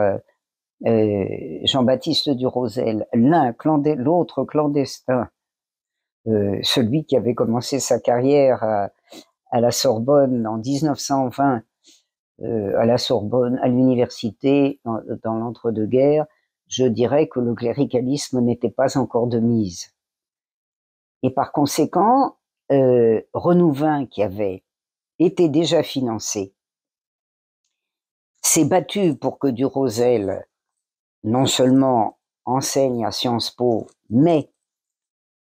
Jean-Baptiste 0.82 2.30
du 2.32 2.46
Rosel, 2.46 3.08
l'un 3.13 3.56
l'autre 3.96 4.44
clandestin, 4.44 5.30
celui 6.26 7.06
qui 7.06 7.16
avait 7.16 7.34
commencé 7.34 7.80
sa 7.80 8.02
carrière 8.02 8.62
à 9.52 9.62
la 9.62 9.72
Sorbonne 9.72 10.46
en 10.46 10.58
1920, 10.58 11.63
à 12.44 12.86
la 12.86 12.98
Sorbonne, 12.98 13.58
à 13.62 13.70
l'université, 13.70 14.82
dans 14.84 15.36
l'entre-deux-guerres, 15.36 16.26
je 16.67 16.86
dirais 16.86 17.27
que 17.27 17.39
le 17.39 17.56
cléricalisme 17.56 18.41
n'était 18.41 18.71
pas 18.71 18.97
encore 18.97 19.27
de 19.27 19.39
mise. 19.39 19.93
Et 21.23 21.32
par 21.32 21.51
conséquent, 21.51 22.38
euh, 22.71 23.21
Renouvin, 23.34 24.06
qui 24.06 24.21
avait 24.21 24.63
été 25.19 25.49
déjà 25.49 25.84
financé, 25.84 26.53
s'est 28.41 28.65
battu 28.65 29.15
pour 29.15 29.39
que 29.39 29.47
Durosel 29.47 30.45
non 31.23 31.45
seulement 31.45 32.19
enseigne 32.45 33.06
à 33.06 33.12
Sciences 33.12 33.51
Po, 33.51 33.88
mais 34.10 34.51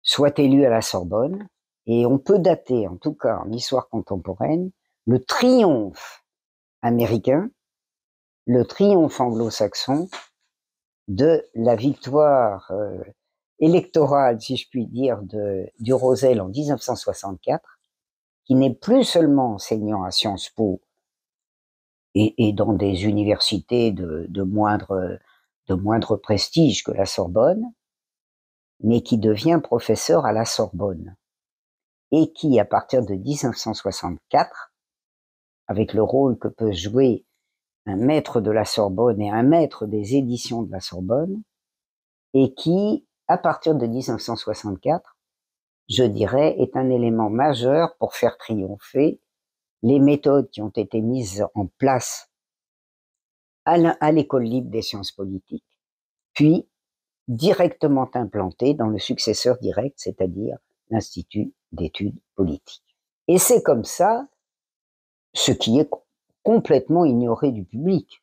soit 0.02 0.38
élu 0.38 0.64
à 0.64 0.70
la 0.70 0.82
Sorbonne. 0.82 1.48
Et 1.86 2.06
on 2.06 2.18
peut 2.18 2.38
dater, 2.38 2.86
en 2.86 2.96
tout 2.96 3.14
cas 3.14 3.38
en 3.38 3.50
histoire 3.52 3.88
contemporaine, 3.88 4.70
le 5.06 5.24
triomphe 5.24 6.24
américain, 6.82 7.50
le 8.46 8.64
triomphe 8.64 9.20
anglo-saxon 9.20 10.08
de 11.08 11.44
la 11.54 11.74
victoire 11.74 12.70
euh, 12.70 13.02
électorale, 13.58 14.40
si 14.40 14.56
je 14.56 14.68
puis 14.68 14.86
dire, 14.86 15.20
de, 15.22 15.66
du 15.80 15.92
Rosel 15.92 16.40
en 16.40 16.48
1964, 16.48 17.80
qui 18.44 18.54
n'est 18.54 18.74
plus 18.74 19.04
seulement 19.04 19.54
enseignant 19.54 20.04
à 20.04 20.10
Sciences 20.10 20.50
Po 20.50 20.80
et, 22.14 22.48
et 22.48 22.52
dans 22.52 22.72
des 22.72 23.04
universités 23.04 23.90
de, 23.90 24.26
de, 24.28 24.42
moindre, 24.42 25.18
de 25.66 25.74
moindre 25.74 26.16
prestige 26.16 26.84
que 26.84 26.92
la 26.92 27.06
Sorbonne, 27.06 27.72
mais 28.80 29.02
qui 29.02 29.18
devient 29.18 29.60
professeur 29.62 30.24
à 30.24 30.32
la 30.32 30.44
Sorbonne 30.44 31.16
et 32.10 32.32
qui, 32.32 32.58
à 32.60 32.64
partir 32.64 33.04
de 33.04 33.14
1964, 33.14 34.72
avec 35.66 35.92
le 35.92 36.02
rôle 36.02 36.38
que 36.38 36.48
peut 36.48 36.72
jouer 36.72 37.26
un 37.88 37.96
maître 37.96 38.40
de 38.40 38.50
la 38.50 38.64
Sorbonne 38.64 39.20
et 39.20 39.30
un 39.30 39.42
maître 39.42 39.86
des 39.86 40.14
éditions 40.14 40.62
de 40.62 40.70
la 40.70 40.80
Sorbonne, 40.80 41.42
et 42.34 42.52
qui, 42.54 43.06
à 43.26 43.38
partir 43.38 43.74
de 43.74 43.86
1964, 43.86 45.16
je 45.88 46.04
dirais, 46.04 46.54
est 46.58 46.76
un 46.76 46.90
élément 46.90 47.30
majeur 47.30 47.96
pour 47.96 48.14
faire 48.14 48.36
triompher 48.36 49.20
les 49.82 50.00
méthodes 50.00 50.50
qui 50.50 50.60
ont 50.60 50.68
été 50.68 51.00
mises 51.00 51.46
en 51.54 51.66
place 51.78 52.30
à 53.64 54.12
l'école 54.12 54.44
libre 54.44 54.70
des 54.70 54.82
sciences 54.82 55.12
politiques, 55.12 55.78
puis 56.34 56.68
directement 57.26 58.08
implantées 58.14 58.74
dans 58.74 58.88
le 58.88 58.98
successeur 58.98 59.58
direct, 59.58 59.94
c'est-à-dire 59.98 60.56
l'Institut 60.90 61.52
d'études 61.72 62.18
politiques. 62.34 62.96
Et 63.28 63.38
c'est 63.38 63.62
comme 63.62 63.84
ça, 63.84 64.26
ce 65.34 65.52
qui 65.52 65.78
est 65.78 65.90
complètement 66.48 67.04
ignoré 67.04 67.52
du 67.52 67.62
public, 67.62 68.22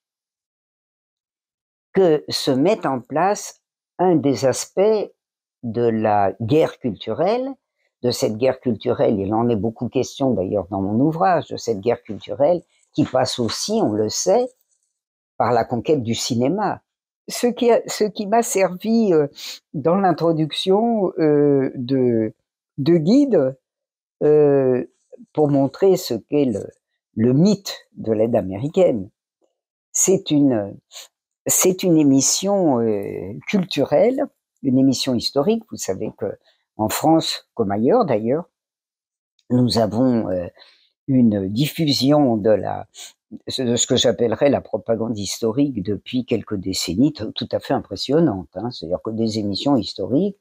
que 1.94 2.24
se 2.28 2.50
met 2.50 2.88
en 2.88 3.00
place 3.00 3.62
un 4.00 4.16
des 4.16 4.48
aspects 4.48 5.12
de 5.62 5.84
la 5.84 6.34
guerre 6.42 6.80
culturelle, 6.80 7.48
de 8.02 8.10
cette 8.10 8.38
guerre 8.38 8.60
culturelle, 8.62 9.20
il 9.20 9.32
en 9.32 9.48
est 9.48 9.56
beaucoup 9.56 9.90
question 9.90 10.32
d'ailleurs 10.32 10.66
dans 10.72 10.82
mon 10.82 11.00
ouvrage, 11.00 11.50
de 11.50 11.58
cette 11.58 11.82
guerre 11.82 12.02
culturelle 12.02 12.64
qui 12.94 13.04
passe 13.04 13.38
aussi, 13.38 13.74
on 13.74 13.92
le 13.92 14.10
sait, 14.10 14.48
par 15.38 15.52
la 15.52 15.64
conquête 15.64 16.02
du 16.02 16.16
cinéma. 16.16 16.82
Ce 17.28 17.46
qui, 17.46 18.26
m'a 18.26 18.42
servi 18.42 19.14
euh, 19.14 19.28
dans 19.76 19.98
l'introduction 19.98 21.12
euh, 21.20 21.72
de, 21.76 22.34
de 22.80 22.98
guide 22.98 23.56
euh, 24.24 24.84
pour 25.32 25.48
montrer 25.48 25.96
ce 25.96 26.16
qu'est 26.16 26.46
le, 26.46 26.68
le 27.16 27.34
mythe 27.34 27.88
de 27.94 28.12
l'aide 28.12 28.36
américaine. 28.36 29.10
C'est 29.92 30.32
une, 30.32 30.78
c'est 31.46 31.84
une 31.84 31.98
émission 31.98 32.80
culturelle, 33.48 34.26
une 34.64 34.78
émission 34.78 35.16
historique. 35.16 35.64
Vous 35.72 35.78
savez 35.78 36.12
que 36.18 36.38
en 36.78 36.90
France, 36.90 37.48
comme 37.54 37.72
ailleurs 37.72 38.06
d'ailleurs, 38.06 38.50
nous 39.50 39.78
avons 39.78 40.28
une 41.08 41.48
diffusion 41.48 42.36
de 42.36 42.50
la 42.50 42.88
de 43.58 43.76
ce 43.76 43.88
que 43.88 43.96
j'appellerais 43.96 44.50
la 44.50 44.62
propagande 44.62 45.18
historique 45.18 45.82
depuis 45.84 46.26
quelques 46.26 46.56
décennies 46.56 47.14
tout 47.14 47.48
à 47.52 47.60
fait 47.60 47.74
impressionnante. 47.74 48.50
Hein. 48.56 48.72
C'est-à-dire 48.72 49.00
que 49.04 49.12
des 49.12 49.40
émissions 49.40 49.76
historiques, 49.76 50.38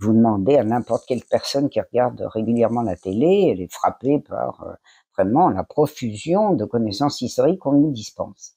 vous 0.00 0.12
demandez 0.12 0.56
à 0.56 0.64
n'importe 0.64 1.04
quelle 1.06 1.22
personne 1.22 1.68
qui 1.68 1.80
regarde 1.80 2.20
régulièrement 2.32 2.82
la 2.82 2.96
télé, 2.96 3.50
elle 3.52 3.60
est 3.60 3.72
frappée 3.72 4.20
par 4.20 4.64
euh, 4.64 4.72
vraiment 5.16 5.48
la 5.48 5.64
profusion 5.64 6.54
de 6.54 6.64
connaissances 6.64 7.20
historiques 7.20 7.60
qu'on 7.60 7.72
nous 7.72 7.92
dispense. 7.92 8.56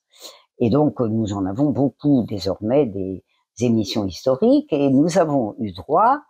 Et 0.59 0.69
donc, 0.69 0.99
nous 0.99 1.33
en 1.33 1.45
avons 1.45 1.69
beaucoup 1.69 2.25
désormais 2.27 2.85
des 2.85 3.23
émissions 3.59 4.05
historiques 4.05 4.71
et 4.73 4.89
nous 4.89 5.17
avons 5.17 5.55
eu 5.59 5.71
droit, 5.71 6.21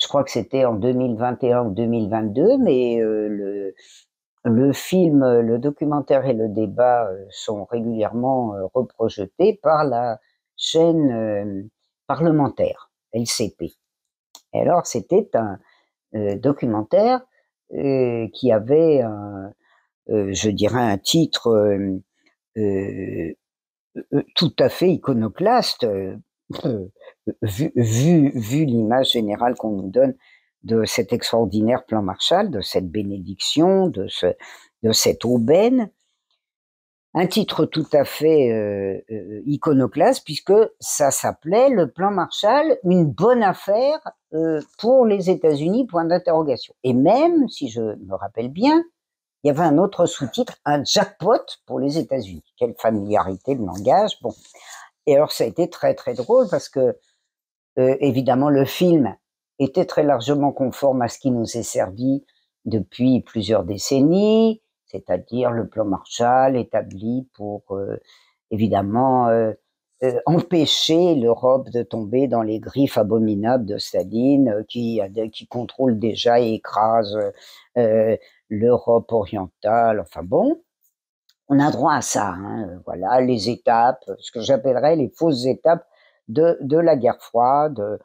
je 0.00 0.08
crois 0.08 0.24
que 0.24 0.30
c'était 0.30 0.64
en 0.64 0.74
2021 0.74 1.64
ou 1.64 1.70
2022, 1.70 2.58
mais 2.58 3.00
euh, 3.00 3.28
le, 3.28 3.74
le 4.44 4.72
film, 4.72 5.40
le 5.40 5.58
documentaire 5.58 6.26
et 6.26 6.34
le 6.34 6.48
débat 6.48 7.06
euh, 7.06 7.24
sont 7.30 7.64
régulièrement 7.64 8.54
euh, 8.54 8.66
reprojetés 8.74 9.58
par 9.62 9.84
la 9.84 10.20
chaîne 10.56 11.68
parlementaire, 12.06 12.90
LCP. 13.12 13.72
Et 14.52 14.60
alors, 14.60 14.86
c'était 14.86 15.28
un 15.34 15.58
documentaire 16.36 17.20
qui 17.70 18.52
avait, 18.52 19.00
un, 19.02 19.52
je 20.08 20.50
dirais, 20.50 20.80
un 20.80 20.98
titre 20.98 21.90
tout 24.34 24.54
à 24.58 24.68
fait 24.68 24.90
iconoclaste, 24.90 25.86
vu, 27.42 28.64
l'image 28.64 29.12
générale 29.12 29.54
qu'on 29.54 29.70
nous 29.70 29.90
donne 29.90 30.14
de 30.62 30.84
cet 30.84 31.12
extraordinaire 31.12 31.84
plan 31.84 32.02
Marshall, 32.02 32.50
de 32.50 32.60
cette 32.60 32.90
bénédiction, 32.90 33.88
de 33.88 34.06
cette 34.92 35.24
aubaine. 35.24 35.90
Un 37.18 37.26
titre 37.26 37.64
tout 37.64 37.86
à 37.94 38.04
fait 38.04 38.52
euh, 38.52 39.00
euh, 39.10 39.40
iconoclaste 39.46 40.22
puisque 40.22 40.52
ça 40.80 41.10
s'appelait 41.10 41.70
le 41.70 41.90
plan 41.90 42.10
Marshall, 42.10 42.78
une 42.84 43.06
bonne 43.06 43.42
affaire 43.42 43.98
euh, 44.34 44.60
pour 44.78 45.06
les 45.06 45.30
États-Unis, 45.30 45.86
point 45.86 46.04
d'interrogation. 46.04 46.74
Et 46.84 46.92
même, 46.92 47.48
si 47.48 47.70
je 47.70 47.80
me 47.80 48.14
rappelle 48.14 48.50
bien, 48.50 48.84
il 49.42 49.46
y 49.46 49.50
avait 49.50 49.62
un 49.62 49.78
autre 49.78 50.04
sous-titre, 50.04 50.58
un 50.66 50.84
jackpot 50.84 51.40
pour 51.64 51.80
les 51.80 51.96
États-Unis. 51.96 52.44
Quelle 52.58 52.74
familiarité 52.78 53.54
de 53.54 53.64
langage. 53.64 54.20
Bon. 54.20 54.34
Et 55.06 55.16
alors 55.16 55.32
ça 55.32 55.44
a 55.44 55.46
été 55.46 55.70
très 55.70 55.94
très 55.94 56.12
drôle 56.12 56.48
parce 56.50 56.68
que 56.68 56.98
évidemment 57.78 58.50
le 58.50 58.66
film 58.66 59.16
était 59.58 59.86
très 59.86 60.02
largement 60.02 60.52
conforme 60.52 61.00
à 61.00 61.08
ce 61.08 61.18
qui 61.18 61.30
nous 61.30 61.56
est 61.56 61.62
servi 61.62 62.26
depuis 62.66 63.22
plusieurs 63.22 63.64
décennies, 63.64 64.60
c'est-à-dire 64.86 65.50
le 65.50 65.68
plan 65.68 65.84
Marshall 65.84 66.56
établi 66.56 67.28
pour 67.34 67.62
euh, 67.72 67.96
évidemment 68.50 69.28
euh, 69.28 69.52
euh, 70.02 70.20
empêcher 70.26 71.14
l'Europe 71.14 71.70
de 71.70 71.82
tomber 71.82 72.28
dans 72.28 72.42
les 72.42 72.60
griffes 72.60 72.98
abominables 72.98 73.66
de 73.66 73.78
Staline 73.78 74.64
qui, 74.68 75.00
contrôle 75.48 75.98
déjà 75.98 76.40
et 76.40 76.52
écrase 76.54 77.16
l'Europe 78.48 79.12
orientale. 79.12 80.00
Enfin 80.00 80.22
bon, 80.22 80.62
on 81.48 81.58
a 81.58 81.70
droit 81.70 81.94
à 81.94 82.02
ça. 82.02 82.28
Hein, 82.28 82.80
voilà 82.84 83.20
les 83.20 83.48
étapes, 83.50 84.04
ce 84.18 84.30
que 84.30 84.40
j'appellerais 84.40 84.96
les 84.96 85.08
fausses 85.08 85.46
étapes 85.46 85.86
de, 86.28 86.58
de 86.60 86.78
la 86.78 86.96
guerre 86.96 87.20
froide. 87.20 87.98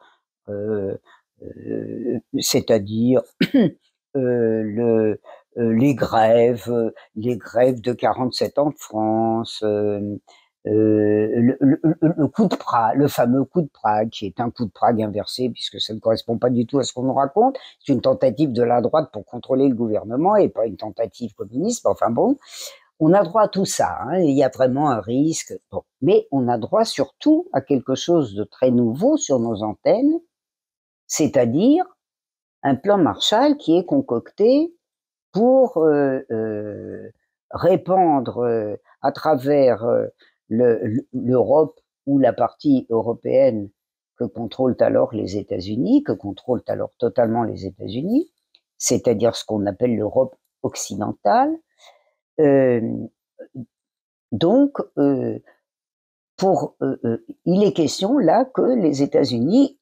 C'est-à-dire 2.40 3.22
le, 4.14 5.20
les 5.56 5.94
grèves, 5.94 6.92
les 7.14 7.36
grèves 7.36 7.80
de 7.80 7.92
47 7.92 8.58
ans 8.58 8.70
de 8.70 8.78
France, 8.78 9.64
le, 10.64 12.26
coup 12.28 12.46
de 12.46 12.56
Prague, 12.56 12.96
le 12.96 13.08
fameux 13.08 13.44
coup 13.44 13.62
de 13.62 13.68
Prague, 13.68 14.10
qui 14.10 14.26
est 14.26 14.40
un 14.40 14.50
coup 14.50 14.64
de 14.64 14.70
Prague 14.70 15.02
inversé, 15.02 15.50
puisque 15.50 15.80
ça 15.80 15.94
ne 15.94 15.98
correspond 15.98 16.38
pas 16.38 16.50
du 16.50 16.66
tout 16.66 16.78
à 16.78 16.84
ce 16.84 16.92
qu'on 16.92 17.02
nous 17.02 17.14
raconte. 17.14 17.58
C'est 17.80 17.92
une 17.92 18.00
tentative 18.00 18.52
de 18.52 18.62
la 18.62 18.80
droite 18.80 19.10
pour 19.12 19.24
contrôler 19.24 19.68
le 19.68 19.74
gouvernement 19.74 20.36
et 20.36 20.48
pas 20.48 20.66
une 20.66 20.76
tentative 20.76 21.34
communiste. 21.34 21.86
Enfin 21.86 22.10
bon, 22.10 22.36
on 23.00 23.12
a 23.12 23.24
droit 23.24 23.42
à 23.42 23.48
tout 23.48 23.64
ça. 23.64 23.98
Hein, 24.02 24.20
il 24.20 24.36
y 24.36 24.44
a 24.44 24.48
vraiment 24.48 24.90
un 24.90 25.00
risque. 25.00 25.54
Bon. 25.70 25.82
Mais 26.00 26.28
on 26.30 26.48
a 26.48 26.58
droit 26.58 26.84
surtout 26.84 27.48
à 27.52 27.60
quelque 27.60 27.94
chose 27.94 28.34
de 28.34 28.44
très 28.44 28.70
nouveau 28.70 29.16
sur 29.16 29.40
nos 29.40 29.62
antennes, 29.62 30.20
c'est-à-dire 31.06 31.84
un 32.62 32.76
plan 32.76 32.98
Marshall 32.98 33.56
qui 33.56 33.76
est 33.76 33.84
concocté 33.84 34.72
pour 35.32 35.78
euh, 35.78 36.20
euh, 36.30 37.10
répandre 37.50 38.38
euh, 38.38 38.76
à 39.00 39.12
travers 39.12 39.84
l'Europe 40.48 41.80
ou 42.06 42.18
la 42.18 42.32
partie 42.32 42.86
européenne 42.90 43.70
que 44.16 44.24
contrôlent 44.24 44.76
alors 44.80 45.14
les 45.14 45.36
États-Unis, 45.36 46.04
que 46.04 46.12
contrôlent 46.12 46.62
alors 46.68 46.94
totalement 46.98 47.42
les 47.42 47.66
États-Unis, 47.66 48.30
c'est-à-dire 48.76 49.34
ce 49.34 49.44
qu'on 49.44 49.66
appelle 49.66 49.96
l'Europe 49.96 50.36
occidentale. 50.62 51.50
donc, 54.30 54.78
il 54.96 55.42
est 57.64 57.72
question 57.72 58.18
là 58.18 58.44
que 58.44 58.80
les 58.80 59.02
États-Unis 59.02 59.78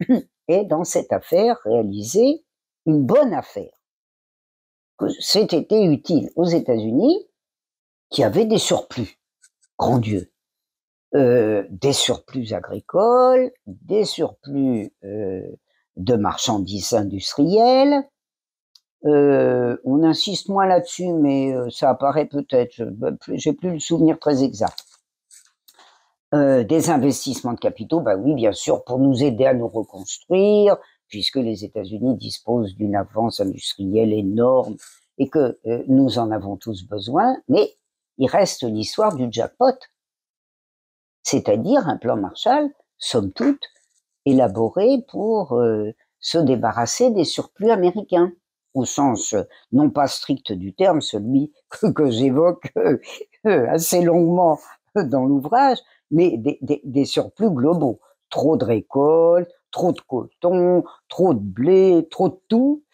et 0.48 0.64
dans 0.64 0.84
cette 0.84 1.12
affaire 1.12 1.58
réalisé 1.64 2.44
une 2.86 3.04
bonne 3.04 3.34
affaire. 3.34 3.79
C'était 5.18 5.66
utile 5.70 6.30
aux 6.36 6.44
États-Unis 6.44 7.26
qui 8.10 8.24
avaient 8.24 8.44
des 8.44 8.58
surplus, 8.58 9.18
grand 9.78 10.00
euh, 11.16 11.64
des 11.70 11.92
surplus 11.92 12.52
agricoles, 12.52 13.50
des 13.66 14.04
surplus 14.04 14.92
euh, 15.04 15.42
de 15.96 16.14
marchandises 16.14 16.92
industrielles. 16.92 18.04
Euh, 19.06 19.76
on 19.84 20.04
insiste 20.04 20.48
moins 20.48 20.66
là-dessus, 20.66 21.12
mais 21.12 21.52
ça 21.70 21.90
apparaît 21.90 22.26
peut-être. 22.26 22.82
J'ai 23.28 23.52
plus 23.52 23.72
le 23.72 23.78
souvenir 23.80 24.18
très 24.18 24.44
exact. 24.44 24.84
Des 26.32 26.90
investissements 26.90 27.54
de 27.54 27.58
capitaux, 27.58 28.00
bah 28.00 28.14
oui, 28.16 28.34
bien 28.34 28.52
sûr, 28.52 28.84
pour 28.84 29.00
nous 29.00 29.24
aider 29.24 29.46
à 29.46 29.54
nous 29.54 29.66
reconstruire, 29.66 30.76
puisque 31.10 31.36
les 31.36 31.64
États-Unis 31.64 32.16
disposent 32.16 32.74
d'une 32.76 32.96
avance 32.96 33.40
industrielle 33.40 34.12
énorme 34.12 34.76
et 35.18 35.28
que 35.28 35.58
euh, 35.66 35.84
nous 35.88 36.18
en 36.18 36.30
avons 36.30 36.56
tous 36.56 36.84
besoin, 36.84 37.36
mais 37.48 37.76
il 38.16 38.28
reste 38.28 38.62
l'histoire 38.62 39.14
du 39.14 39.28
jackpot, 39.30 39.76
c'est-à-dire 41.22 41.86
un 41.88 41.98
plan 41.98 42.16
Marshall, 42.16 42.70
somme 42.96 43.32
toute, 43.32 43.62
élaboré 44.24 45.04
pour 45.08 45.54
euh, 45.54 45.92
se 46.20 46.38
débarrasser 46.38 47.10
des 47.10 47.24
surplus 47.24 47.70
américains. 47.70 48.32
au 48.74 48.84
sens 48.84 49.34
non 49.72 49.90
pas 49.90 50.06
strict 50.06 50.52
du 50.52 50.72
terme, 50.74 51.00
celui 51.00 51.52
que, 51.94 52.10
j'évoque 52.10 52.72
assez 53.44 54.02
longuement 54.02 54.58
dans 54.94 55.24
l'ouvrage, 55.24 55.78
mais 56.10 56.36
des, 56.38 57.04
surplus 57.04 57.50
globaux. 57.50 58.00
Trop 58.28 58.56
de 58.56 58.64
récoltes, 58.64 59.50
trop 59.70 59.92
de 59.92 60.00
coton, 60.00 60.84
trop 61.08 61.34
de 61.34 61.40
blé, 61.40 62.06
trop 62.10 62.28
de 62.28 62.40
tout, 62.48 62.84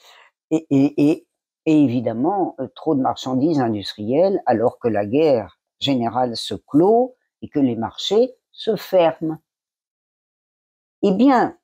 et, 0.50 1.26
évidemment 1.66 2.56
trop 2.74 2.94
de 2.94 3.00
marchandises 3.00 3.60
industrielles, 3.60 4.40
alors 4.46 4.78
que 4.78 4.88
la 4.88 5.04
guerre 5.04 5.58
générale 5.80 6.36
se 6.36 6.54
clôt 6.54 7.16
et 7.42 7.48
que 7.48 7.58
les 7.58 7.76
marchés 7.76 8.30
se 8.52 8.76
ferment. 8.76 9.38
Eh 11.02 11.12
bien, 11.12 11.58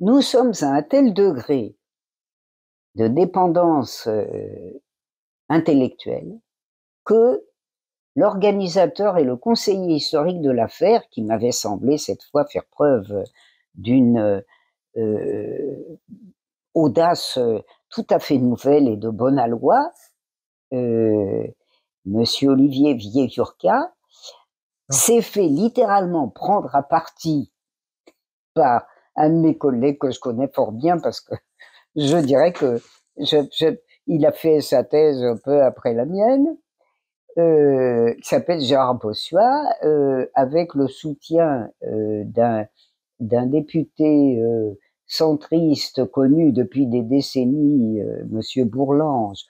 nous 0.00 0.22
sommes 0.22 0.52
à 0.62 0.66
un 0.66 0.82
tel 0.82 1.12
degré 1.12 1.76
de 2.94 3.08
dépendance 3.08 4.06
euh, 4.06 4.80
intellectuelle 5.48 6.40
que 7.04 7.44
l'organisateur 8.14 9.18
et 9.18 9.24
le 9.24 9.36
conseiller 9.36 9.96
historique 9.96 10.40
de 10.40 10.50
l'affaire, 10.50 11.08
qui 11.10 11.22
m'avait 11.22 11.52
semblé 11.52 11.98
cette 11.98 12.24
fois 12.24 12.46
faire 12.46 12.64
preuve 12.64 13.24
d'une 13.76 14.42
euh, 14.96 15.98
audace 16.74 17.38
tout 17.90 18.06
à 18.10 18.18
fait 18.18 18.38
nouvelle 18.38 18.88
et 18.88 18.96
de 18.96 19.10
bonne 19.10 19.38
aloi, 19.38 19.90
euh, 20.72 21.46
Monsieur 22.04 22.50
Olivier 22.50 22.94
Vieillurca, 22.94 23.74
ah. 23.74 23.92
s'est 24.90 25.22
fait 25.22 25.48
littéralement 25.48 26.28
prendre 26.28 26.74
à 26.74 26.82
partie 26.82 27.52
par 28.54 28.86
un 29.16 29.30
de 29.30 29.40
mes 29.40 29.56
collègues 29.56 29.98
que 29.98 30.10
je 30.10 30.20
connais 30.20 30.48
fort 30.48 30.72
bien 30.72 30.98
parce 30.98 31.20
que 31.20 31.34
je 31.96 32.16
dirais 32.18 32.52
que 32.52 32.80
il 34.06 34.26
a 34.26 34.32
fait 34.32 34.60
sa 34.60 34.84
thèse 34.84 35.22
un 35.24 35.36
peu 35.36 35.62
après 35.62 35.94
la 35.94 36.04
mienne, 36.04 36.56
euh, 37.38 38.14
qui 38.14 38.28
s'appelle 38.28 38.60
Gérard 38.60 38.96
Bossuat, 38.96 39.64
euh, 39.84 40.26
avec 40.34 40.74
le 40.74 40.86
soutien 40.86 41.70
euh, 41.82 42.22
d'un 42.24 42.66
d'un 43.20 43.46
député 43.46 44.40
euh, 44.40 44.74
centriste 45.06 46.04
connu 46.06 46.52
depuis 46.52 46.86
des 46.86 47.02
décennies, 47.02 48.00
euh, 48.00 48.24
Monsieur 48.28 48.64
Bourlange, 48.64 49.44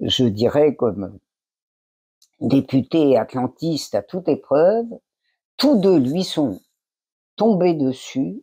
je 0.00 0.24
dirais 0.24 0.74
comme 0.74 1.18
député 2.40 3.16
atlantiste 3.16 3.94
à 3.94 4.02
toute 4.02 4.28
épreuve, 4.28 4.86
tous 5.56 5.78
deux 5.78 5.98
lui 5.98 6.24
sont 6.24 6.60
tombés 7.36 7.74
dessus 7.74 8.42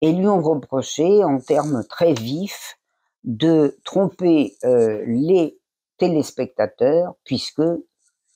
et 0.00 0.12
lui 0.12 0.26
ont 0.26 0.42
reproché 0.42 1.24
en 1.24 1.38
termes 1.40 1.84
très 1.88 2.12
vifs 2.12 2.78
de 3.24 3.78
tromper 3.84 4.56
euh, 4.64 5.02
les 5.06 5.58
téléspectateurs 5.98 7.14
puisque 7.24 7.62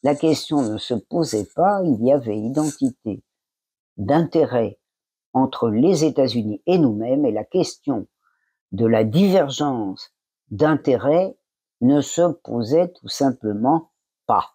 la 0.03 0.15
question 0.15 0.63
ne 0.63 0.79
se 0.79 0.95
posait 0.95 1.49
pas, 1.55 1.81
il 1.85 2.05
y 2.05 2.13
avait 2.13 2.39
identité 2.39 3.23
d'intérêt 3.97 4.79
entre 5.37 5.69
les 5.69 6.07
États-Unis 6.07 6.63
et 6.65 6.79
nous-mêmes 6.79 7.27
et 7.27 7.31
la 7.31 7.45
question 7.45 8.07
de 8.73 8.87
la 8.87 9.05
divergence 9.05 10.15
d'intérêt 10.51 11.37
ne 11.83 12.01
se 12.01 12.33
posait 12.43 12.89
tout 12.89 13.09
simplement 13.09 13.91
pas. 14.27 14.55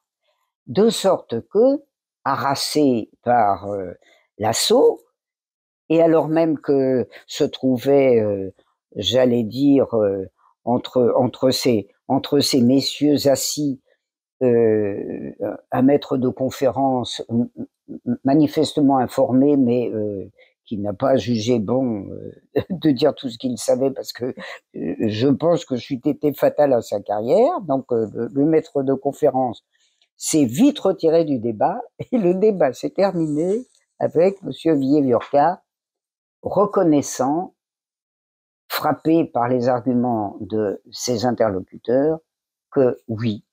De 0.66 0.90
sorte 0.90 1.48
que, 1.50 1.84
harassé 2.24 3.12
par 3.24 3.68
euh, 3.68 3.92
l'assaut, 4.40 5.02
et 5.90 6.02
alors 6.02 6.28
même 6.30 6.58
que 6.58 7.08
se 7.28 7.44
trouvait, 7.44 8.20
euh, 8.20 8.52
j'allais 8.96 9.44
dire, 9.44 9.96
euh, 9.96 10.26
entre, 10.64 11.52
ces, 11.52 11.90
entre 12.08 12.40
ces 12.40 12.64
messieurs 12.64 13.28
assis, 13.28 13.80
un 14.44 15.82
maître 15.84 16.18
de 16.18 16.28
conférence 16.28 17.22
manifestement 18.24 18.98
informé, 18.98 19.56
mais 19.56 19.92
qui 20.72 20.78
n'a 20.78 20.94
pas 20.94 21.18
jugé 21.18 21.60
bon 21.60 22.08
de 22.70 22.92
dire 22.92 23.14
tout 23.14 23.28
ce 23.28 23.38
qu'il 23.38 23.58
savait 23.58 23.92
parce 23.92 24.14
que 24.14 24.34
je 24.74 25.28
pense 25.28 25.66
que 25.66 25.76
je 25.76 25.82
suis 25.82 26.00
été 26.06 26.34
fatal 26.34 26.72
à 26.72 26.82
sa 26.82 27.02
carrière. 27.02 27.60
Donc 27.60 27.88
le 27.92 28.46
maître 28.46 28.82
de 28.82 28.94
conférence 28.94 29.66
s'est 30.16 30.46
vite 30.46 30.80
retiré 30.80 31.26
du 31.26 31.40
débat 31.40 31.82
et 32.00 32.18
le 32.18 32.36
débat 32.36 32.72
s'est 32.72 32.92
terminé 32.92 33.68
avec 34.00 34.42
Monsieur 34.44 34.74
Vieillurca 34.76 35.62
reconnaissant, 36.42 37.54
frappé 38.70 39.26
par 39.26 39.50
les 39.50 39.68
arguments 39.68 40.38
de 40.40 40.82
ses 40.90 41.26
interlocuteurs, 41.26 42.20
que 42.72 43.02
oui, 43.10 43.44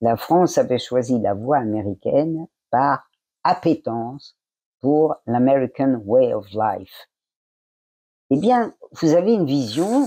la 0.00 0.16
France 0.16 0.56
avait 0.56 0.78
choisi 0.78 1.20
la 1.20 1.34
voie 1.34 1.58
américaine 1.58 2.46
par 2.70 3.10
appétence 3.42 4.38
pour 4.84 5.16
l'American 5.26 6.02
Way 6.04 6.34
of 6.34 6.46
Life. 6.52 7.08
Eh 8.28 8.36
bien, 8.36 8.74
vous 9.00 9.14
avez 9.14 9.32
une 9.32 9.46
vision, 9.46 10.06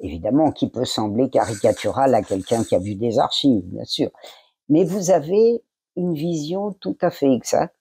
évidemment, 0.00 0.52
qui 0.52 0.68
peut 0.68 0.84
sembler 0.84 1.30
caricaturale 1.30 2.14
à 2.14 2.20
quelqu'un 2.20 2.62
qui 2.62 2.74
a 2.74 2.78
vu 2.78 2.94
des 2.94 3.18
archives, 3.18 3.64
bien 3.64 3.86
sûr, 3.86 4.10
mais 4.68 4.84
vous 4.84 5.10
avez 5.10 5.64
une 5.96 6.12
vision 6.12 6.74
tout 6.74 6.98
à 7.00 7.10
fait 7.10 7.32
exacte 7.32 7.74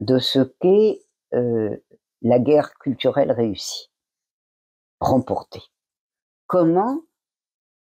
de 0.00 0.18
ce 0.18 0.40
qu'est 0.40 1.00
euh, 1.32 1.74
la 2.20 2.38
guerre 2.38 2.74
culturelle 2.74 3.32
réussie, 3.32 3.90
remportée. 5.00 5.62
Comment 6.48 7.00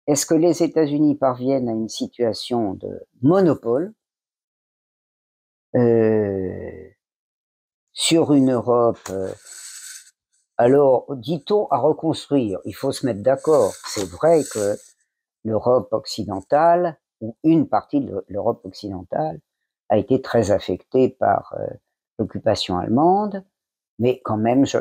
est-ce 0.06 0.28
que 0.28 0.36
les 0.36 0.62
États-Unis 0.62 1.16
parviennent 1.16 1.68
à 1.68 1.74
une 1.74 1.90
situation 1.90 2.76
de 2.76 3.08
monopole 3.24 3.96
euh, 5.76 6.90
sur 7.94 8.34
une 8.34 8.52
Europe 8.52 9.00
euh, 9.10 9.32
alors, 10.58 11.14
dit-on 11.18 11.68
à 11.68 11.78
reconstruire 11.78 12.60
Il 12.64 12.74
faut 12.74 12.94
se 12.94 13.06
mettre 13.06 13.22
d'accord. 13.22 13.74
C'est 13.88 14.10
vrai 14.10 14.42
que 14.54 14.78
l'Europe 15.44 15.90
occidentale, 15.92 16.98
ou 17.20 17.36
une 17.44 17.68
partie 17.68 18.00
de 18.00 18.24
l'Europe 18.30 18.62
occidentale, 18.64 19.42
a 19.90 19.98
été 19.98 20.22
très 20.22 20.52
affectée 20.52 21.10
par 21.10 21.54
l'occupation 22.20 22.78
allemande, 22.78 23.44
mais 24.00 24.22
quand 24.24 24.38
même, 24.38 24.66
je, 24.66 24.78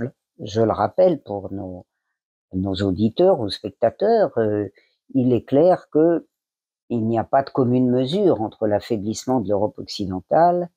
le 0.60 0.72
rappelle 0.72 1.20
pour 1.22 1.52
nos, 1.52 1.86
auditeurs 2.52 3.40
ou 3.40 3.48
spectateurs, 3.50 4.36
euh, 4.38 4.68
il 5.14 5.32
est 5.32 5.44
clair 5.44 5.88
que 5.90 6.26
il 6.90 7.04
n'y 7.06 7.18
a 7.18 7.24
pas 7.24 7.42
de 7.42 7.50
commune 7.50 7.90
mesure 7.90 8.42
entre 8.42 8.66
l'affaiblissement 8.66 9.40
de 9.40 9.48
l'Europe 9.48 9.78
occidentale 9.78 10.70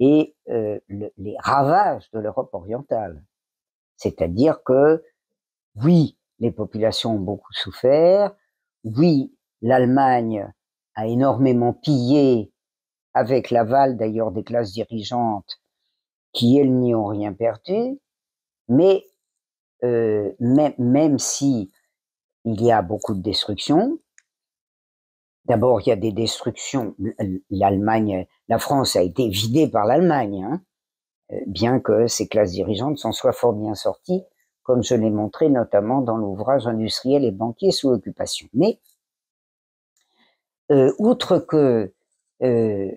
et 0.00 0.34
euh, 0.48 0.80
les 0.88 1.36
ravages 1.38 2.10
de 2.12 2.18
l'Europe 2.18 2.52
orientale. 2.54 3.22
C'est-à-dire 3.96 4.62
que, 4.64 5.04
oui, 5.76 6.18
les 6.38 6.50
populations 6.50 7.16
ont 7.16 7.20
beaucoup 7.20 7.52
souffert, 7.52 8.34
oui, 8.82 9.36
l'Allemagne 9.60 10.50
a 10.94 11.06
énormément 11.06 11.74
pillé, 11.74 12.50
avec 13.12 13.50
l'aval 13.50 13.96
d'ailleurs 13.96 14.32
des 14.32 14.42
classes 14.42 14.72
dirigeantes, 14.72 15.60
qui 16.32 16.58
elles 16.58 16.72
n'y 16.72 16.94
ont 16.94 17.06
rien 17.06 17.32
perdu, 17.34 18.00
mais 18.68 19.04
euh, 19.84 20.32
même, 20.38 20.74
même 20.78 21.18
si 21.18 21.70
il 22.44 22.62
y 22.62 22.72
a 22.72 22.80
beaucoup 22.82 23.14
de 23.14 23.20
destruction, 23.20 23.98
d'abord 25.44 25.80
il 25.80 25.88
y 25.88 25.92
a 25.92 25.96
des 25.96 26.12
destructions. 26.12 26.94
L'Allemagne, 27.50 28.26
la 28.50 28.58
France 28.58 28.96
a 28.96 29.02
été 29.02 29.28
vidée 29.28 29.68
par 29.68 29.86
l'Allemagne, 29.86 30.42
hein, 30.42 30.60
euh, 31.32 31.40
bien 31.46 31.78
que 31.78 32.08
ces 32.08 32.26
classes 32.26 32.50
dirigeantes 32.50 32.98
s'en 32.98 33.12
soient 33.12 33.32
fort 33.32 33.52
bien 33.52 33.76
sorties, 33.76 34.24
comme 34.64 34.82
je 34.82 34.96
l'ai 34.96 35.08
montré 35.08 35.48
notamment 35.48 36.02
dans 36.02 36.16
l'ouvrage 36.16 36.66
industriel 36.66 37.24
et 37.24 37.30
banquier 37.30 37.70
sous 37.70 37.90
occupation. 37.90 38.48
Mais 38.52 38.80
euh, 40.72 40.92
outre 40.98 41.38
que 41.38 41.94
euh, 42.42 42.90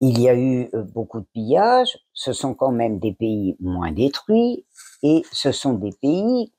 il 0.00 0.20
y 0.20 0.28
a 0.28 0.36
eu 0.36 0.70
beaucoup 0.92 1.20
de 1.20 1.26
pillages, 1.32 1.96
ce 2.12 2.32
sont 2.32 2.54
quand 2.54 2.72
même 2.72 2.98
des 2.98 3.12
pays 3.12 3.56
moins 3.60 3.92
détruits 3.92 4.66
et 5.04 5.22
ce 5.30 5.52
sont 5.52 5.74
des 5.74 5.92
pays 5.92 6.52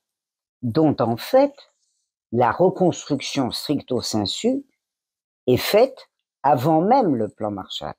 dont 0.62 0.96
en 1.00 1.18
fait 1.18 1.54
la 2.32 2.52
reconstruction 2.52 3.52
stricto 3.52 4.00
sensu 4.02 4.64
est 5.48 5.58
faite 5.58 6.11
avant 6.44 6.82
même 6.82 7.16
le 7.16 7.30
plan 7.30 7.52
Marshall 7.52 7.94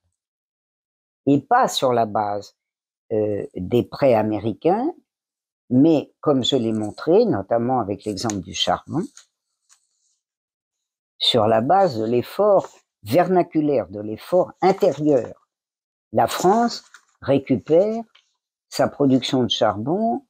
et 1.27 1.41
pas 1.41 1.69
sur 1.69 1.93
la 1.93 2.07
base 2.07 2.57
euh, 3.13 3.47
des 3.55 3.85
prêts 3.85 4.15
américains, 4.15 4.93
mais 5.71 6.13
comme 6.21 6.45
je 6.45 6.57
l'ai 6.57 6.73
montré, 6.73 7.25
notamment 7.25 7.81
avec 7.81 8.05
l'exemple 8.05 8.41
du 8.41 8.55
charbon, 8.55 9.03
sur 11.19 11.47
la 11.47 11.61
base 11.61 11.99
de 11.99 12.05
l'effort 12.05 12.69
vernaculaire, 13.05 13.89
de 13.89 14.01
l'effort 14.01 14.53
intérieur. 14.61 15.49
La 16.13 16.27
France 16.27 16.85
récupère 17.21 18.03
sa 18.69 18.89
production 18.89 19.45
de 19.45 19.51
charbon 19.51 20.27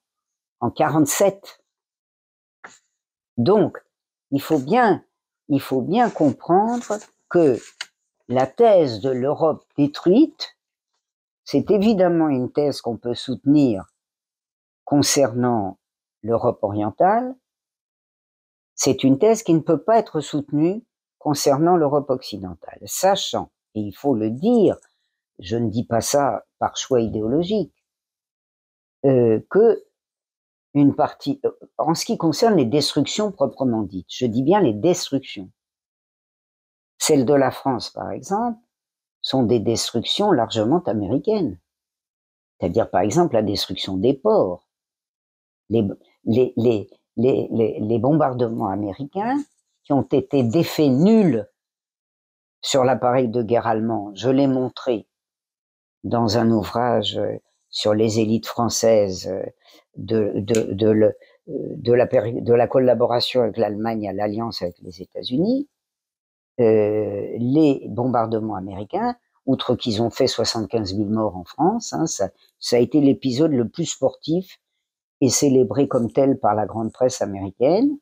en 0.60 0.70
47. 0.70 1.62
Donc, 3.36 3.78
il 4.30 4.40
faut 4.40 4.58
bien, 4.58 5.04
il 5.48 5.60
faut 5.60 5.80
bien 5.80 6.10
comprendre 6.10 6.98
que 7.28 7.58
la 8.28 8.46
thèse 8.46 9.00
de 9.00 9.10
l'Europe 9.10 9.64
détruite, 9.76 10.56
c'est 11.44 11.70
évidemment 11.70 12.28
une 12.28 12.52
thèse 12.52 12.80
qu'on 12.80 12.96
peut 12.96 13.14
soutenir 13.14 13.84
concernant 14.84 15.78
l'Europe 16.22 16.58
orientale. 16.62 17.34
C'est 18.74 19.04
une 19.04 19.18
thèse 19.18 19.42
qui 19.42 19.54
ne 19.54 19.60
peut 19.60 19.82
pas 19.82 19.98
être 19.98 20.20
soutenue 20.20 20.84
concernant 21.18 21.76
l'Europe 21.76 22.10
occidentale, 22.10 22.80
sachant, 22.84 23.50
et 23.74 23.80
il 23.80 23.92
faut 23.92 24.14
le 24.14 24.30
dire, 24.30 24.76
je 25.38 25.56
ne 25.56 25.68
dis 25.68 25.84
pas 25.84 26.00
ça 26.00 26.44
par 26.58 26.76
choix 26.76 27.00
idéologique, 27.00 27.74
euh, 29.04 29.40
que 29.50 29.84
une 30.74 30.94
partie, 30.94 31.40
euh, 31.44 31.50
en 31.78 31.94
ce 31.94 32.04
qui 32.04 32.16
concerne 32.16 32.56
les 32.56 32.64
destructions 32.64 33.30
proprement 33.30 33.82
dites, 33.82 34.06
je 34.08 34.26
dis 34.26 34.42
bien 34.42 34.60
les 34.60 34.72
destructions. 34.72 35.50
Celles 37.04 37.24
de 37.24 37.34
la 37.34 37.50
France, 37.50 37.90
par 37.90 38.12
exemple, 38.12 38.60
sont 39.22 39.42
des 39.42 39.58
destructions 39.58 40.30
largement 40.30 40.80
américaines. 40.84 41.58
C'est-à-dire, 42.60 42.88
par 42.90 43.00
exemple, 43.00 43.34
la 43.34 43.42
destruction 43.42 43.96
des 43.96 44.14
ports. 44.14 44.68
Les, 45.68 45.82
bombardements 47.98 48.68
américains 48.68 49.42
qui 49.82 49.92
ont 49.92 50.02
été 50.02 50.44
d'effet 50.44 50.90
nul 50.90 51.50
sur 52.60 52.84
l'appareil 52.84 53.26
de 53.26 53.42
guerre 53.42 53.66
allemand. 53.66 54.12
Je 54.14 54.28
l'ai 54.28 54.46
montré 54.46 55.08
dans 56.04 56.38
un 56.38 56.52
ouvrage 56.52 57.18
euh, 57.18 57.34
sur 57.68 57.94
les 57.94 58.20
élites 58.20 58.46
françaises 58.46 59.26
euh, 59.26 59.42
euh, 60.12 60.40
de, 61.48 62.52
la, 62.52 62.66
collaboration 62.68 63.42
avec 63.42 63.56
l'Allemagne 63.56 64.08
à 64.08 64.12
l'alliance 64.12 64.62
avec 64.62 64.78
les 64.82 65.02
États-Unis, 65.02 65.68
les 66.62 67.86
bombardements 67.88 68.56
américains, 68.56 69.16
outre 69.46 69.74
qu'ils 69.74 70.02
ont 70.02 70.10
fait 70.10 70.26
75 70.26 70.96
000 70.96 71.08
morts 71.08 71.36
en 71.36 71.44
France, 71.44 71.92
hein, 71.92 72.06
ça, 72.06 72.30
ça 72.58 72.76
a 72.76 72.78
été 72.78 73.00
l'épisode 73.00 73.52
le 73.52 73.68
plus 73.68 73.86
sportif 73.86 74.58
et 75.20 75.28
célébré 75.28 75.88
comme 75.88 76.12
tel 76.12 76.38
par 76.38 76.54
la 76.54 76.66
grande 76.66 76.92
presse 76.92 77.22
américaine. 77.22 77.98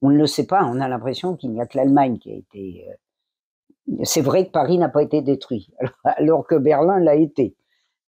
On 0.00 0.10
ne 0.10 0.16
le 0.16 0.26
sait 0.26 0.46
pas, 0.46 0.64
on 0.64 0.80
a 0.80 0.88
l'impression 0.88 1.36
qu'il 1.36 1.52
n'y 1.52 1.60
a 1.60 1.66
que 1.66 1.76
l'Allemagne 1.76 2.18
qui 2.18 2.32
a 2.32 2.36
été... 2.36 2.86
Euh, 2.88 4.04
c'est 4.04 4.20
vrai 4.20 4.46
que 4.46 4.50
Paris 4.50 4.78
n'a 4.78 4.88
pas 4.88 5.02
été 5.02 5.22
détruit, 5.22 5.70
alors 6.04 6.46
que 6.46 6.54
Berlin 6.54 7.00
l'a 7.00 7.14
été 7.14 7.56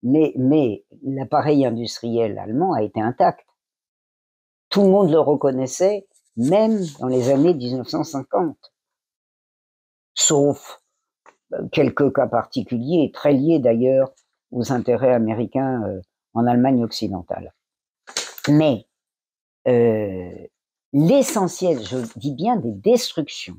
mais, 0.02 0.32
mais 0.36 0.84
l'appareil 1.02 1.64
industriel 1.66 2.38
allemand 2.38 2.72
a 2.72 2.82
été 2.82 3.00
intact. 3.00 3.46
Tout 4.68 4.82
le 4.82 4.88
monde 4.88 5.10
le 5.10 5.20
reconnaissait, 5.20 6.06
même 6.36 6.80
dans 7.00 7.08
les 7.08 7.30
années 7.30 7.54
1950. 7.54 8.69
Sauf 10.20 10.82
euh, 11.54 11.66
quelques 11.72 12.14
cas 12.14 12.26
particuliers, 12.26 13.10
très 13.12 13.32
liés 13.32 13.58
d'ailleurs 13.58 14.12
aux 14.50 14.70
intérêts 14.70 15.14
américains 15.14 15.82
euh, 15.84 16.02
en 16.34 16.46
Allemagne 16.46 16.84
occidentale. 16.84 17.54
Mais 18.46 18.86
euh, 19.66 20.46
l'essentiel, 20.92 21.82
je 21.82 21.96
dis 22.16 22.34
bien 22.34 22.56
des 22.56 22.72
destructions, 22.72 23.56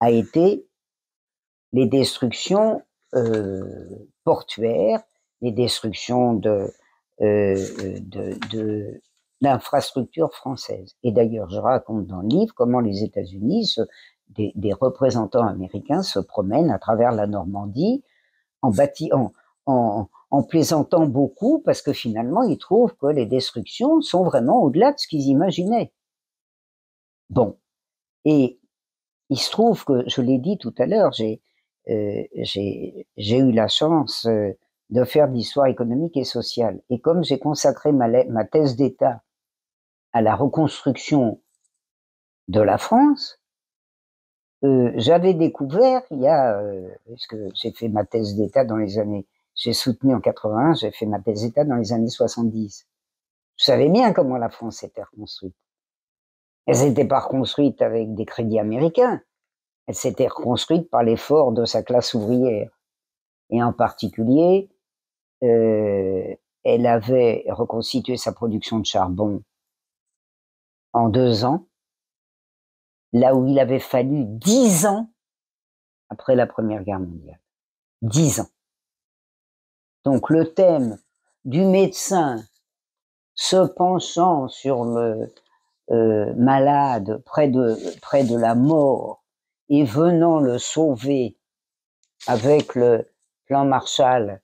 a 0.00 0.10
été 0.10 0.66
les 1.72 1.86
destructions 1.86 2.82
portuaires, 4.24 5.00
les 5.40 5.52
destructions 5.52 6.34
de, 6.34 6.72
d'infrastructures 9.40 10.34
françaises. 10.34 10.96
Et 11.04 11.12
d'ailleurs, 11.12 11.48
je 11.50 11.58
raconte 11.58 12.06
dans 12.08 12.22
le 12.22 12.28
livre 12.28 12.52
comment 12.54 12.80
les 12.80 13.04
États-Unis, 13.04 13.76
des, 14.30 14.72
représentants 14.72 15.46
américains 15.46 16.02
se 16.02 16.18
promènent 16.18 16.70
à 16.70 16.78
travers 16.78 17.12
la 17.12 17.26
Normandie 17.26 18.02
en, 18.62 20.08
plaisantant 20.48 21.06
beaucoup 21.06 21.60
parce 21.64 21.82
que 21.82 21.92
finalement, 21.92 22.42
ils 22.42 22.58
trouvent 22.58 22.94
que 22.96 23.06
les 23.06 23.26
destructions 23.26 24.00
sont 24.00 24.24
vraiment 24.24 24.62
au-delà 24.62 24.92
de 24.92 24.98
ce 24.98 25.06
qu'ils 25.06 25.28
imaginaient. 25.28 25.92
Bon. 27.30 27.58
Et 28.24 28.58
il 29.30 29.38
se 29.38 29.50
trouve 29.50 29.84
que, 29.84 30.08
je 30.08 30.20
l'ai 30.20 30.38
dit 30.38 30.58
tout 30.58 30.74
à 30.78 30.86
l'heure, 30.86 31.12
j'ai 31.12 31.40
euh, 31.88 32.24
eu 33.16 33.52
la 33.52 33.68
chance 33.68 34.26
euh, 34.26 34.52
de 34.90 35.04
faire 35.04 35.28
de 35.28 35.34
l'histoire 35.34 35.66
économique 35.66 36.16
et 36.16 36.24
sociale. 36.24 36.80
Et 36.90 37.00
comme 37.00 37.24
j'ai 37.24 37.38
consacré 37.38 37.92
ma 37.92 38.44
thèse 38.44 38.76
d'État 38.76 39.22
à 40.12 40.22
la 40.22 40.36
reconstruction 40.36 41.40
de 42.48 42.60
la 42.60 42.78
France, 42.78 43.40
euh, 44.62 44.92
j'avais 44.96 45.34
découvert, 45.34 46.02
il 46.10 46.20
y 46.20 46.28
a, 46.28 46.58
euh, 46.58 46.88
parce 47.08 47.26
que 47.26 47.48
j'ai 47.54 47.72
fait 47.72 47.88
ma 47.88 48.04
thèse 48.04 48.34
d'État 48.36 48.64
dans 48.64 48.76
les 48.76 48.98
années, 48.98 49.26
j'ai 49.54 49.72
soutenu 49.72 50.14
en 50.14 50.20
81, 50.20 50.74
j'ai 50.74 50.90
fait 50.90 51.06
ma 51.06 51.20
thèse 51.20 51.42
d'État 51.42 51.64
dans 51.64 51.76
les 51.76 51.92
années 51.92 52.08
70. 52.08 52.86
Je 53.56 53.64
savais 53.64 53.88
bien 53.88 54.12
comment 54.12 54.36
la 54.36 54.48
France 54.48 54.82
était 54.82 55.02
reconstruite. 55.02 55.54
Elle 56.66 56.76
s'était 56.76 57.04
pas 57.04 57.20
reconstruite 57.20 57.82
avec 57.82 58.14
des 58.14 58.24
crédits 58.24 58.58
américains. 58.58 59.20
Elle 59.86 59.94
s'était 59.94 60.28
reconstruite 60.28 60.88
par 60.88 61.02
l'effort 61.02 61.52
de 61.52 61.64
sa 61.64 61.82
classe 61.82 62.14
ouvrière. 62.14 62.70
Et 63.50 63.62
en 63.62 63.72
particulier, 63.72 64.70
euh, 65.42 66.34
elle 66.64 66.86
avait 66.86 67.44
reconstitué 67.48 68.16
sa 68.16 68.32
production 68.32 68.78
de 68.78 68.86
charbon 68.86 69.42
en 70.94 71.08
deux 71.08 71.44
ans, 71.44 71.66
là 73.14 73.34
où 73.34 73.46
il 73.46 73.58
avait 73.58 73.80
fallu 73.80 74.24
dix 74.24 74.84
ans 74.84 75.08
après 76.10 76.34
la 76.34 76.46
Première 76.46 76.82
Guerre 76.82 77.00
mondiale. 77.00 77.40
Dix 78.02 78.40
ans. 78.40 78.48
Donc 80.04 80.28
le 80.28 80.52
thème 80.52 80.98
du 81.44 81.64
médecin 81.64 82.44
se 83.34 83.66
penchant 83.66 84.48
sur 84.48 84.84
le 84.84 85.32
euh, 85.90 86.34
malade 86.34 87.22
près 87.24 87.48
de, 87.48 87.76
près 88.00 88.24
de 88.24 88.36
la 88.36 88.54
mort 88.54 89.24
et 89.68 89.84
venant 89.84 90.40
le 90.40 90.58
sauver 90.58 91.38
avec 92.26 92.74
le 92.74 93.08
plan 93.46 93.64
Marshall 93.64 94.42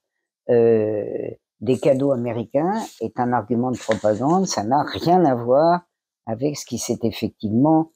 euh, 0.49 1.31
des 1.61 1.79
cadeaux 1.79 2.13
américains 2.13 2.75
est 3.01 3.19
un 3.19 3.33
argument 3.33 3.71
de 3.71 3.79
propagande, 3.79 4.47
ça 4.47 4.65
n'a 4.65 4.83
rien 4.83 5.25
à 5.25 5.35
voir 5.35 5.83
avec 6.27 6.57
ce 6.57 6.65
qui 6.65 6.79
s'est 6.79 7.01
effectivement 7.03 7.93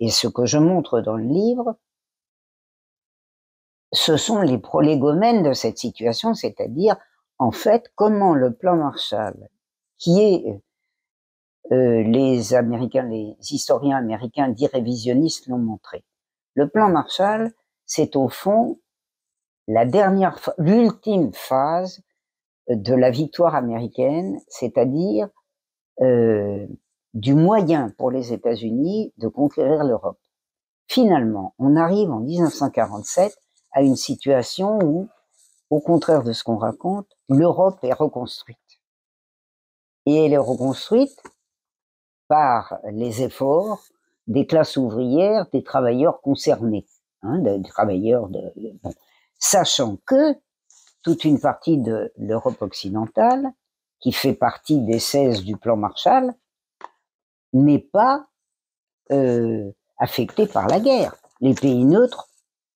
Et 0.00 0.10
ce 0.10 0.28
que 0.28 0.46
je 0.46 0.58
montre 0.58 1.00
dans 1.00 1.16
le 1.16 1.24
livre, 1.24 1.76
ce 3.92 4.16
sont 4.16 4.42
les 4.42 4.58
prolégomènes 4.58 5.42
de 5.42 5.52
cette 5.52 5.78
situation, 5.78 6.34
c'est-à-dire 6.34 6.96
en 7.38 7.50
fait 7.50 7.90
comment 7.96 8.34
le 8.34 8.52
plan 8.52 8.76
Marshall, 8.76 9.48
qui 9.98 10.20
est 10.20 10.62
euh, 11.72 12.02
les 12.02 12.54
Américains, 12.54 13.02
les 13.02 13.36
historiens 13.40 13.96
américains 13.96 14.48
dits 14.48 14.68
révisionnistes 14.68 15.46
l'ont 15.48 15.58
montré. 15.58 16.04
Le 16.54 16.68
plan 16.68 16.88
Marshall, 16.88 17.52
c'est 17.86 18.14
au 18.16 18.28
fond 18.28 18.78
la 19.66 19.84
dernière, 19.84 20.38
l'ultime 20.58 21.32
phase 21.32 22.02
de 22.68 22.94
la 22.94 23.10
victoire 23.10 23.54
américaine, 23.54 24.40
c'est-à-dire 24.48 25.28
euh, 26.00 26.66
du 27.14 27.34
moyen 27.34 27.90
pour 27.98 28.10
les 28.10 28.32
États-Unis 28.32 29.12
de 29.18 29.28
conquérir 29.28 29.84
l'Europe. 29.84 30.20
Finalement, 30.86 31.54
on 31.58 31.76
arrive 31.76 32.10
en 32.10 32.20
1947 32.20 33.36
à 33.72 33.82
une 33.82 33.96
situation 33.96 34.78
où, 34.82 35.08
au 35.70 35.80
contraire 35.80 36.24
de 36.24 36.32
ce 36.32 36.42
qu'on 36.42 36.56
raconte, 36.56 37.06
l'Europe 37.28 37.78
est 37.82 37.92
reconstruite. 37.92 38.58
Et 40.06 40.24
elle 40.24 40.32
est 40.32 40.38
reconstruite 40.38 41.22
par 42.28 42.78
les 42.90 43.22
efforts 43.22 43.82
des 44.26 44.46
classes 44.46 44.76
ouvrières, 44.76 45.46
des 45.52 45.62
travailleurs 45.62 46.20
concernés, 46.20 46.86
hein, 47.22 47.38
des 47.38 47.62
travailleurs 47.62 48.28
de, 48.28 48.40
sachant 49.38 49.98
que 50.06 50.34
toute 51.02 51.24
une 51.24 51.40
partie 51.40 51.78
de 51.78 52.12
l'Europe 52.16 52.60
occidentale, 52.62 53.52
qui 54.00 54.12
fait 54.12 54.34
partie 54.34 54.80
des 54.80 54.98
16 54.98 55.44
du 55.44 55.56
plan 55.56 55.76
Marshall, 55.76 56.34
n'est 57.52 57.78
pas 57.92 58.26
euh, 59.12 59.70
affectée 59.98 60.46
par 60.46 60.68
la 60.68 60.80
guerre. 60.80 61.14
Les 61.40 61.54
pays 61.54 61.84
neutres 61.84 62.28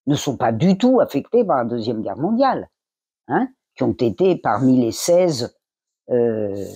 ne 0.07 0.15
sont 0.15 0.37
pas 0.37 0.53
du 0.53 0.77
tout 0.79 1.01
affectés 1.01 1.45
par 1.45 1.59
la 1.59 1.65
Deuxième 1.65 2.03
Guerre 2.03 2.19
mondiale, 2.19 2.69
hein, 3.29 3.49
qui 3.75 3.83
ont 3.83 3.93
été 3.93 4.37
parmi 4.37 4.81
les 4.81 4.93
16 4.93 5.57
euh, 6.11 6.67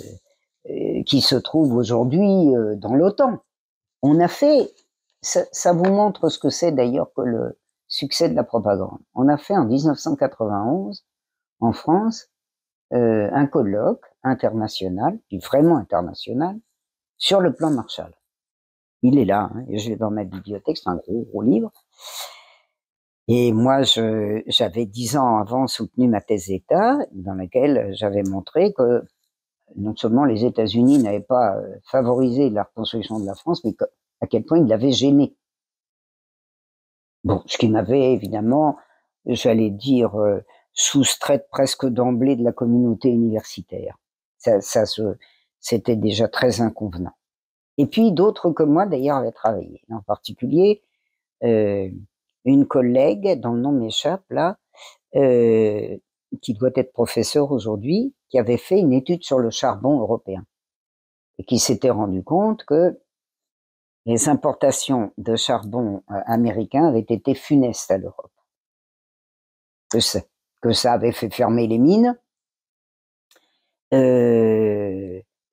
euh, 0.71 1.03
qui 1.05 1.21
se 1.21 1.37
trouve 1.37 1.75
aujourd'hui 1.75 2.55
euh, 2.55 2.75
dans 2.77 2.95
l'OTAN. 2.95 3.39
On 4.03 4.21
a 4.21 4.29
fait, 4.29 4.71
ça, 5.23 5.43
ça, 5.51 5.73
vous 5.73 5.91
montre 5.91 6.29
ce 6.29 6.39
que 6.39 6.51
c'est 6.51 6.73
d'ailleurs 6.73 7.13
que 7.15 7.23
le 7.23 7.59
succès 7.87 8.29
de 8.29 8.35
la 8.35 8.45
propagande. 8.45 8.99
On 9.15 9.29
a 9.29 9.39
fait 9.39 9.57
en 9.57 9.65
1991 9.65 11.07
en 11.61 11.73
France 11.73 12.29
euh, 12.93 13.29
un 13.33 13.47
colloque 13.47 14.05
international, 14.23 15.19
vraiment 15.33 15.77
international, 15.77 16.59
sur 17.19 17.41
le 17.41 17.53
plan 17.53 17.71
Marshall. 17.71 18.15
Il 19.03 19.19
est 19.19 19.25
là, 19.25 19.51
hein, 19.55 19.65
je 19.71 19.91
l'ai 19.91 19.97
dans 19.97 20.11
ma 20.11 20.25
bibliothèque, 20.25 20.79
c'est 20.79 20.89
un 20.89 20.97
gros, 20.97 21.25
gros 21.31 21.43
livre. 21.43 21.71
Et 23.29 23.53
moi, 23.53 23.83
j'avais 23.83 24.87
dix 24.87 25.17
ans 25.19 25.37
avant 25.37 25.67
soutenu 25.67 26.09
ma 26.09 26.23
thèse 26.23 26.47
d'État, 26.47 26.97
dans 27.13 27.35
laquelle 27.35 27.95
j'avais 27.95 28.23
montré 28.23 28.73
que 28.73 29.05
non 29.77 29.95
seulement 29.95 30.25
les 30.25 30.47
États-Unis 30.47 30.99
n'avaient 30.99 31.21
pas 31.21 31.57
euh, 31.57 31.77
favorisé 31.85 32.49
la 32.49 32.63
reconstruction 32.63 33.21
de 33.21 33.27
la 33.27 33.35
France, 33.35 33.63
mais 33.65 33.75
à 34.23 34.27
quel 34.27 34.45
point 34.45 34.59
ils 34.59 34.67
l'avaient 34.67 34.93
gêné. 34.93 35.37
Bon, 37.23 37.43
ce 37.45 37.59
qui 37.59 37.69
m'avait 37.69 38.15
évidemment, 38.15 38.79
j'allais 39.27 39.69
dire, 39.69 40.19
euh, 40.19 40.41
soustraite 40.73 41.49
presque 41.51 41.87
d'emblée 41.87 42.37
de 42.37 42.45
la 42.45 42.53
communauté 42.53 43.11
universitaire. 43.11 43.99
Ça, 44.39 44.61
ça 44.63 44.85
c'était 45.61 45.97
déjà 45.97 46.29
très 46.29 46.61
inconvenant. 46.61 47.13
Et 47.79 47.87
puis 47.87 48.13
d'autres 48.13 48.51
comme 48.51 48.73
moi 48.73 48.87
d'ailleurs 48.87 49.19
avaient 49.19 49.33
travaillé. 49.33 49.83
En 49.91 50.03
particulier, 50.03 50.83
euh, 51.45 51.89
une 52.45 52.67
collègue 52.67 53.41
dont 53.41 53.53
le 53.53 53.61
nom 53.61 53.73
m'échappe 53.73 54.25
là, 54.31 54.59
euh, 55.15 55.97
qui 56.43 56.55
doit 56.55 56.71
être 56.75 56.93
professeur 56.93 57.53
aujourd'hui, 57.53 58.15
qui 58.29 58.39
avait 58.39 58.59
fait 58.59 58.79
une 58.79 58.93
étude 58.93 59.23
sur 59.23 59.39
le 59.39 59.51
charbon 59.51 60.01
européen 60.01 60.45
et 61.39 61.45
qui 61.45 61.59
s'était 61.59 61.91
rendu 61.91 62.23
compte 62.23 62.65
que 62.65 62.99
les 64.07 64.29
importations 64.29 65.13
de 65.19 65.37
charbon 65.37 66.03
euh, 66.11 66.21
américain 66.27 66.87
avaient 66.87 67.07
été 67.09 67.35
funestes 67.35 67.91
à 67.91 67.99
l'Europe. 67.99 68.33
Que 69.91 70.01
ça, 70.01 70.21
que 70.61 70.73
ça 70.73 70.93
avait 70.93 71.13
fait 71.13 71.31
fermer 71.31 71.67
les 71.67 71.79
mines 71.79 72.19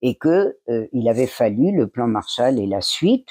et 0.02 0.16
que 0.16 0.58
euh, 0.70 0.88
il 0.92 1.08
avait 1.10 1.28
fallu 1.28 1.72
le 1.76 1.88
plan 1.88 2.08
Marshall 2.08 2.60
et 2.60 2.68
la 2.68 2.82
suite 2.82 3.30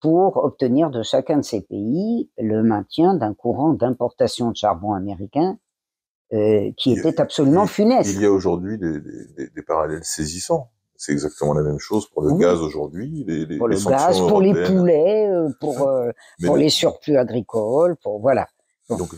pour 0.00 0.44
obtenir 0.44 0.90
de 0.90 1.02
chacun 1.02 1.38
de 1.38 1.42
ces 1.42 1.60
pays 1.60 2.30
le 2.36 2.62
maintien 2.62 3.14
d'un 3.14 3.34
courant 3.34 3.72
d'importation 3.72 4.50
de 4.50 4.56
charbon 4.56 4.94
américain 4.94 5.58
euh, 6.32 6.70
qui 6.78 6.92
était 6.92 7.20
absolument 7.20 7.66
funeste. 7.66 8.14
Il 8.14 8.22
y 8.22 8.24
a 8.24 8.32
aujourd'hui 8.32 8.78
des, 8.78 9.00
des, 9.00 9.50
des, 9.54 9.62
parallèles 9.62 10.02
saisissants. 10.02 10.70
C'est 10.96 11.12
exactement 11.12 11.52
la 11.52 11.62
même 11.62 11.78
chose 11.78 12.08
pour 12.08 12.22
le 12.22 12.34
gaz 12.38 12.58
aujourd'hui. 12.58 13.24
Les, 13.26 13.44
les, 13.44 13.58
pour 13.58 13.68
le 13.68 13.76
gaz, 13.76 14.18
pour 14.18 14.40
les 14.40 14.54
poulets, 14.64 15.28
euh, 15.28 15.50
pour, 15.60 15.86
euh, 15.86 16.10
pour 16.46 16.56
les 16.56 16.70
surplus 16.70 17.18
agricoles, 17.18 17.96
pour 18.02 18.18
voilà. 18.20 18.46
Donc, 18.96 19.14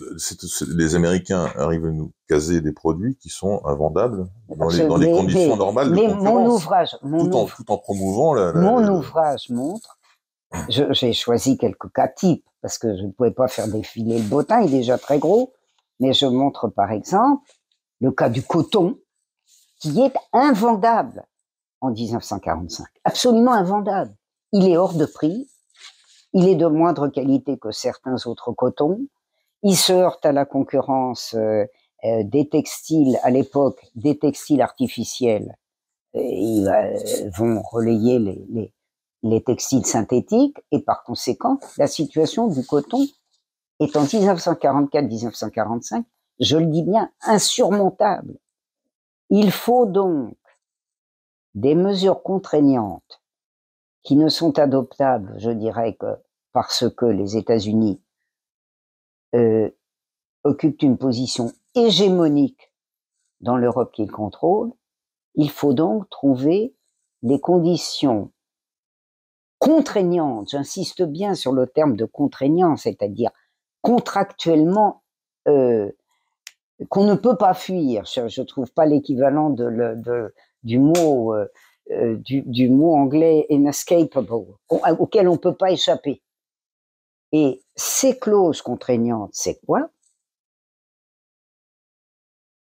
les 0.68 0.94
Américains 0.94 1.48
arrivent 1.56 1.86
à 1.86 1.90
nous 1.90 2.12
caser 2.28 2.60
des 2.60 2.72
produits 2.72 3.16
qui 3.16 3.28
sont 3.28 3.64
invendables 3.64 4.28
dans 4.48 4.68
les, 4.68 4.86
dans 4.86 4.96
les 4.96 5.10
conditions 5.10 5.56
normales 5.56 5.90
de 5.90 5.96
concurrence. 5.96 6.22
Mon 6.22 6.46
ouvrage, 6.46 6.96
mon 7.02 7.26
tout, 7.26 7.36
en, 7.36 7.46
tout 7.46 7.70
en 7.70 7.78
promouvant 7.78 8.34
la, 8.34 8.52
mon 8.52 8.86
ouvrage 8.88 9.50
montre. 9.50 9.98
J'ai 10.68 11.12
choisi 11.12 11.58
quelques 11.58 11.92
cas 11.92 12.08
types 12.08 12.46
parce 12.62 12.78
que 12.78 12.96
je 12.96 13.02
ne 13.02 13.10
pouvais 13.10 13.30
pas 13.30 13.48
faire 13.48 13.68
défiler 13.68 14.18
le 14.18 14.24
bottin, 14.24 14.62
il 14.62 14.74
est 14.74 14.78
déjà 14.78 14.96
très 14.96 15.18
gros. 15.18 15.52
Mais 16.00 16.12
je 16.12 16.26
montre 16.26 16.68
par 16.68 16.90
exemple 16.92 17.46
le 18.00 18.10
cas 18.10 18.28
du 18.28 18.42
coton, 18.42 18.98
qui 19.80 20.00
est 20.00 20.14
invendable 20.32 21.24
en 21.80 21.90
1945. 21.90 22.86
Absolument 23.04 23.52
invendable. 23.52 24.14
Il 24.52 24.68
est 24.68 24.76
hors 24.76 24.94
de 24.94 25.04
prix. 25.04 25.48
Il 26.32 26.48
est 26.48 26.56
de 26.56 26.66
moindre 26.66 27.08
qualité 27.08 27.58
que 27.58 27.70
certains 27.70 28.16
autres 28.26 28.52
cotons. 28.52 29.06
Il 29.66 29.76
se 29.76 29.94
heurte 29.94 30.26
à 30.26 30.32
la 30.32 30.44
concurrence 30.44 31.32
euh, 31.34 31.64
euh, 32.04 32.22
des 32.22 32.50
textiles, 32.50 33.18
à 33.22 33.30
l'époque, 33.30 33.82
des 33.94 34.18
textiles 34.18 34.60
artificiels. 34.60 35.56
ils 36.12 36.68
euh, 36.68 37.30
vont 37.34 37.62
relayer 37.62 38.18
les, 38.18 38.44
les, 38.50 38.74
les 39.22 39.42
textiles 39.42 39.86
synthétiques 39.86 40.58
et 40.70 40.82
par 40.82 41.02
conséquent, 41.02 41.58
la 41.78 41.86
situation 41.86 42.48
du 42.48 42.62
coton 42.66 43.06
est 43.80 43.96
en 43.96 44.04
1944-1945, 44.04 46.04
je 46.40 46.58
le 46.58 46.66
dis 46.66 46.82
bien, 46.82 47.10
insurmontable. 47.22 48.36
Il 49.30 49.50
faut 49.50 49.86
donc 49.86 50.36
des 51.54 51.74
mesures 51.74 52.22
contraignantes 52.22 53.22
qui 54.02 54.16
ne 54.16 54.28
sont 54.28 54.58
adoptables, 54.58 55.32
je 55.38 55.50
dirais 55.50 55.94
que 55.94 56.18
parce 56.52 56.84
que 56.94 57.06
les 57.06 57.38
États-Unis 57.38 58.02
euh, 59.34 59.70
occupent 60.44 60.82
une 60.82 60.98
position 60.98 61.52
hégémonique 61.74 62.72
dans 63.40 63.56
l'Europe 63.56 63.92
qu'ils 63.92 64.10
contrôlent, 64.10 64.72
il 65.34 65.50
faut 65.50 65.74
donc 65.74 66.08
trouver 66.10 66.74
des 67.22 67.40
conditions 67.40 68.30
contraignantes, 69.58 70.50
j'insiste 70.50 71.02
bien 71.02 71.34
sur 71.34 71.52
le 71.52 71.66
terme 71.66 71.96
de 71.96 72.04
contraignant, 72.04 72.76
c'est-à-dire 72.76 73.30
contractuellement 73.80 75.02
euh, 75.48 75.90
qu'on 76.88 77.04
ne 77.04 77.14
peut 77.14 77.36
pas 77.36 77.54
fuir. 77.54 78.04
Je 78.04 78.40
ne 78.40 78.46
trouve 78.46 78.70
pas 78.72 78.86
l'équivalent 78.86 79.50
du 80.62 80.78
mot 80.78 81.34
euh, 81.34 81.46
euh, 81.90 82.16
du, 82.16 82.42
du, 82.42 82.68
mot 82.68 82.94
anglais 82.94 83.46
inescapable 83.50 84.32
auquel 84.70 85.28
on 85.28 85.32
ne 85.32 85.38
peut 85.38 85.54
pas 85.54 85.70
échapper. 85.70 86.22
Et 87.32 87.60
ces 87.76 88.18
clauses 88.18 88.62
contraignantes, 88.62 89.30
c'est 89.32 89.60
quoi? 89.66 89.90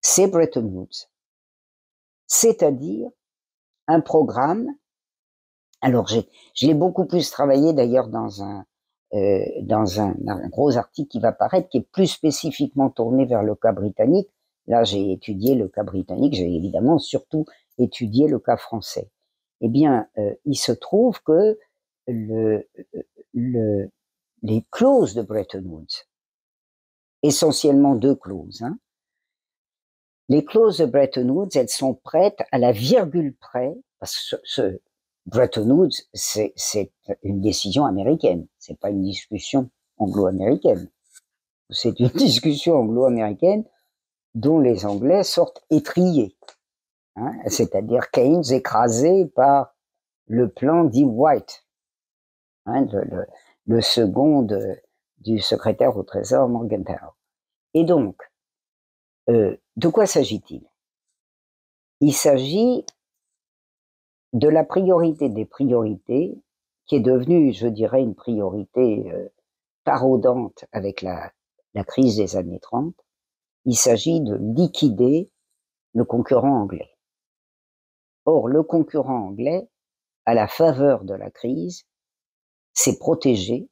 C'est 0.01 0.27
Bretton 0.27 0.65
Woods. 0.65 1.07
C'est-à-dire 2.27 3.09
un 3.87 4.01
programme. 4.01 4.67
Alors, 5.81 6.07
je 6.07 6.21
l'ai 6.65 6.73
beaucoup 6.73 7.05
plus 7.05 7.29
travaillé 7.29 7.73
d'ailleurs 7.73 8.07
dans 8.07 8.41
un, 8.43 8.65
euh, 9.13 9.45
dans 9.61 10.01
un, 10.01 10.15
un, 10.27 10.47
gros 10.49 10.77
article 10.77 11.09
qui 11.09 11.19
va 11.19 11.31
paraître, 11.31 11.69
qui 11.69 11.77
est 11.79 11.87
plus 11.91 12.07
spécifiquement 12.07 12.89
tourné 12.89 13.25
vers 13.25 13.43
le 13.43 13.55
cas 13.55 13.71
britannique. 13.71 14.29
Là, 14.67 14.83
j'ai 14.83 15.11
étudié 15.11 15.55
le 15.55 15.67
cas 15.67 15.83
britannique, 15.83 16.33
j'ai 16.33 16.51
évidemment 16.55 16.97
surtout 16.97 17.45
étudié 17.77 18.27
le 18.27 18.39
cas 18.39 18.57
français. 18.57 19.09
Eh 19.61 19.69
bien, 19.69 20.07
euh, 20.17 20.33
il 20.45 20.55
se 20.55 20.71
trouve 20.71 21.21
que 21.21 21.59
le, 22.07 22.67
le, 23.33 23.89
les 24.43 24.65
clauses 24.71 25.15
de 25.15 25.21
Bretton 25.21 25.63
Woods, 25.65 26.05
essentiellement 27.23 27.95
deux 27.95 28.15
clauses, 28.15 28.61
hein, 28.61 28.77
les 30.29 30.45
clauses 30.45 30.77
de 30.77 30.85
Bretton 30.85 31.27
Woods, 31.29 31.55
elles 31.55 31.69
sont 31.69 31.95
prêtes 31.95 32.43
à 32.51 32.57
la 32.57 32.71
virgule 32.71 33.35
près, 33.35 33.75
parce 33.99 34.35
que 34.55 34.81
Bretton 35.25 35.69
Woods, 35.69 36.03
c'est 36.13 36.53
une 37.23 37.41
décision 37.41 37.85
américaine, 37.85 38.47
c'est 38.59 38.79
pas 38.79 38.89
une 38.89 39.03
discussion 39.03 39.69
anglo-américaine. 39.97 40.89
C'est 41.69 41.99
une 41.99 42.07
discussion 42.15 42.75
anglo-américaine 42.75 43.63
dont 44.35 44.59
les 44.59 44.85
Anglais 44.85 45.23
sortent 45.23 45.63
étriés, 45.69 46.35
hein, 47.15 47.33
c'est-à-dire 47.47 48.09
Keynes 48.11 48.51
écrasé 48.51 49.27
par 49.27 49.75
le 50.27 50.49
plan 50.49 50.85
dit 50.85 51.05
White, 51.05 51.65
hein, 52.65 52.85
second 53.81 54.47
du 55.19 55.39
secrétaire 55.39 55.97
au 55.97 56.03
Trésor 56.03 56.47
Morgenthau. 56.49 57.15
Et 57.73 57.83
donc, 57.83 58.17
euh, 59.29 59.55
de 59.77 59.87
quoi 59.87 60.05
s'agit-il? 60.05 60.67
Il 62.01 62.13
s'agit 62.13 62.85
de 64.33 64.49
la 64.49 64.63
priorité 64.63 65.29
des 65.29 65.45
priorités, 65.45 66.37
qui 66.85 66.95
est 66.95 67.01
devenue, 67.01 67.53
je 67.53 67.67
dirais, 67.67 68.01
une 68.01 68.15
priorité 68.15 69.11
euh, 69.11 69.29
taraudante 69.85 70.65
avec 70.71 71.01
la, 71.01 71.31
la 71.73 71.83
crise 71.83 72.17
des 72.17 72.35
années 72.35 72.59
30, 72.59 72.93
il 73.65 73.75
s'agit 73.75 74.21
de 74.21 74.35
liquider 74.35 75.31
le 75.93 76.03
concurrent 76.03 76.61
anglais. 76.61 76.89
Or, 78.25 78.47
le 78.47 78.63
concurrent 78.63 79.27
anglais, 79.27 79.69
à 80.25 80.33
la 80.33 80.47
faveur 80.47 81.03
de 81.03 81.13
la 81.13 81.29
crise, 81.29 81.85
s'est 82.73 82.97
protégé 82.97 83.69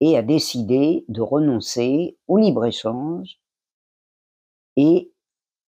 et 0.00 0.16
a 0.16 0.22
décidé 0.22 1.04
de 1.08 1.20
renoncer 1.20 2.16
au 2.28 2.38
libre-échange 2.38 3.40
et 4.76 5.12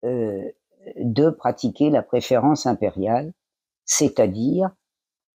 euh, 0.04 0.50
de 0.96 1.30
pratiquer 1.30 1.90
la 1.90 2.02
préférence 2.02 2.66
impériale, 2.66 3.32
c'est-à-dire 3.84 4.70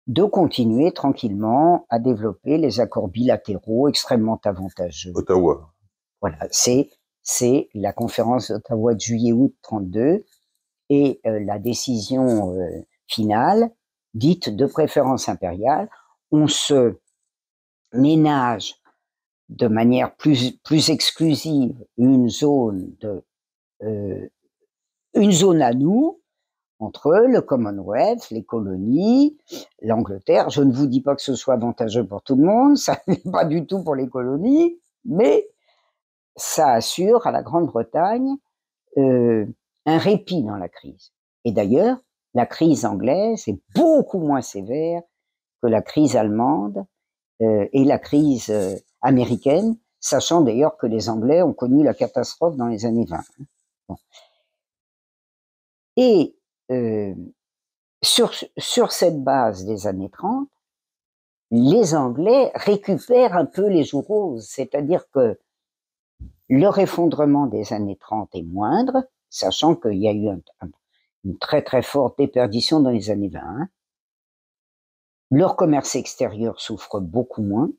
de 0.07 0.23
continuer 0.23 0.91
tranquillement 0.91 1.85
à 1.89 1.99
développer 1.99 2.57
les 2.57 2.79
accords 2.79 3.07
bilatéraux 3.07 3.87
extrêmement 3.87 4.39
avantageux. 4.43 5.11
Ottawa. 5.15 5.73
Voilà, 6.21 6.47
c'est 6.51 6.89
c'est 7.21 7.69
la 7.73 7.91
conférence 7.91 8.51
d'Ottawa 8.51 8.93
de 8.93 8.99
juillet-août 8.99 9.55
32 9.63 10.23
et 10.89 11.19
euh, 11.25 11.39
la 11.43 11.57
décision 11.57 12.55
euh, 12.55 12.85
finale 13.07 13.71
dite 14.15 14.49
de 14.49 14.65
préférence 14.65 15.29
impériale. 15.29 15.89
On 16.31 16.47
se 16.47 16.95
ménage 17.93 18.75
de 19.49 19.67
manière 19.67 20.15
plus 20.15 20.57
plus 20.63 20.89
exclusive 20.89 21.75
une 21.97 22.29
zone 22.29 22.95
de 22.99 23.23
euh, 23.83 24.27
une 25.13 25.31
zone 25.31 25.61
à 25.61 25.73
nous, 25.73 26.19
entre 26.79 27.25
le 27.27 27.41
Commonwealth, 27.41 28.29
les 28.31 28.43
colonies, 28.43 29.37
l'Angleterre. 29.81 30.49
Je 30.49 30.61
ne 30.61 30.73
vous 30.73 30.87
dis 30.87 31.01
pas 31.01 31.15
que 31.15 31.21
ce 31.21 31.35
soit 31.35 31.53
avantageux 31.53 32.05
pour 32.05 32.21
tout 32.21 32.35
le 32.35 32.43
monde, 32.43 32.77
ça 32.77 32.99
n'est 33.07 33.21
pas 33.31 33.45
du 33.45 33.65
tout 33.65 33.83
pour 33.83 33.95
les 33.95 34.09
colonies, 34.09 34.77
mais 35.05 35.47
ça 36.35 36.73
assure 36.73 37.25
à 37.27 37.31
la 37.31 37.43
Grande-Bretagne 37.43 38.35
euh, 38.97 39.45
un 39.85 39.97
répit 39.97 40.43
dans 40.43 40.57
la 40.57 40.67
crise. 40.67 41.13
Et 41.45 41.51
d'ailleurs, 41.51 41.97
la 42.35 42.45
crise 42.45 42.85
anglaise 42.85 43.47
est 43.47 43.59
beaucoup 43.73 44.19
moins 44.19 44.41
sévère 44.41 45.01
que 45.61 45.67
la 45.67 45.81
crise 45.81 46.15
allemande 46.15 46.85
euh, 47.41 47.67
et 47.71 47.85
la 47.85 47.97
crise 47.97 48.49
euh, 48.49 48.75
américaine, 49.01 49.77
sachant 49.99 50.41
d'ailleurs 50.41 50.77
que 50.77 50.85
les 50.85 51.09
Anglais 51.09 51.41
ont 51.41 51.53
connu 51.53 51.83
la 51.83 51.93
catastrophe 51.93 52.57
dans 52.57 52.67
les 52.67 52.85
années 52.85 53.05
20. 53.05 53.19
Bon. 53.87 53.95
Et 55.95 56.35
euh, 56.71 57.15
sur, 58.03 58.31
sur 58.57 58.91
cette 58.91 59.23
base 59.23 59.65
des 59.65 59.87
années 59.87 60.09
30, 60.09 60.49
les 61.51 61.95
Anglais 61.95 62.51
récupèrent 62.53 63.35
un 63.35 63.45
peu 63.45 63.67
les 63.67 63.85
jours 63.85 64.05
roses, 64.05 64.47
c'est-à-dire 64.49 65.09
que 65.11 65.39
leur 66.49 66.79
effondrement 66.79 67.47
des 67.47 67.71
années 67.71 67.97
30 67.97 68.35
est 68.35 68.43
moindre, 68.43 69.07
sachant 69.29 69.75
qu'il 69.75 70.01
y 70.01 70.09
a 70.09 70.11
eu 70.11 70.29
une 71.25 71.37
très 71.37 71.63
très 71.63 71.81
forte 71.81 72.17
déperdition 72.17 72.79
dans 72.79 72.91
les 72.91 73.09
années 73.09 73.29
20. 73.29 73.67
Leur 75.31 75.55
commerce 75.55 75.95
extérieur 75.95 76.61
souffre 76.61 76.99
beaucoup 76.99 77.41
moins. 77.41 77.69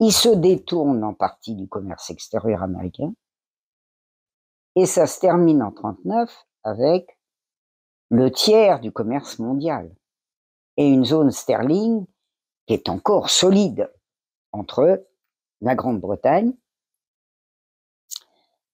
Ils 0.00 0.12
se 0.12 0.28
détournent 0.28 1.04
en 1.04 1.14
partie 1.14 1.54
du 1.54 1.68
commerce 1.68 2.10
extérieur 2.10 2.62
américain. 2.62 3.12
Et 4.76 4.86
ça 4.86 5.06
se 5.06 5.20
termine 5.20 5.62
en 5.62 5.72
39 5.72 6.46
avec 6.62 7.18
le 8.10 8.30
tiers 8.30 8.80
du 8.80 8.92
commerce 8.92 9.38
mondial 9.38 9.94
et 10.76 10.88
une 10.88 11.04
zone 11.04 11.30
sterling 11.30 12.06
qui 12.66 12.74
est 12.74 12.88
encore 12.88 13.30
solide 13.30 13.92
entre 14.52 15.06
la 15.60 15.74
Grande-Bretagne, 15.74 16.54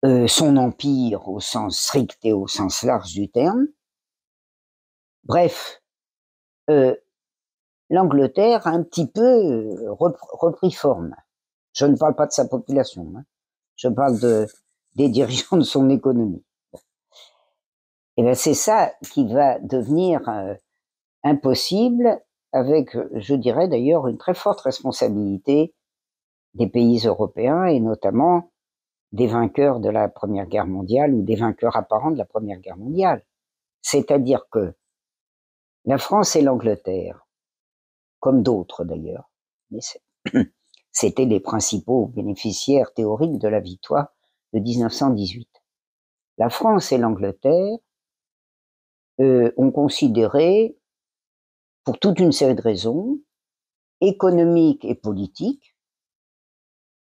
euh, 0.04 0.26
son 0.26 0.56
empire 0.56 1.28
au 1.28 1.40
sens 1.40 1.78
strict 1.78 2.18
et 2.24 2.32
au 2.32 2.46
sens 2.46 2.82
large 2.82 3.12
du 3.12 3.30
terme. 3.30 3.66
Bref, 5.24 5.82
euh, 6.70 6.94
l'Angleterre 7.90 8.66
a 8.66 8.70
un 8.70 8.82
petit 8.82 9.06
peu 9.06 9.20
euh, 9.20 9.92
repris 9.92 10.72
forme. 10.72 11.14
Je 11.72 11.86
ne 11.86 11.96
parle 11.96 12.14
pas 12.14 12.26
de 12.26 12.32
sa 12.32 12.46
population, 12.46 13.12
hein. 13.16 13.24
je 13.76 13.88
parle 13.88 14.18
de, 14.20 14.46
des 14.96 15.08
dirigeants 15.10 15.56
de 15.56 15.62
son 15.62 15.90
économie. 15.90 16.44
Et 18.16 18.22
ben 18.22 18.34
c'est 18.34 18.54
ça 18.54 18.92
qui 19.12 19.26
va 19.32 19.58
devenir 19.60 20.28
euh, 20.28 20.54
impossible 21.22 22.20
avec, 22.52 22.96
je 23.14 23.34
dirais 23.34 23.68
d'ailleurs, 23.68 24.08
une 24.08 24.18
très 24.18 24.34
forte 24.34 24.60
responsabilité 24.60 25.74
des 26.54 26.66
pays 26.66 27.06
européens 27.06 27.66
et 27.66 27.80
notamment 27.80 28.49
des 29.12 29.26
vainqueurs 29.26 29.80
de 29.80 29.88
la 29.88 30.08
Première 30.08 30.46
Guerre 30.46 30.66
mondiale 30.66 31.14
ou 31.14 31.22
des 31.22 31.36
vainqueurs 31.36 31.76
apparents 31.76 32.10
de 32.10 32.18
la 32.18 32.24
Première 32.24 32.60
Guerre 32.60 32.76
mondiale. 32.76 33.24
C'est-à-dire 33.82 34.48
que 34.50 34.74
la 35.84 35.98
France 35.98 36.36
et 36.36 36.42
l'Angleterre, 36.42 37.26
comme 38.20 38.42
d'autres 38.42 38.84
d'ailleurs, 38.84 39.30
mais 39.70 39.80
c'était 40.92 41.24
les 41.24 41.40
principaux 41.40 42.06
bénéficiaires 42.06 42.92
théoriques 42.92 43.38
de 43.38 43.48
la 43.48 43.60
victoire 43.60 44.08
de 44.52 44.60
1918. 44.60 45.48
La 46.38 46.50
France 46.50 46.92
et 46.92 46.98
l'Angleterre 46.98 47.78
euh, 49.20 49.52
ont 49.56 49.70
considéré, 49.70 50.76
pour 51.84 51.98
toute 51.98 52.18
une 52.20 52.32
série 52.32 52.54
de 52.54 52.62
raisons, 52.62 53.20
économiques 54.00 54.84
et 54.84 54.94
politiques, 54.94 55.69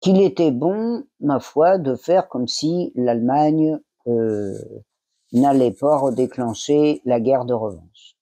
qu'il 0.03 0.20
était 0.20 0.50
bon, 0.50 1.05
ma 1.20 1.40
foi, 1.40 1.78
de 1.78 1.94
faire 1.94 2.28
comme 2.28 2.48
si 2.48 2.92
l'Allemagne 2.94 3.78
euh, 4.07 4.59
n'allait 5.32 5.72
pas 5.72 5.96
redéclencher 5.96 7.00
la 7.05 7.20
guerre 7.20 7.44
de 7.44 7.55
revanche. 7.55 8.16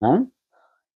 Hein? 0.00 0.28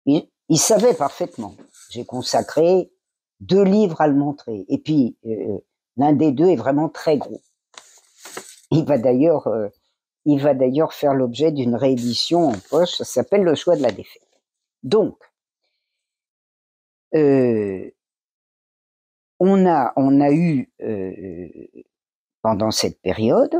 Il, 0.05 0.57
savait 0.57 0.93
parfaitement. 0.93 1.55
J'ai 1.91 2.03
consacré 2.03 2.91
deux 3.39 3.63
livres 3.63 4.01
à 4.01 4.07
le 4.07 4.15
montrer. 4.15 4.65
Et 4.67 4.79
puis, 4.79 5.15
euh, 5.25 5.59
l'un 5.95 6.11
des 6.11 6.33
deux 6.33 6.49
est 6.49 6.57
vraiment 6.57 6.89
très 6.89 7.17
gros. 7.17 7.41
Il 8.71 8.83
va 8.83 8.97
d'ailleurs 8.97 9.47
euh, 9.47 9.69
il 10.25 10.39
va 10.39 10.53
d'ailleurs 10.53 10.93
faire 10.93 11.13
l'objet 11.13 11.51
d'une 11.51 11.75
réédition 11.75 12.49
en 12.49 12.57
poche, 12.69 12.91
ça 12.91 13.05
s'appelle 13.05 13.43
Le 13.43 13.55
choix 13.55 13.75
de 13.75 13.81
la 13.81 13.91
défaite. 13.91 14.21
Donc, 14.83 15.17
euh, 17.15 17.89
on, 19.43 19.65
a, 19.65 20.31
eu 20.31 20.71
euh, 20.81 21.47
pendant 22.41 22.71
cette 22.71 23.01
période 23.01 23.55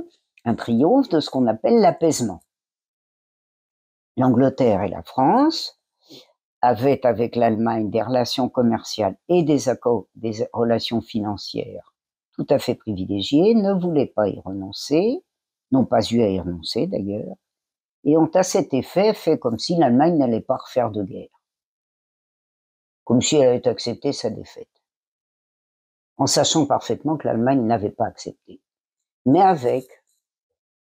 un 0.45 0.55
triomphe 0.55 1.09
de 1.09 1.19
ce 1.19 1.29
qu'on 1.29 1.47
appelle 1.47 1.79
l'apaisement. 1.79 2.41
L'Angleterre 4.17 4.83
et 4.83 4.89
la 4.89 5.03
France 5.03 5.79
avaient 6.61 7.05
avec 7.05 7.35
l'Allemagne 7.35 7.89
des 7.89 8.01
relations 8.01 8.49
commerciales 8.49 9.17
et 9.29 9.43
des 9.43 9.65
des 10.15 10.47
relations 10.53 11.01
financières 11.01 11.93
tout 12.33 12.45
à 12.49 12.59
fait 12.59 12.75
privilégiées, 12.75 13.53
ne 13.55 13.73
voulaient 13.73 14.11
pas 14.15 14.27
y 14.27 14.39
renoncer 14.39 15.21
n'ont 15.71 15.85
pas 15.85 16.01
eu 16.11 16.21
à 16.21 16.29
y 16.29 16.39
renoncer 16.39 16.87
d'ailleurs, 16.87 17.35
et 18.03 18.17
ont 18.17 18.29
à 18.33 18.43
cet 18.43 18.73
effet 18.73 19.13
fait 19.13 19.39
comme 19.39 19.57
si 19.57 19.75
l'Allemagne 19.75 20.17
n'allait 20.17 20.41
pas 20.41 20.57
refaire 20.57 20.91
de 20.91 21.03
guerre, 21.03 21.41
comme 23.03 23.21
si 23.21 23.37
elle 23.37 23.49
avait 23.49 23.67
accepté 23.67 24.11
sa 24.11 24.29
défaite, 24.29 24.80
en 26.21 26.27
sachant 26.27 26.67
parfaitement 26.67 27.17
que 27.17 27.27
l'Allemagne 27.27 27.65
n'avait 27.65 27.89
pas 27.89 28.05
accepté, 28.05 28.61
mais 29.25 29.41
avec 29.41 29.87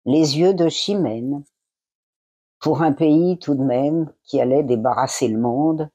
les 0.05 0.37
yeux 0.37 0.53
de 0.53 0.69
Chimène 0.69 1.43
pour 2.61 2.81
un 2.81 2.93
pays 2.93 3.37
tout 3.37 3.53
de 3.53 3.61
même 3.61 4.13
qui 4.23 4.39
allait 4.39 4.63
débarrasser 4.63 5.27
le 5.27 5.37
monde 5.37 5.89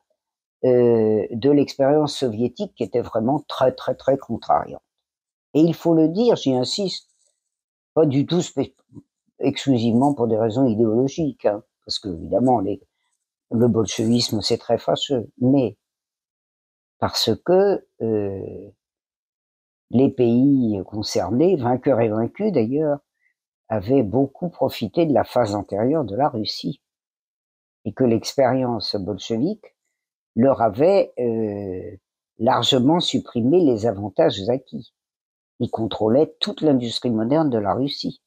euh, 0.67 1.27
de 1.31 1.51
l'expérience 1.51 2.19
soviétique 2.19 2.75
qui 2.75 2.83
était 2.83 3.01
vraiment 3.01 3.43
très 3.49 3.73
très 3.73 3.95
très 3.95 4.19
contrariante. 4.19 4.83
Et 5.55 5.61
il 5.61 5.73
faut 5.73 5.95
le 5.95 6.09
dire, 6.09 6.37
j'y 6.37 6.55
insiste, 6.55 7.09
pas 7.95 8.05
du 8.05 8.27
tout 8.27 8.43
exclusivement 9.39 10.13
pour 10.13 10.29
des 10.29 10.37
raisons 10.37 10.67
idéologiques, 10.67 11.47
hein, 11.47 11.63
parce 11.87 11.99
que 11.99 12.11
évidemment 12.11 12.61
le 12.61 13.69
bolchevisme 13.69 14.43
c'est 14.43 14.59
très 14.59 14.77
fâcheux, 14.77 15.31
mais 15.39 15.79
parce 16.99 17.31
que 17.43 17.87
euh, 18.03 18.71
les 19.91 20.11
pays 20.11 20.81
concernés, 20.87 21.57
vainqueurs 21.57 22.01
et 22.01 22.09
vaincus 22.09 22.53
d'ailleurs, 22.53 22.99
avaient 23.69 24.03
beaucoup 24.03 24.49
profité 24.49 25.07
de 25.07 25.13
la 25.13 25.25
phase 25.25 25.55
antérieure 25.55 26.05
de 26.05 26.17
la 26.17 26.29
Russie 26.29 26.81
et 27.85 27.93
que 27.93 28.05
l'expérience 28.05 28.97
bolchevique 28.97 29.75
leur 30.37 30.61
avait 30.61 31.13
euh, 31.19 31.97
largement 32.39 33.01
supprimé 33.01 33.61
les 33.61 33.87
avantages 33.87 34.49
acquis. 34.49 34.93
Ils 35.61 35.71
contrôlaient 35.71 36.35
toute 36.41 36.63
l'industrie 36.63 37.11
moderne 37.11 37.51
de 37.51 37.59
la 37.59 37.75
Russie. 37.75 38.23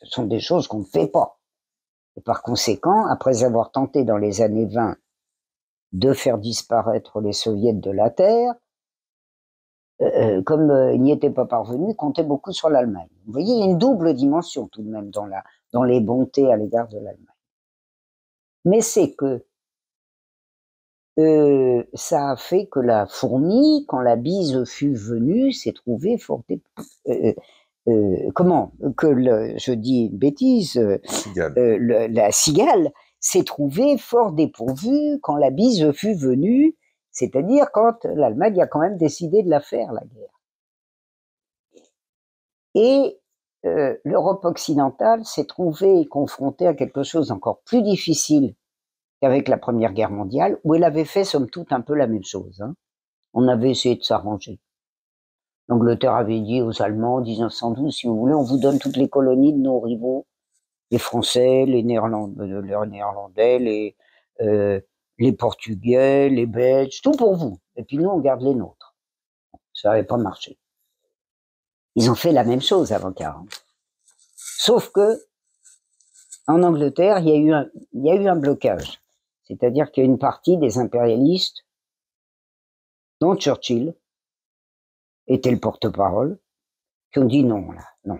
Ce 0.00 0.06
sont 0.06 0.24
des 0.24 0.40
choses 0.40 0.66
qu'on 0.66 0.80
ne 0.80 0.84
fait 0.84 1.08
pas. 1.08 1.38
Et 2.16 2.22
par 2.22 2.42
conséquent, 2.42 3.06
après 3.06 3.44
avoir 3.44 3.70
tenté 3.70 4.04
dans 4.04 4.16
les 4.16 4.40
années 4.40 4.66
20 4.66 4.96
de 5.92 6.12
faire 6.12 6.38
disparaître 6.38 7.20
les 7.20 7.32
soviets 7.32 7.74
de 7.74 7.90
la 7.90 8.10
Terre, 8.10 8.54
euh, 10.02 10.38
euh 10.38 10.42
comme 10.42 10.70
euh, 10.70 10.92
il 10.94 11.02
n'y 11.02 11.12
était 11.12 11.30
pas 11.30 11.46
parvenu, 11.46 11.94
comptait 11.94 12.24
beaucoup 12.24 12.52
sur 12.52 12.70
l'Allemagne. 12.70 13.08
Vous 13.26 13.32
voyez, 13.32 13.54
il 13.54 13.60
y 13.60 13.62
a 13.62 13.66
une 13.66 13.78
double 13.78 14.14
dimension 14.14 14.68
tout 14.68 14.82
de 14.82 14.90
même 14.90 15.10
dans, 15.10 15.26
la, 15.26 15.42
dans 15.72 15.82
les 15.82 16.00
bontés 16.00 16.50
à 16.50 16.56
l'égard 16.56 16.88
de 16.88 16.96
l'Allemagne. 16.96 17.26
Mais 18.64 18.80
c'est 18.80 19.12
que 19.14 19.44
euh, 21.18 21.82
ça 21.94 22.30
a 22.30 22.36
fait 22.36 22.66
que 22.66 22.80
la 22.80 23.06
fourmi, 23.06 23.84
quand 23.88 24.00
la 24.00 24.16
bise 24.16 24.64
fut 24.64 24.94
venue, 24.94 25.52
s'est 25.52 25.72
trouvée 25.72 26.18
fort, 26.18 26.42
comment 28.34 28.72
que 28.96 29.06
le, 29.06 29.54
je 29.58 29.72
dis 29.72 30.06
une 30.06 30.16
bêtise, 30.16 30.80
la 31.36 32.32
cigale 32.32 32.90
s'est 33.18 33.44
trouvée 33.44 33.98
fort 33.98 34.32
dépourvue 34.32 35.18
quand 35.20 35.36
la 35.36 35.50
bise 35.50 35.92
fut 35.92 36.14
venue, 36.14 36.76
c'est-à-dire 37.10 37.70
quand 37.72 38.04
l'Allemagne 38.04 38.60
a 38.60 38.66
quand 38.66 38.80
même 38.80 38.96
décidé 38.96 39.42
de 39.42 39.50
la 39.50 39.60
faire 39.60 39.92
la 39.92 40.02
guerre. 40.04 40.40
Et 42.74 43.20
l'Europe 44.04 44.44
occidentale 44.44 45.24
s'est 45.24 45.44
trouvée 45.44 46.06
confrontée 46.06 46.66
à 46.66 46.74
quelque 46.74 47.02
chose 47.02 47.28
d'encore 47.28 47.60
plus 47.64 47.82
difficile 47.82 48.54
qu'avec 49.20 49.48
la 49.48 49.58
Première 49.58 49.92
Guerre 49.92 50.10
mondiale, 50.10 50.58
où 50.64 50.74
elle 50.74 50.84
avait 50.84 51.04
fait 51.04 51.24
somme 51.24 51.50
toute 51.50 51.72
un 51.72 51.82
peu 51.82 51.94
la 51.94 52.06
même 52.06 52.24
chose. 52.24 52.62
Hein. 52.62 52.74
On 53.34 53.48
avait 53.48 53.70
essayé 53.70 53.96
de 53.96 54.02
s'arranger. 54.02 54.60
L'Angleterre 55.68 56.14
avait 56.14 56.40
dit 56.40 56.62
aux 56.62 56.80
Allemands 56.80 57.16
en 57.16 57.20
1912, 57.20 57.94
si 57.94 58.06
vous 58.06 58.18
voulez, 58.18 58.34
on 58.34 58.42
vous 58.42 58.58
donne 58.58 58.78
toutes 58.78 58.96
les 58.96 59.10
colonies 59.10 59.52
de 59.52 59.58
nos 59.58 59.78
rivaux 59.78 60.26
les 60.90 60.98
Français, 60.98 61.64
les 61.66 61.82
Néerlandais, 61.82 62.46
les, 62.46 62.86
Néerlandais, 62.88 63.58
les, 63.58 63.96
euh, 64.40 64.80
les 65.20 65.32
Portugais, 65.32 66.30
les 66.30 66.46
Belges, 66.46 67.02
tout 67.02 67.12
pour 67.12 67.36
vous. 67.36 67.60
Et 67.76 67.84
puis 67.84 67.98
nous, 67.98 68.08
on 68.08 68.18
garde 68.18 68.42
les 68.42 68.54
nôtres. 68.54 68.96
Ça 69.74 69.90
n'avait 69.90 70.04
pas 70.04 70.16
marché. 70.16 70.58
Ils 71.94 72.10
ont 72.10 72.14
fait 72.14 72.32
la 72.32 72.42
même 72.42 72.62
chose 72.62 72.92
avant 72.92 73.12
40. 73.12 73.48
Sauf 74.34 74.90
que, 74.90 75.22
en 76.46 76.62
Angleterre, 76.62 77.18
il 77.18 77.28
y 77.28 78.10
a 78.10 78.14
eu 78.14 78.28
un, 78.28 78.36
blocage. 78.36 79.00
C'est-à-dire 79.44 79.92
qu'il 79.92 80.04
y 80.04 80.06
a 80.06 80.10
une 80.10 80.18
partie 80.18 80.56
des 80.56 80.78
impérialistes, 80.78 81.66
dont 83.20 83.36
Churchill, 83.36 83.94
était 85.26 85.50
le 85.50 85.60
porte-parole, 85.60 86.38
qui 87.12 87.18
ont 87.18 87.26
dit 87.26 87.44
non, 87.44 87.70
là, 87.72 87.84
non. 88.04 88.18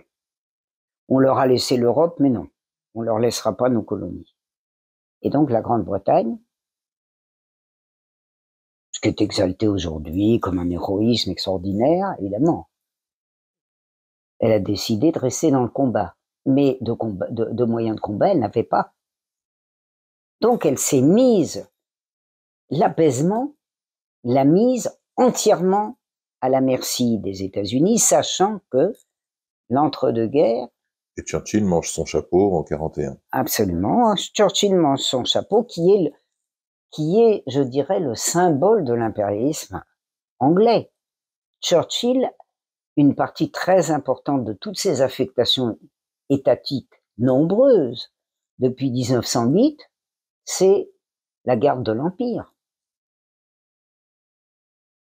On 1.09 1.19
leur 1.19 1.39
a 1.39 1.47
laissé 1.47 1.77
l'Europe, 1.77 2.17
mais 2.19 2.29
non, 2.29 2.47
on 2.93 3.01
leur 3.01 3.19
laissera 3.19 3.57
pas 3.57 3.69
nos 3.69 3.81
colonies. 3.81 4.35
Et 5.23 5.29
donc 5.29 5.49
la 5.49 5.61
Grande-Bretagne, 5.61 6.37
ce 9.01 9.09
qui 9.09 9.15
est 9.15 9.23
exalté 9.23 9.67
aujourd'hui 9.67 10.39
comme 10.39 10.59
un 10.59 10.69
héroïsme 10.69 11.31
extraordinaire, 11.31 12.15
évidemment, 12.19 12.69
elle 14.39 14.51
a 14.51 14.59
décidé 14.59 15.11
de 15.11 15.19
rester 15.19 15.49
dans 15.49 15.63
le 15.63 15.69
combat. 15.69 16.15
Mais 16.45 16.77
de, 16.81 16.93
combat, 16.93 17.27
de, 17.29 17.63
moyens 17.65 17.95
de 17.95 18.01
combat, 18.01 18.29
elle 18.29 18.39
n'avait 18.39 18.63
pas. 18.63 18.93
Donc 20.39 20.65
elle 20.65 20.79
s'est 20.79 21.01
mise, 21.01 21.69
l'apaisement, 22.71 23.53
l'a 24.23 24.43
mise 24.43 24.99
entièrement 25.17 25.97
à 26.41 26.49
la 26.49 26.61
merci 26.61 27.19
des 27.19 27.43
États-Unis, 27.43 27.99
sachant 27.99 28.59
que 28.71 28.93
l'entre-deux-guerres. 29.69 30.67
Et 31.17 31.21
Churchill 31.21 31.63
mange 31.63 31.91
son 31.91 32.05
chapeau 32.05 32.57
en 32.57 32.63
41. 32.63 33.17
Absolument. 33.31 34.15
Churchill 34.15 34.75
mange 34.75 35.01
son 35.01 35.23
chapeau, 35.25 35.63
qui 35.63 35.91
est, 35.91 36.13
qui 36.91 37.21
est, 37.21 37.43
je 37.47 37.61
dirais, 37.61 37.99
le 37.99 38.15
symbole 38.15 38.83
de 38.83 38.93
l'impérialisme 38.93 39.83
anglais. 40.39 40.91
Churchill 41.61 42.29
une 42.97 43.15
partie 43.15 43.51
très 43.51 43.91
importante 43.91 44.43
de 44.43 44.53
toutes 44.53 44.77
ces 44.77 45.01
affectations 45.01 45.79
étatiques 46.29 46.93
nombreuses 47.17 48.11
depuis 48.59 48.91
1908, 48.91 49.79
c'est 50.45 50.91
la 51.45 51.55
garde 51.55 51.83
de 51.83 51.91
l'Empire. 51.91 52.53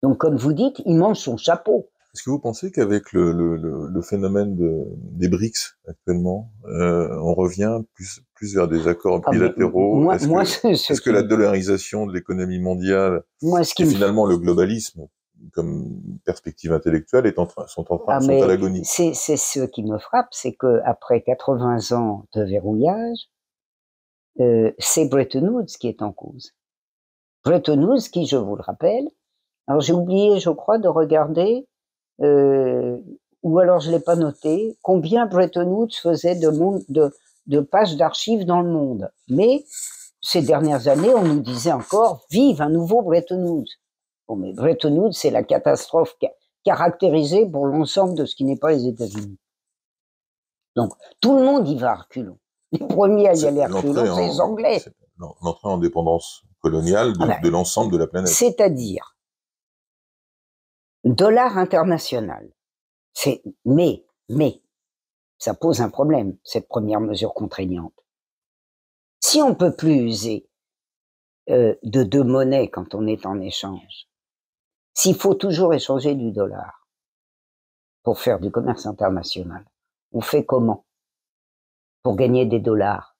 Donc, 0.03 0.19
comme 0.19 0.37
vous 0.37 0.53
dites, 0.53 0.81
il 0.85 0.97
mange 0.97 1.19
son 1.19 1.37
chapeau. 1.37 1.92
Est-ce 2.15 2.25
que 2.25 2.31
vous 2.31 2.39
pensez 2.39 2.71
qu'avec 2.71 3.13
le, 3.13 3.33
le, 3.33 3.57
le, 3.89 4.03
phénomène 4.03 4.55
de, 4.55 4.85
des 4.97 5.29
BRICS 5.29 5.79
actuellement, 5.89 6.53
euh, 6.67 7.09
on 7.23 7.33
revient 7.33 7.81
plus, 7.95 8.21
plus 8.35 8.55
vers 8.55 8.69
des 8.69 8.87
accords 8.87 9.23
ah, 9.25 9.31
bilatéraux? 9.31 10.13
Est-ce 10.13 11.01
que, 11.01 11.05
que, 11.05 11.11
la 11.11 11.23
dollarisation 11.23 12.05
de 12.05 12.13
l'économie 12.13 12.59
mondiale 12.59 13.23
moi, 13.41 13.65
ce 13.65 13.75
qui 13.75 13.85
et 13.85 13.87
finalement 13.87 14.27
le 14.27 14.37
globalisme 14.37 15.09
comme 15.53 16.01
perspective 16.25 16.73
intellectuelle 16.73 17.27
est 17.27 17.39
en 17.39 17.47
train, 17.47 17.67
sont 17.67 17.91
en 17.93 17.99
train, 17.99 18.17
ah, 18.17 18.21
sont 18.21 18.43
à 18.43 18.47
l'agonie. 18.47 18.83
C'est, 18.85 19.15
c'est 19.15 19.37
ce 19.37 19.61
qui 19.61 19.83
me 19.83 19.99
frappe, 19.99 20.29
c'est 20.31 20.53
que 20.55 20.81
après 20.85 21.23
80 21.23 21.93
ans 21.93 22.27
de 22.35 22.43
verrouillage, 22.43 23.31
euh, 24.41 24.71
c'est 24.79 25.07
Bretton 25.07 25.49
Woods 25.49 25.77
qui 25.81 25.89
est 25.89 26.03
en 26.03 26.13
cause. 26.13 26.53
Bretton 27.45 27.83
Woods, 27.83 28.09
qui, 28.13 28.27
je 28.27 28.37
vous 28.37 28.57
le 28.57 28.63
rappelle, 28.63 29.09
alors 29.67 29.81
j'ai 29.81 29.93
oublié, 29.93 30.39
je 30.39 30.51
crois, 30.51 30.79
de 30.79 30.89
regarder, 30.89 31.67
euh, 32.23 32.99
ou 33.43 33.59
alors 33.59 33.81
je 33.81 33.91
l'ai 33.91 34.01
pas 34.01 34.17
noté, 34.17 34.77
combien 34.83 35.27
Bretton 35.27 35.67
Woods 35.67 35.95
faisait 36.01 36.37
de, 36.37 36.49
monde, 36.49 36.83
de, 36.89 37.13
de 37.47 37.61
pages 37.61 37.97
d'archives 37.97 38.45
dans 38.45 38.61
le 38.61 38.71
monde. 38.71 39.11
Mais 39.29 39.65
ces 40.21 40.43
dernières 40.43 40.89
années, 40.89 41.15
on 41.15 41.25
nous 41.25 41.41
disait 41.41 41.73
encore, 41.73 42.25
vive 42.31 42.63
un 42.63 42.71
nouveau 42.71 43.03
Bretton 43.03 43.43
Woods. 43.45 43.71
Bon, 44.29 44.37
mais 44.37 44.53
Bretton 44.53 44.97
Woods, 44.97 45.13
c'est 45.13 45.31
la 45.31 45.43
catastrophe 45.43 46.17
caractérisée 46.65 47.45
pour 47.47 47.67
l'ensemble 47.67 48.15
de 48.15 48.25
ce 48.25 48.37
qui 48.37 48.45
n'est 48.45 48.57
pas 48.57 48.71
les 48.71 48.87
États-Unis. 48.87 49.39
Donc, 50.77 50.93
tout 51.21 51.37
le 51.37 51.45
monde 51.45 51.69
y 51.69 51.77
va 51.77 51.91
à 51.91 51.95
reculons. 51.97 52.39
Les 52.71 52.79
premiers 52.79 53.29
à 53.29 53.35
y 53.35 53.47
aller 53.47 53.63
à 53.63 53.69
reculons, 53.69 54.15
c'est 54.15 54.27
les 54.27 54.41
Anglais. 54.41 54.83
L'entrée 55.19 55.69
en 55.69 55.79
dépendance 55.79 56.43
coloniale 56.61 57.13
de, 57.13 57.19
ah 57.23 57.27
ben, 57.27 57.41
de 57.43 57.49
l'ensemble 57.49 57.93
de 57.93 57.99
la 57.99 58.07
planète. 58.07 58.33
C'est-à-dire, 58.33 59.12
dollar 61.05 61.59
international. 61.59 62.53
C'est, 63.13 63.43
mais, 63.65 64.05
mais, 64.29 64.63
ça 65.39 65.55
pose 65.55 65.81
un 65.81 65.91
problème, 65.91 66.39
cette 66.45 66.69
première 66.69 67.01
mesure 67.01 67.35
contraignante. 67.35 67.95
Si 69.21 69.41
on 69.43 69.55
peut 69.55 69.75
plus 69.75 69.97
user 69.97 70.49
euh, 71.51 71.75
de 71.83 72.03
deux 72.05 72.25
monnaies 72.25 72.71
quand 72.71 72.95
on 72.95 73.07
est 73.07 73.27
en 73.27 73.41
échange, 73.41 74.09
s'il 74.95 75.17
faut 75.17 75.35
toujours 75.35 75.75
échanger 75.75 76.15
du 76.15 76.33
dollar 76.33 76.87
pour 78.03 78.21
faire 78.21 78.41
du 78.41 78.51
commerce 78.51 78.87
international, 78.87 79.65
on 80.13 80.21
fait 80.21 80.45
comment 80.45 80.87
pour 82.03 82.17
gagner 82.17 82.47
des 82.47 82.61
dollars 82.61 83.17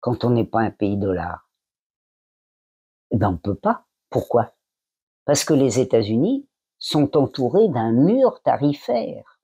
quand 0.00 0.24
on 0.24 0.30
n'est 0.30 0.46
pas 0.46 0.60
un 0.60 0.70
pays 0.70 0.96
dollar? 0.96 1.48
Eh 3.10 3.16
ben 3.16 3.30
on 3.30 3.36
peut 3.36 3.54
pas. 3.54 3.86
Pourquoi? 4.10 4.54
Parce 5.24 5.44
que 5.44 5.54
les 5.54 5.80
États-Unis 5.80 6.48
sont 6.82 7.16
entourés 7.16 7.68
d'un 7.68 7.92
mur 7.92 8.42
tarifaire. 8.42 9.38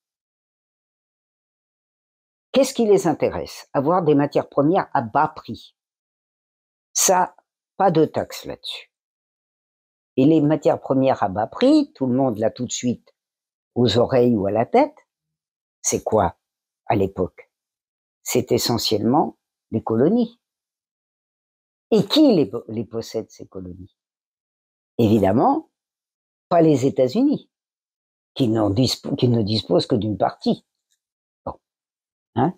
Qu'est-ce 2.50 2.74
qui 2.74 2.84
les 2.84 3.06
intéresse? 3.06 3.68
Avoir 3.72 4.02
des 4.02 4.16
matières 4.16 4.48
premières 4.48 4.90
à 4.92 5.02
bas 5.02 5.28
prix. 5.28 5.76
Ça, 6.92 7.36
pas 7.76 7.92
de 7.92 8.06
taxe 8.06 8.44
là-dessus. 8.44 8.92
Et 10.16 10.24
les 10.24 10.40
matières 10.40 10.80
premières 10.80 11.22
à 11.22 11.28
bas 11.28 11.46
prix, 11.46 11.92
tout 11.94 12.06
le 12.06 12.14
monde 12.14 12.38
l'a 12.38 12.50
tout 12.50 12.66
de 12.66 12.72
suite 12.72 13.14
aux 13.76 13.98
oreilles 13.98 14.34
ou 14.34 14.46
à 14.46 14.50
la 14.50 14.66
tête. 14.66 15.06
C'est 15.80 16.02
quoi 16.02 16.36
à 16.86 16.96
l'époque? 16.96 17.52
C'est 18.24 18.50
essentiellement 18.50 19.38
les 19.70 19.84
colonies. 19.84 20.40
Et 21.92 22.04
qui 22.04 22.34
les, 22.34 22.50
les 22.66 22.84
possède, 22.84 23.30
ces 23.30 23.46
colonies? 23.46 23.96
Évidemment, 24.98 25.67
pas 26.48 26.60
les 26.60 26.86
États-Unis, 26.86 27.50
qui, 28.34 28.48
ne 28.48 29.42
disposent 29.42 29.86
que 29.86 29.96
d'une 29.96 30.16
partie. 30.16 30.64
Hein 32.36 32.54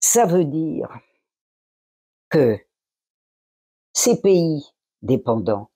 Ça 0.00 0.26
veut 0.26 0.44
dire 0.44 0.88
que 2.28 2.58
ces 3.92 4.20
pays 4.20 4.62
dépendants 5.02 5.70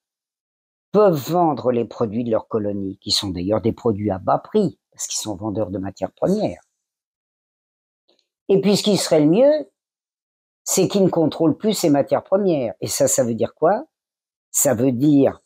peuvent 0.93 1.31
vendre 1.31 1.73
les 1.73 1.85
produits 1.85 2.25
de 2.25 2.31
leur 2.31 2.49
colonie, 2.49 2.99
qui 2.99 3.11
sont 3.11 3.29
d'ailleurs 3.31 3.61
des 3.61 3.73
produits 3.73 4.11
à 4.11 4.19
bas 4.19 4.39
prix, 4.39 4.79
parce 4.93 5.07
qu'ils 5.07 5.21
sont 5.21 5.37
vendeurs 5.37 5.71
de 5.71 5.79
matières 5.79 6.13
premières. 6.13 6.61
Et 8.49 8.61
puis 8.61 8.77
ce 8.77 8.83
qui 8.83 8.97
serait 8.97 9.21
le 9.21 9.31
mieux, 9.31 9.71
c'est 10.65 10.89
qu'ils 10.89 11.05
ne 11.05 11.11
contrôlent 11.11 11.57
plus 11.57 11.75
ces 11.75 11.91
matières 11.91 12.25
premières. 12.25 12.75
Et 12.81 12.87
ça, 12.87 13.09
ça 13.09 13.25
veut 13.25 13.35
dire 13.35 13.55
quoi? 13.55 13.85
Ça 14.51 14.75
veut 14.75 14.93
dire 14.93 15.41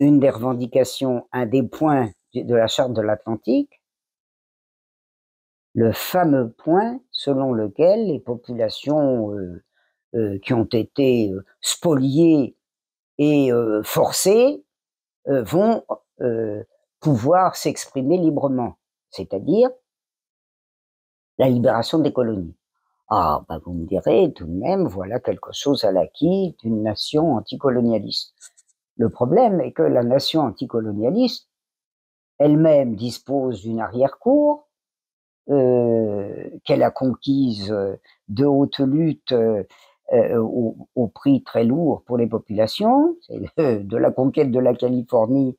une 0.00 0.20
des 0.20 0.30
revendications, 0.30 1.26
un 1.32 1.46
des 1.46 1.62
points 1.62 2.10
de 2.34 2.54
la 2.54 2.66
charte 2.66 2.92
de 2.92 3.00
l'Atlantique, 3.00 3.80
le 5.74 5.92
fameux 5.92 6.50
point 6.50 7.00
selon 7.10 7.52
lequel 7.52 8.06
les 8.06 8.18
populations 8.20 9.32
euh, 9.32 9.62
euh, 10.14 10.38
qui 10.38 10.54
ont 10.54 10.64
été 10.64 11.30
euh, 11.30 11.44
spoliées 11.60 12.56
et 13.18 13.50
forcés 13.82 14.64
euh, 15.28 15.42
vont 15.42 15.84
pouvoir 17.00 17.56
s'exprimer 17.56 18.18
librement, 18.18 18.76
c'est-à-dire 19.10 19.70
la 21.38 21.48
libération 21.48 21.98
des 21.98 22.12
colonies. 22.12 22.54
Ah, 23.08 23.44
bah 23.48 23.58
vous 23.64 23.72
me 23.72 23.86
direz 23.86 24.32
tout 24.34 24.46
de 24.46 24.52
même, 24.52 24.86
voilà 24.88 25.20
quelque 25.20 25.50
chose 25.52 25.84
à 25.84 25.92
l'acquis 25.92 26.56
d'une 26.62 26.82
nation 26.82 27.34
anticolonialiste. 27.36 28.34
Le 28.96 29.08
problème 29.10 29.60
est 29.60 29.72
que 29.72 29.82
la 29.82 30.02
nation 30.02 30.42
anticolonialiste 30.42 31.48
elle-même 32.38 32.96
dispose 32.96 33.62
d'une 33.62 33.80
arrière-cour 33.80 34.68
euh, 35.48 36.50
qu'elle 36.64 36.82
a 36.82 36.90
conquise 36.90 37.74
de 38.28 38.44
haute 38.44 38.80
lutte 38.80 39.32
euh, 40.12 40.38
au, 40.38 41.08
prix 41.08 41.42
très 41.42 41.64
lourd 41.64 42.02
pour 42.04 42.16
les 42.16 42.26
populations, 42.26 43.16
de 43.58 43.96
la 43.96 44.10
conquête 44.10 44.50
de 44.50 44.60
la 44.60 44.74
Californie 44.74 45.58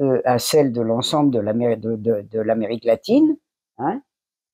euh, 0.00 0.20
à 0.24 0.38
celle 0.38 0.72
de 0.72 0.80
l'ensemble 0.80 1.32
de 1.32 2.40
l'Amérique 2.40 2.84
latine, 2.84 3.36
hein, 3.78 4.00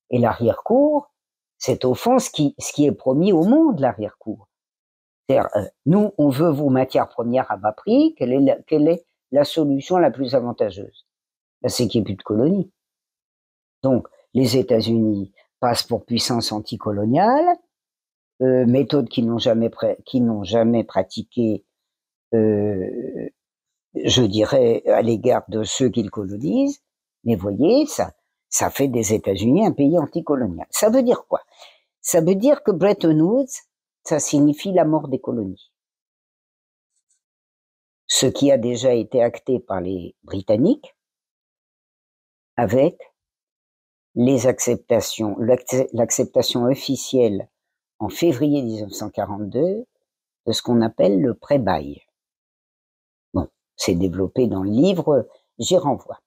et 0.09 0.17
l'arrière-cour, 0.17 1.11
c'est 1.57 1.85
au 1.85 1.93
fond 1.93 2.17
ce 2.19 2.31
qui 2.31 2.85
est 2.85 2.91
promis 2.91 3.31
au 3.31 3.43
monde, 3.43 3.79
l'arrière-cour. 3.79 4.47
C'est-à-dire, 5.27 5.49
euh, 5.55 5.65
nous, 5.85 6.11
on 6.17 6.29
veut 6.29 6.51
vos 6.51 6.69
matières 6.69 7.09
premières 7.09 7.51
à 7.51 7.57
bas 7.57 7.73
prix, 7.73 8.15
quelle 8.17 8.33
est 8.33 9.05
la, 9.31 9.43
solution 9.43 9.97
la 9.97 10.11
plus 10.11 10.35
avantageuse? 10.35 11.05
Ben, 11.61 11.69
C'est 11.69 11.87
qu'il 11.87 12.01
n'y 12.01 12.03
ait 12.03 12.05
plus 12.05 12.15
de 12.15 12.23
colonies. 12.23 12.71
Donc, 13.83 14.07
les 14.33 14.57
États-Unis 14.57 15.33
passe 15.59 15.83
pour 15.83 16.05
puissance 16.05 16.51
anticoloniale, 16.51 17.57
euh, 18.41 18.65
méthodes 18.65 19.09
qui 19.09 19.23
n'ont 19.23 19.39
jamais, 19.39 19.71
qui 20.05 20.21
jamais 20.43 20.83
pratiqué, 20.83 21.65
euh, 22.33 23.29
je 23.95 24.23
dirais, 24.23 24.83
à 24.87 25.01
l'égard 25.01 25.43
de 25.49 25.63
ceux 25.63 25.89
qu'ils 25.89 26.11
colonisent. 26.11 26.81
Mais 27.23 27.35
voyez, 27.35 27.85
ça, 27.87 28.13
ça 28.49 28.69
fait 28.69 28.87
des 28.87 29.13
États-Unis 29.13 29.65
un 29.65 29.71
pays 29.71 29.97
anticolonial. 29.97 30.67
Ça 30.69 30.89
veut 30.89 31.03
dire 31.03 31.25
quoi? 31.27 31.41
Ça 32.01 32.21
veut 32.21 32.35
dire 32.35 32.63
que 32.63 32.71
Bretton 32.71 33.19
Woods, 33.19 33.66
ça 34.07 34.19
signifie 34.19 34.71
la 34.71 34.85
mort 34.85 35.09
des 35.09 35.19
colonies. 35.19 35.69
Ce 38.07 38.25
qui 38.25 38.51
a 38.51 38.57
déjà 38.57 38.93
été 38.93 39.21
acté 39.21 39.59
par 39.59 39.81
les 39.81 40.15
Britanniques 40.23 40.95
avec 42.55 42.97
l'acceptation 44.15 45.35
officielle 46.63 47.49
en 47.99 48.07
février 48.07 48.61
1942 48.61 49.85
de 50.45 50.51
ce 50.53 50.61
qu'on 50.61 50.81
appelle 50.81 51.19
le 51.19 51.33
pré-bail. 51.33 52.01
Bon, 53.33 53.49
c'est 53.75 53.95
développé 53.95 54.47
dans 54.47 54.63
le 54.63 54.71
livre, 54.71 55.27
j'y 55.59 55.75
renvoie. 55.75 56.21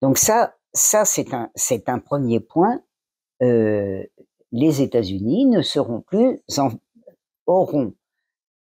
Donc 0.00 0.18
ça, 0.18 0.56
ça 0.72 1.04
c'est 1.04 1.32
un, 1.32 1.48
c'est 1.54 1.88
un 1.88 2.00
premier 2.00 2.40
point. 2.40 2.82
Euh, 3.40 4.04
les 4.52 4.82
États-Unis 4.82 5.46
ne 5.46 5.62
seront 5.62 6.02
plus, 6.02 6.40
auront 7.46 7.94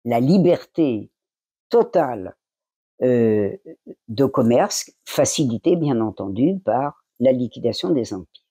la 0.05 0.20
liberté 0.20 1.11
totale 1.68 2.37
euh, 3.03 3.57
de 4.09 4.24
commerce, 4.24 4.91
facilitée 5.05 5.76
bien 5.76 6.01
entendu 6.01 6.59
par 6.64 7.05
la 7.20 7.32
liquidation 7.32 7.91
des 7.91 8.14
empires. 8.14 8.43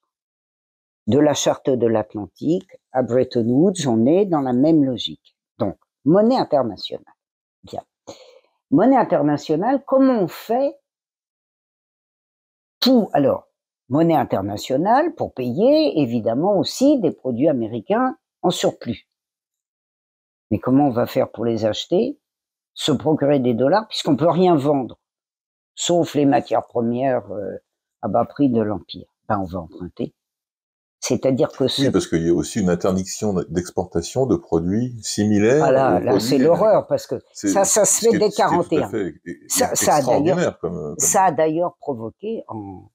De 1.08 1.20
la 1.20 1.34
charte 1.34 1.70
de 1.70 1.88
l'Atlantique 1.88 2.70
à 2.92 3.04
Bretton 3.04 3.46
Woods, 3.46 3.88
on 3.88 4.06
est 4.06 4.26
dans 4.26 4.42
la 4.42 4.54
même 4.54 4.86
logique. 4.86 5.36
Donc, 5.60 5.78
monnaie 6.06 6.38
internationale. 6.38 7.04
Bien. 7.64 7.84
Monnaie 8.72 8.98
internationale, 8.98 9.84
comment 9.86 10.20
on 10.20 10.28
fait 10.28 10.76
tout? 12.80 13.10
Alors, 13.14 13.48
monnaie 13.94 14.16
internationale 14.16 15.14
pour 15.14 15.36
payer 15.36 16.02
évidemment 16.02 16.58
aussi 16.58 17.00
des 17.00 17.12
produits 17.12 17.48
américains 17.48 18.18
en 18.41 18.50
surplus. 18.50 19.08
Mais 20.50 20.58
comment 20.58 20.88
on 20.88 20.91
va 20.91 21.06
faire 21.06 21.32
pour 21.32 21.46
les 21.46 21.66
acheter 21.66 22.20
Se 22.74 22.91
procurer 22.91 23.39
des 23.39 23.54
dollars 23.54 23.88
puisqu'on 23.88 24.16
peut 24.16 24.30
rien 24.30 24.56
vendre, 24.56 25.00
sauf 25.76 26.16
les 26.16 26.26
matières 26.26 26.66
premières 26.66 27.32
euh, 27.32 27.58
à 28.02 28.08
bas 28.08 28.26
prix 28.26 28.50
de 28.50 28.62
l'empire? 28.62 29.06
Ben, 29.30 29.38
on 29.39 29.46
va 29.46 29.60
emprunter. 29.60 30.16
C'est-à-dire 31.00 31.50
que 31.52 31.68
ce... 31.68 31.84
Oui, 31.84 31.91
parce 31.91 32.08
qu'il 32.08 32.26
y 32.26 32.30
a 32.30 32.34
aussi 32.34 32.62
une 32.62 32.70
interdiction 32.70 33.34
d'exportation 33.50 34.26
de 34.26 34.38
produits 34.38 34.96
similaires. 35.04 35.60
Voilà, 35.60 36.00
là, 36.00 36.20
c'est 36.20 36.38
l'horreur 36.38 36.88
parce 36.88 37.06
que 37.06 37.16
ça, 37.34 37.64
ça 37.66 37.86
se 37.86 38.10
fait 38.10 38.18
dès 38.18 38.32
41. 38.32 38.89
Ça, 39.50 39.76
ça, 39.76 39.96
a 39.96 40.02
d'ailleurs, 40.02 40.60
ça 40.98 41.24
a 41.26 41.32
d'ailleurs 41.32 41.76
provoqué 41.80 42.44
en, 42.48 42.89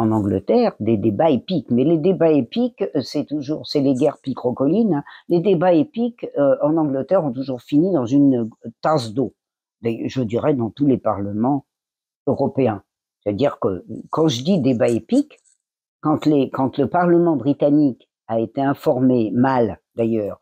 en 0.00 0.12
Angleterre 0.12 0.74
des 0.80 0.96
débats 0.96 1.30
épiques. 1.30 1.70
Mais 1.70 1.84
les 1.84 1.98
débats 1.98 2.32
épiques, 2.32 2.82
euh, 2.96 3.02
c'est 3.02 3.26
toujours, 3.26 3.66
c'est 3.66 3.80
les 3.80 3.94
guerres 3.94 4.18
picrocolines. 4.18 4.94
Hein. 4.94 5.04
Les 5.28 5.40
débats 5.40 5.74
épiques 5.74 6.26
euh, 6.38 6.56
en 6.62 6.76
Angleterre 6.76 7.24
ont 7.24 7.32
toujours 7.32 7.60
fini 7.60 7.92
dans 7.92 8.06
une 8.06 8.50
tasse 8.80 9.12
d'eau. 9.12 9.34
Je 9.82 10.22
dirais 10.22 10.54
dans 10.54 10.70
tous 10.70 10.86
les 10.86 10.98
parlements 10.98 11.66
européens. 12.26 12.82
C'est-à-dire 13.22 13.58
que 13.60 13.84
quand 14.10 14.28
je 14.28 14.42
dis 14.42 14.60
débat 14.60 14.88
épique, 14.88 15.38
quand, 16.00 16.26
le 16.26 16.84
Parlement 16.86 17.36
britannique 17.36 18.08
a 18.26 18.40
été 18.40 18.62
informé, 18.62 19.30
mal 19.32 19.80
d'ailleurs, 19.96 20.40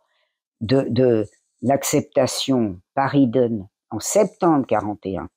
de, 0.61 0.87
de 0.89 1.25
l'acceptation 1.63 2.81
par 2.95 3.15
Eden 3.15 3.69
en 3.91 3.99
septembre 3.99 4.67
41 4.67 5.29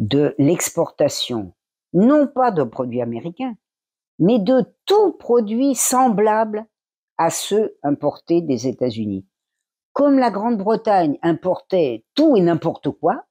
de 0.00 0.34
l'exportation, 0.38 1.52
non 1.92 2.26
pas 2.26 2.50
de 2.50 2.62
produits 2.62 3.02
américains, 3.02 3.56
mais 4.18 4.38
de 4.38 4.64
tout 4.84 5.12
produit 5.12 5.74
semblable 5.74 6.66
à 7.18 7.30
ceux 7.30 7.76
importés 7.82 8.42
des 8.42 8.66
États-Unis. 8.66 9.26
Comme 9.92 10.18
la 10.18 10.30
Grande-Bretagne 10.30 11.18
importait 11.22 12.04
tout 12.14 12.36
et 12.36 12.40
n'importe 12.40 12.90
quoi, 12.90 13.24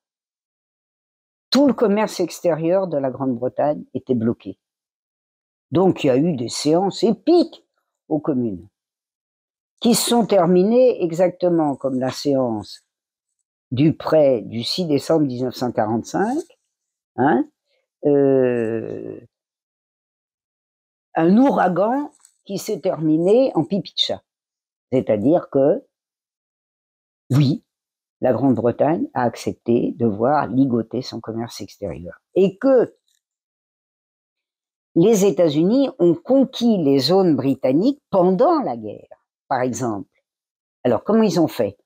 tout 1.50 1.68
le 1.68 1.74
commerce 1.74 2.20
extérieur 2.20 2.88
de 2.88 2.98
la 2.98 3.10
Grande-Bretagne 3.10 3.84
était 3.94 4.14
bloqué. 4.14 4.60
Donc 5.72 6.04
il 6.04 6.08
y 6.08 6.12
a 6.12 6.18
eu 6.18 6.36
des 6.36 6.50
séances 6.50 7.04
épiques 7.04 7.66
aux 8.08 8.20
communes, 8.20 8.68
qui 9.80 9.96
sont 9.96 10.26
terminées 10.26 11.04
exactement 11.04 11.76
comme 11.76 12.00
la 12.00 12.12
séance 12.12 12.84
du 13.72 13.96
prêt 13.96 14.42
du 14.42 14.64
6 14.64 14.86
décembre 14.86 15.26
1945, 15.26 16.38
hein, 17.18 17.48
euh, 18.06 19.20
un 21.16 21.38
ouragan 21.38 22.12
qui 22.46 22.58
s'est 22.58 22.80
terminé 22.80 23.52
en 23.56 23.64
pipi 23.64 23.94
C'est-à-dire 24.92 25.50
que, 25.50 25.86
oui, 27.32 27.64
la 28.22 28.34
Grande-Bretagne 28.34 29.08
a 29.14 29.24
accepté 29.24 29.94
de 29.98 30.06
voir 30.06 30.48
ligoter 30.48 31.02
son 31.02 31.20
commerce 31.20 31.62
extérieur. 31.62 32.20
Et 32.36 32.58
que 32.58 32.96
les 34.96 35.26
États-Unis 35.26 35.90
ont 36.00 36.16
conquis 36.16 36.78
les 36.78 37.00
zones 37.00 37.36
britanniques 37.36 38.02
pendant 38.10 38.62
la 38.62 38.76
guerre, 38.76 39.26
par 39.48 39.62
exemple. 39.62 40.10
Alors, 40.84 41.04
comment 41.04 41.24
ils 41.24 41.40
ont 41.40 41.48
fait? 41.48 41.78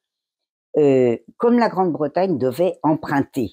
Euh, 0.78 1.18
Comme 1.38 1.60
la 1.60 1.70
Grande-Bretagne 1.70 2.38
devait 2.38 2.80
emprunter, 2.82 3.52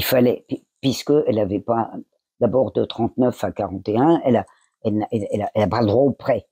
il 0.00 0.04
fallait, 0.04 0.46
puisqu'elle 0.80 1.34
n'avait 1.34 1.60
pas, 1.60 1.90
d'abord 2.40 2.72
de 2.72 2.86
39 2.86 3.44
à 3.44 3.52
41, 3.52 4.22
elle 4.24 4.36
a, 4.36 4.46
elle, 4.82 5.06
elle, 5.12 5.50
elle 5.54 5.62
a 5.62 5.68
pas 5.68 5.82
le 5.82 5.88
droit 5.88 6.04
au 6.04 6.12
prêt, 6.12 6.48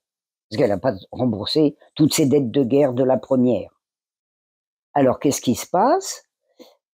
parce 0.51 0.59
qu'elle 0.59 0.69
n'a 0.69 0.77
pas 0.77 0.93
remboursé 1.13 1.75
toutes 1.95 2.13
ses 2.13 2.27
dettes 2.27 2.51
de 2.51 2.63
guerre 2.63 2.93
de 2.93 3.03
la 3.03 3.17
première. 3.17 3.71
Alors, 4.93 5.19
qu'est-ce 5.19 5.41
qui 5.41 5.55
se 5.55 5.67
passe? 5.67 6.25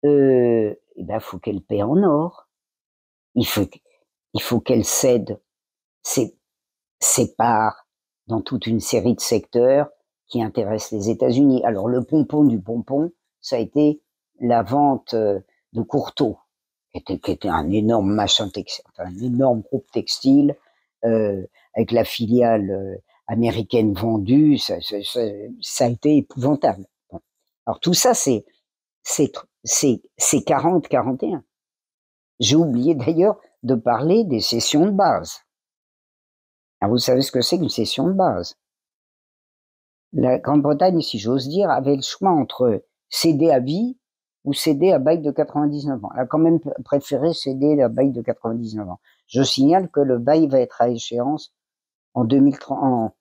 Euh, 0.05 0.73
Eh 0.95 1.03
ben, 1.03 1.19
faut 1.19 1.37
qu'elle 1.37 1.61
paie 1.61 1.83
en 1.83 2.01
or. 2.01 2.47
Il 3.35 3.45
faut, 3.45 3.67
il 4.33 4.41
faut 4.41 4.59
qu'elle 4.59 4.85
cède 4.85 5.39
ses, 6.01 6.35
ses 6.99 7.35
parts 7.35 7.87
dans 8.25 8.41
toute 8.41 8.65
une 8.65 8.79
série 8.79 9.13
de 9.13 9.21
secteurs 9.21 9.91
qui 10.25 10.41
intéressent 10.41 10.93
les 10.93 11.09
États-Unis. 11.11 11.63
Alors 11.63 11.87
le 11.87 12.03
pompon 12.03 12.43
du 12.43 12.59
pompon, 12.59 13.11
ça 13.39 13.57
a 13.57 13.59
été 13.59 14.01
la 14.39 14.63
vente 14.63 15.13
euh, 15.13 15.39
de 15.73 15.81
Courtauld, 15.81 16.35
qui 16.91 16.99
était, 16.99 17.19
qui 17.19 17.31
était 17.31 17.49
un 17.49 17.69
énorme 17.71 18.11
machin 18.11 18.49
textile, 18.49 18.85
un 18.97 19.17
énorme 19.17 19.61
groupe 19.61 19.89
textile 19.91 20.55
euh, 21.05 21.45
avec 21.75 21.91
la 21.91 22.03
filiale 22.03 22.69
euh, 22.71 22.95
américaine 23.27 23.93
vendue, 23.93 24.57
ça, 24.57 24.81
ça, 24.81 24.97
ça, 25.61 25.85
a 25.85 25.87
été 25.87 26.17
épouvantable. 26.17 26.85
Alors 27.65 27.79
tout 27.79 27.93
ça, 27.93 28.13
c'est 28.13 28.45
c'est 29.03 29.31
c'est 29.63 30.01
40-41. 30.39 31.41
J'ai 32.39 32.55
oublié 32.55 32.95
d'ailleurs 32.95 33.39
de 33.63 33.75
parler 33.75 34.23
des 34.23 34.39
sessions 34.39 34.85
de 34.85 34.91
base. 34.91 35.41
Alors 36.81 36.93
vous 36.93 36.99
savez 36.99 37.21
ce 37.21 37.31
que 37.31 37.41
c'est 37.41 37.57
qu'une 37.57 37.69
session 37.69 38.07
de 38.07 38.13
base? 38.13 38.57
La 40.13 40.39
Grande-Bretagne, 40.39 41.01
si 41.01 41.19
j'ose 41.19 41.47
dire, 41.47 41.69
avait 41.69 41.95
le 41.95 42.01
choix 42.01 42.31
entre 42.31 42.83
céder 43.09 43.51
à 43.51 43.59
vie 43.59 43.98
ou 44.45 44.53
céder 44.53 44.91
à 44.91 44.99
bail 44.99 45.19
de 45.19 45.31
99 45.31 46.03
ans. 46.03 46.09
Elle 46.15 46.21
a 46.21 46.25
quand 46.25 46.39
même 46.39 46.59
préféré 46.83 47.33
céder 47.33 47.81
à 47.81 47.89
bail 47.89 48.11
de 48.11 48.21
99 48.21 48.89
ans. 48.89 48.99
Je 49.27 49.43
signale 49.43 49.89
que 49.89 49.99
le 49.99 50.17
bail 50.17 50.47
va 50.47 50.59
être 50.59 50.81
à 50.81 50.89
échéance 50.89 51.53
en 52.13 52.23
2030, 52.23 52.79
en, 52.81 53.15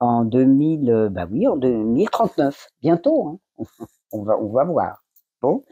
en 0.00 0.24
2000, 0.24 1.08
bah 1.10 1.26
2039, 1.26 2.68
bientôt. 2.80 3.28
Hein. 3.28 3.64
On 4.12 4.22
va, 4.22 4.38
on 4.38 4.48
va 4.48 4.64
voir. 4.64 5.04
Bon, 5.40 5.64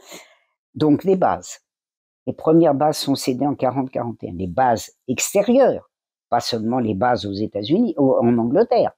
donc 0.74 1.04
les 1.04 1.16
bases. 1.16 1.60
Les 2.26 2.32
premières 2.32 2.74
bases 2.74 2.98
sont 2.98 3.14
cédées 3.14 3.46
en 3.46 3.54
40-41. 3.54 4.36
Les 4.36 4.46
bases 4.46 4.92
extérieures, 5.08 5.90
pas 6.28 6.40
seulement 6.40 6.78
les 6.78 6.94
bases 6.94 7.26
aux 7.26 7.32
États-Unis, 7.32 7.94
en 7.98 8.38
Angleterre, 8.38 8.92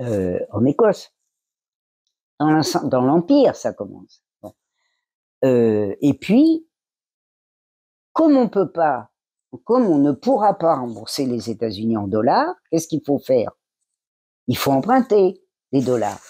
euh, 0.00 0.38
en 0.50 0.64
Écosse. 0.64 1.12
Dans 2.38 3.02
l'Empire, 3.02 3.56
ça 3.56 3.72
commence. 3.72 4.22
Euh, 5.44 5.94
et 6.00 6.14
puis, 6.14 6.66
comme 8.12 8.36
on 8.36 8.48
peut 8.48 8.70
pas, 8.70 9.10
comme 9.64 9.86
on 9.86 9.98
ne 9.98 10.12
pourra 10.12 10.54
pas 10.54 10.76
rembourser 10.76 11.26
les 11.26 11.50
États-Unis 11.50 11.96
en 11.96 12.08
dollars, 12.08 12.54
qu'est-ce 12.70 12.88
qu'il 12.88 13.02
faut 13.04 13.18
faire? 13.18 13.52
Il 14.46 14.56
faut 14.56 14.72
emprunter 14.72 15.40
des 15.72 15.82
dollars. 15.82 16.20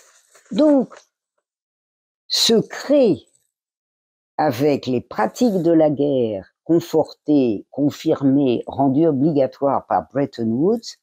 Donc, 0.52 0.94
se 2.26 2.54
crée 2.54 3.26
avec 4.36 4.86
les 4.86 5.00
pratiques 5.00 5.62
de 5.62 5.72
la 5.72 5.90
guerre 5.90 6.54
conforté, 6.64 7.66
confirmé, 7.70 8.62
rendu 8.66 9.06
obligatoire 9.06 9.86
par 9.86 10.06
Bretton 10.12 10.48
Woods, 10.48 10.98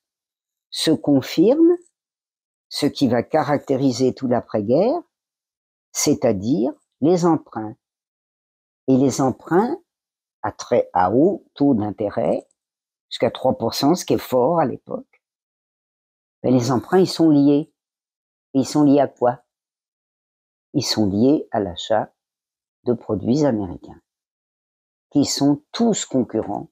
se 0.69 0.91
confirme 0.91 1.75
ce 2.69 2.85
qui 2.85 3.07
va 3.07 3.23
caractériser 3.23 4.13
tout 4.13 4.27
l'après-guerre, 4.27 5.01
c'est-à-dire 5.91 6.71
les 7.01 7.25
emprunts. 7.25 7.75
Et 8.87 8.97
les 8.97 9.21
emprunts 9.21 9.77
à 10.41 10.51
très 10.51 10.89
à 10.93 11.11
haut 11.11 11.43
taux 11.55 11.73
d'intérêt, 11.73 12.47
jusqu'à 13.09 13.29
3%, 13.29 13.95
ce 13.95 14.05
qui 14.05 14.13
est 14.13 14.17
fort 14.19 14.59
à 14.59 14.65
l'époque. 14.65 15.23
Mais 16.43 16.51
les 16.51 16.71
emprunts, 16.71 16.99
ils 16.99 17.09
sont 17.09 17.31
liés. 17.31 17.73
ils 18.53 18.67
sont 18.67 18.83
liés 18.83 18.99
à 18.99 19.07
quoi? 19.07 19.43
Ils 20.73 20.85
sont 20.85 21.07
liés 21.07 21.47
à 21.49 21.59
l'achat 21.59 22.13
de 22.83 22.93
produits 22.93 23.43
américains, 23.43 23.99
qui 25.09 25.25
sont 25.25 25.63
tous 25.71 26.05
concurrents 26.05 26.69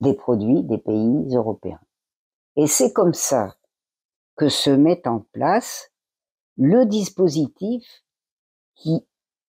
des 0.00 0.14
produits 0.14 0.62
des 0.62 0.78
pays 0.78 1.34
européens. 1.34 1.80
Et 2.56 2.66
c'est 2.66 2.94
comme 2.94 3.14
ça 3.14 3.56
que 4.36 4.48
se 4.48 4.70
met 4.70 5.06
en 5.06 5.20
place 5.32 5.92
le 6.56 6.86
dispositif 6.86 8.04
qui 8.74 9.06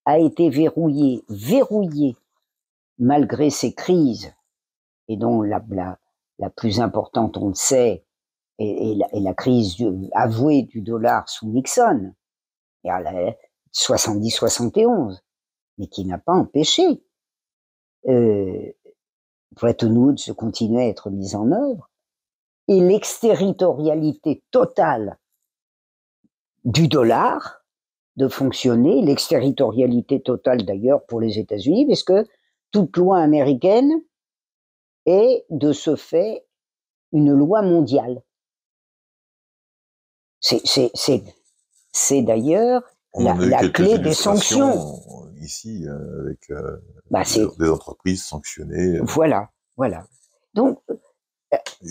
a 0.09 0.17
été 0.17 0.49
verrouillé, 0.49 1.23
verrouillé 1.29 2.17
malgré 2.97 3.51
ces 3.51 3.73
crises, 3.73 4.33
et 5.07 5.17
dont 5.17 5.43
la, 5.43 5.61
plus 6.55 6.81
importante, 6.81 7.37
on 7.37 7.49
le 7.49 7.53
sait, 7.53 8.03
est, 8.57 8.97
la, 9.13 9.33
crise 9.35 9.77
avouée 10.13 10.63
du 10.63 10.81
dollar 10.81 11.29
sous 11.29 11.47
Nixon, 11.47 12.13
et 12.83 12.89
à 12.89 12.99
la 12.99 13.35
70-71, 13.73 15.19
mais 15.77 15.87
qui 15.87 16.05
n'a 16.05 16.17
pas 16.17 16.33
empêché 16.33 17.03
euh, 18.07 18.73
Bretton 19.51 19.95
Woods 19.95 20.33
continuer 20.35 20.83
à 20.83 20.87
être 20.87 21.11
mise 21.11 21.35
en 21.35 21.51
œuvre, 21.51 21.89
et 22.67 22.81
l'exterritorialité 22.81 24.43
totale 24.49 25.19
du 26.65 26.87
dollar 26.87 27.58
de 28.19 28.27
fonctionner, 28.27 29.01
l'exterritorialité 29.01 30.21
totale 30.21 30.65
d'ailleurs 30.65 31.05
pour 31.05 31.21
les 31.21 31.39
États-Unis, 31.39 31.87
parce 31.87 32.03
que 32.03 32.27
toute 32.71 32.97
loi 32.97 33.19
américaine 33.19 33.89
est 35.05 35.45
de 35.49 35.71
ce 35.71 35.95
fait 35.95 36.45
une 37.13 37.31
loi 37.31 37.61
mondiale. 37.61 38.21
C'est 40.41 42.21
d'ailleurs 42.21 42.83
la, 43.15 43.69
clé 43.69 43.97
des 43.99 44.13
sanctions. 44.13 44.99
Ici, 45.41 45.85
euh, 45.87 46.25
avec 46.25 46.51
euh, 46.51 46.77
bah, 47.09 47.23
des 47.57 47.69
entreprises 47.69 48.25
sanctionnées. 48.25 48.99
Voilà, 49.03 49.49
voilà. 49.77 50.05
Donc, 50.53 50.81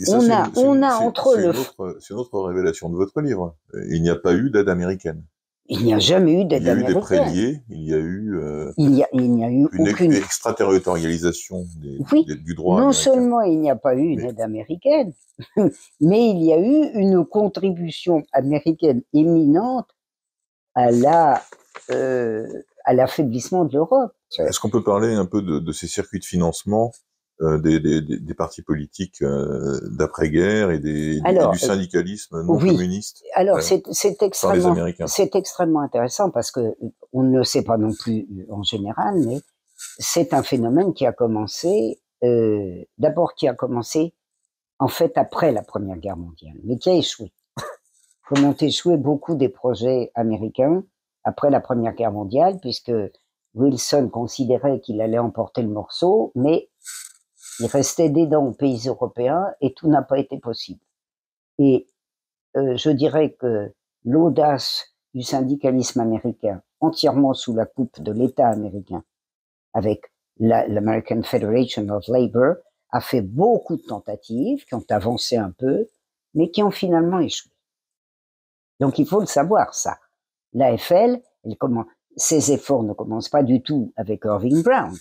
on 0.08 0.30
a, 0.30 0.50
on 0.56 0.82
a 0.82 0.94
entre 0.96 1.36
le. 1.36 1.52
C'est 2.00 2.12
une 2.12 2.20
autre 2.20 2.38
révélation 2.42 2.90
de 2.90 2.96
votre 2.96 3.18
livre. 3.22 3.56
Il 3.90 4.02
n'y 4.02 4.10
a 4.10 4.16
pas 4.16 4.34
eu 4.34 4.50
d'aide 4.50 4.68
américaine. 4.68 5.24
Il 5.70 5.84
n'y 5.84 5.92
a 5.92 5.98
jamais 5.98 6.40
eu 6.40 6.44
d'aide 6.46 6.66
américaine. 6.66 7.30
Il 7.30 7.36
y 7.36 7.42
a 7.42 7.46
eu 7.46 7.50
des 7.50 7.50
liés, 7.50 7.62
il 7.68 7.84
y 7.84 7.94
a 7.94 7.98
eu. 7.98 8.38
Euh, 8.38 8.72
il 8.78 8.90
n'y 8.90 9.02
a, 9.02 9.06
a, 9.06 9.50
eu 9.50 9.68
une 9.72 9.88
aucune. 9.88 10.12
extraterritorialisation 10.14 11.66
des, 11.76 11.98
oui, 12.10 12.24
du 12.24 12.54
droit. 12.54 12.80
Non 12.80 12.92
seulement 12.92 13.42
il 13.42 13.60
n'y 13.60 13.70
a 13.70 13.76
pas 13.76 13.94
eu 13.94 14.16
d'aide 14.16 14.40
américaine, 14.40 15.12
mais 16.00 16.30
il 16.30 16.42
y 16.42 16.52
a 16.54 16.58
eu 16.58 16.90
une 16.94 17.24
contribution 17.26 18.22
américaine 18.32 19.02
éminente 19.12 19.88
à 20.74 20.90
la 20.90 21.42
euh, 21.90 22.46
à 22.84 22.94
l'affaiblissement 22.94 23.66
de 23.66 23.74
l'Europe. 23.74 24.12
Est-ce 24.38 24.60
qu'on 24.60 24.70
peut 24.70 24.82
parler 24.82 25.12
un 25.12 25.26
peu 25.26 25.42
de, 25.42 25.58
de 25.58 25.72
ces 25.72 25.86
circuits 25.86 26.20
de 26.20 26.24
financement 26.24 26.92
euh, 27.40 27.58
des, 27.58 27.78
des, 27.78 28.00
des, 28.00 28.34
partis 28.34 28.62
politiques 28.62 29.22
euh, 29.22 29.78
d'après-guerre 29.92 30.70
et, 30.70 30.80
des, 30.80 31.20
du 31.20 31.38
euh, 31.38 31.52
syndicalisme 31.54 32.42
non 32.42 32.58
communiste. 32.58 33.22
Alors 33.34 33.60
c'est 33.62 34.22
extrêmement 34.22 34.74
c'est 35.06 35.36
extrêmement 35.36 35.80
intéressant 35.80 36.30
parce 36.30 36.50
que 36.50 36.74
on 37.12 37.22
ne 37.22 37.38
le 37.38 37.44
sait 37.44 37.62
pas 37.62 37.76
non 37.76 37.92
plus 37.92 38.26
en 38.50 38.62
général, 38.62 39.20
mais 39.24 39.40
c'est 39.98 40.34
un 40.34 40.42
phénomène 40.42 40.92
qui 40.94 41.06
a 41.06 41.12
commencé 41.12 42.00
euh, 42.24 42.84
d'abord 42.98 43.34
qui 43.34 43.46
a 43.46 43.54
commencé 43.54 44.14
en 44.80 44.88
fait 44.88 45.16
après 45.16 45.52
la 45.52 45.62
Première 45.62 45.98
Guerre 45.98 46.16
mondiale, 46.16 46.56
mais 46.64 46.76
qui 46.76 46.90
a 46.90 46.94
échoué. 46.94 47.32
Comme 48.28 48.44
ont 48.44 48.56
échoué 48.56 48.96
beaucoup 48.96 49.34
des 49.34 49.48
projets 49.48 50.10
américains 50.14 50.82
après 51.24 51.50
la 51.50 51.60
Première 51.60 51.94
Guerre 51.94 52.12
mondiale, 52.12 52.58
puisque 52.60 52.92
Wilson 53.54 54.08
considérait 54.12 54.80
qu'il 54.80 55.00
allait 55.00 55.18
emporter 55.18 55.62
le 55.62 55.68
morceau, 55.68 56.32
mais 56.34 56.68
il 57.60 57.66
restait 57.66 58.10
des 58.10 58.26
dents 58.26 58.46
aux 58.46 58.52
pays 58.52 58.86
européens 58.86 59.46
et 59.60 59.74
tout 59.74 59.88
n'a 59.88 60.02
pas 60.02 60.18
été 60.18 60.38
possible. 60.38 60.80
Et 61.58 61.86
euh, 62.56 62.76
je 62.76 62.90
dirais 62.90 63.32
que 63.32 63.72
l'audace 64.04 64.94
du 65.14 65.22
syndicalisme 65.22 66.00
américain, 66.00 66.62
entièrement 66.80 67.34
sous 67.34 67.54
la 67.54 67.66
coupe 67.66 68.00
de 68.00 68.12
l'État 68.12 68.48
américain, 68.48 69.04
avec 69.74 70.12
l'American 70.38 71.22
Federation 71.22 71.88
of 71.88 72.06
Labor, 72.08 72.56
a 72.90 73.00
fait 73.00 73.22
beaucoup 73.22 73.76
de 73.76 73.82
tentatives 73.82 74.64
qui 74.64 74.74
ont 74.74 74.84
avancé 74.88 75.36
un 75.36 75.50
peu, 75.50 75.88
mais 76.34 76.50
qui 76.50 76.62
ont 76.62 76.70
finalement 76.70 77.18
échoué. 77.18 77.50
Donc 78.80 78.98
il 78.98 79.06
faut 79.06 79.20
le 79.20 79.26
savoir, 79.26 79.74
ça. 79.74 79.98
L'AFL, 80.52 81.20
ses 82.16 82.52
efforts 82.52 82.84
ne 82.84 82.92
commencent 82.92 83.28
pas 83.28 83.42
du 83.42 83.62
tout 83.62 83.92
avec 83.96 84.24
Irving 84.24 84.62
Brown. 84.62 84.96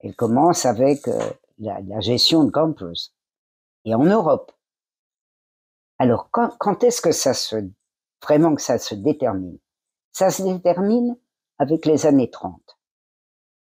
Elle 0.00 0.14
commence 0.14 0.66
avec 0.66 1.08
euh, 1.08 1.18
la, 1.58 2.00
gestion 2.00 2.44
de 2.44 2.50
campus 2.50 3.14
et 3.84 3.94
en 3.94 4.04
Europe. 4.04 4.52
Alors, 5.98 6.28
quand, 6.30 6.56
quand 6.58 6.82
est-ce 6.82 7.00
que 7.00 7.12
ça 7.12 7.34
se, 7.34 7.56
vraiment 8.22 8.54
que 8.54 8.62
ça 8.62 8.78
se 8.78 8.94
détermine? 8.94 9.58
Ça 10.12 10.30
se 10.30 10.42
détermine 10.42 11.16
avec 11.58 11.86
les 11.86 12.06
années 12.06 12.30
30. 12.30 12.60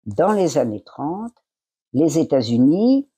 Dans 0.06 0.32
les 0.32 0.58
années 0.58 0.82
30, 0.82 1.32
les 1.92 2.18
États-Unis 2.18 3.08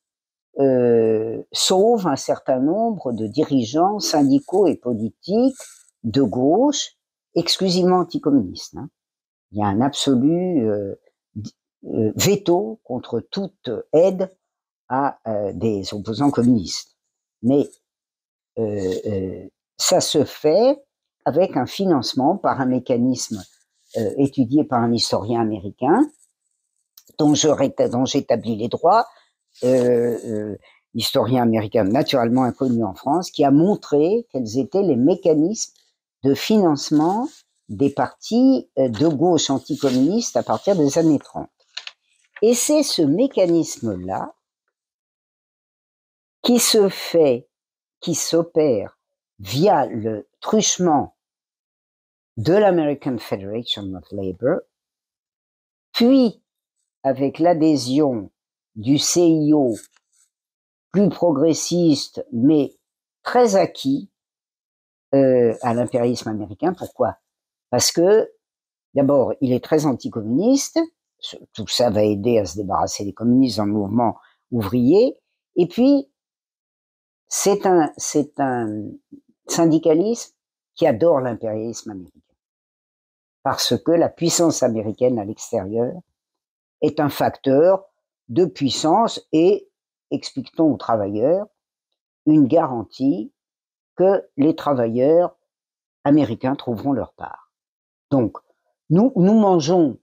euh, 0.59 1.43
sauvent 1.53 2.07
un 2.07 2.17
certain 2.17 2.59
nombre 2.59 3.13
de 3.13 3.27
dirigeants 3.27 4.01
syndicaux 4.01 4.67
et 4.67 4.77
politiques 4.77 5.57
de 6.05 6.23
gauche 6.23 6.97
exclusivement 7.35 7.99
anticommunistes. 7.99 8.77
Hein. 8.77 8.89
Il 9.53 9.59
y 9.59 9.63
a 9.63 9.67
un 9.67 9.81
absolu 9.81 10.69
euh, 10.69 10.95
euh 11.85 12.13
veto 12.17 12.81
contre 12.83 13.21
toute 13.21 13.71
aide 13.93 14.35
à 14.89 15.19
euh, 15.27 15.53
des 15.53 15.93
opposants 15.93 16.31
communistes. 16.31 16.97
Mais 17.43 17.69
euh, 18.59 18.95
euh, 19.07 19.49
ça 19.77 20.01
se 20.01 20.25
fait 20.25 20.83
avec 21.25 21.57
un 21.57 21.67
financement 21.67 22.37
par 22.37 22.61
un 22.61 22.67
mécanisme 22.67 23.43
étudié 24.19 24.65
par 24.65 24.81
un 24.83 24.93
historien 24.93 25.41
américain 25.41 26.07
dont 27.19 27.35
j'établis 27.35 28.57
les 28.57 28.69
droits, 28.69 29.07
historien 30.95 31.43
américain 31.43 31.85
naturellement 31.85 32.45
inconnu 32.45 32.85
en 32.85 32.95
France, 32.95 33.31
qui 33.31 33.45
a 33.45 33.51
montré 33.51 34.27
quels 34.31 34.59
étaient 34.59 34.83
les 34.83 34.97
mécanismes 34.97 35.73
de 36.23 36.35
financement 36.35 37.29
des 37.71 37.91
partis 37.91 38.69
de 38.77 39.09
gauche 39.09 39.49
anticommunistes 39.49 40.37
à 40.37 40.43
partir 40.43 40.77
des 40.77 40.99
années 40.99 41.19
30. 41.19 41.49
Et 42.43 42.55
c'est 42.55 42.83
ce 42.83 43.03
mécanisme-là 43.03 44.35
qui 46.43 46.59
se 46.59 46.89
fait, 46.89 47.49
qui 48.01 48.15
s'opère 48.15 48.99
via 49.39 49.87
le 49.87 50.29
truchement 50.41 51.17
de 52.37 52.53
l'American 52.53 53.19
Federation 53.19 53.95
of 53.95 54.05
Labor, 54.13 54.61
puis 55.93 56.43
avec 57.03 57.39
l'adhésion 57.39 58.31
du 58.77 58.99
CIO 58.99 59.75
plus 60.93 61.09
progressiste, 61.09 62.25
mais 62.33 62.77
très 63.23 63.57
acquis 63.57 64.11
euh, 65.15 65.55
à 65.63 65.75
l'impérialisme 65.75 66.29
américain. 66.29 66.73
Pourquoi? 66.75 67.17
Parce 67.71 67.93
que, 67.93 68.31
d'abord, 68.95 69.35
il 69.41 69.53
est 69.53 69.63
très 69.63 69.87
anticommuniste, 69.87 70.79
tout 71.53 71.67
ça 71.67 71.91
va 71.91 72.05
aider 72.05 72.39
à 72.39 72.47
se 72.47 72.57
débarrasser 72.57 73.05
des 73.05 73.13
communistes 73.13 73.59
dans 73.59 73.67
le 73.67 73.73
mouvement 73.73 74.17
ouvrier, 74.51 75.19
et 75.57 75.67
puis 75.67 76.09
c'est 77.29 77.67
un, 77.67 77.93
c'est 77.97 78.41
un 78.41 78.89
syndicalisme 79.47 80.35
qui 80.75 80.87
adore 80.87 81.21
l'impérialisme 81.21 81.91
américain. 81.91 82.21
Parce 83.43 83.77
que 83.79 83.93
la 83.93 84.09
puissance 84.09 84.63
américaine 84.63 85.19
à 85.19 85.25
l'extérieur 85.25 85.95
est 86.81 87.01
un 87.01 87.09
facteur 87.09 87.85
de 88.29 88.45
puissance 88.45 89.27
et, 89.33 89.69
explique-t-on 90.11 90.73
aux 90.73 90.77
travailleurs, 90.77 91.47
une 92.27 92.47
garantie 92.47 93.33
que 93.97 94.29
les 94.37 94.55
travailleurs 94.55 95.37
américains 96.05 96.55
trouveront 96.55 96.93
leur 96.93 97.13
part. 97.15 97.53
Donc, 98.11 98.37
nous, 98.91 99.13
nous 99.17 99.35
mangeons 99.35 99.99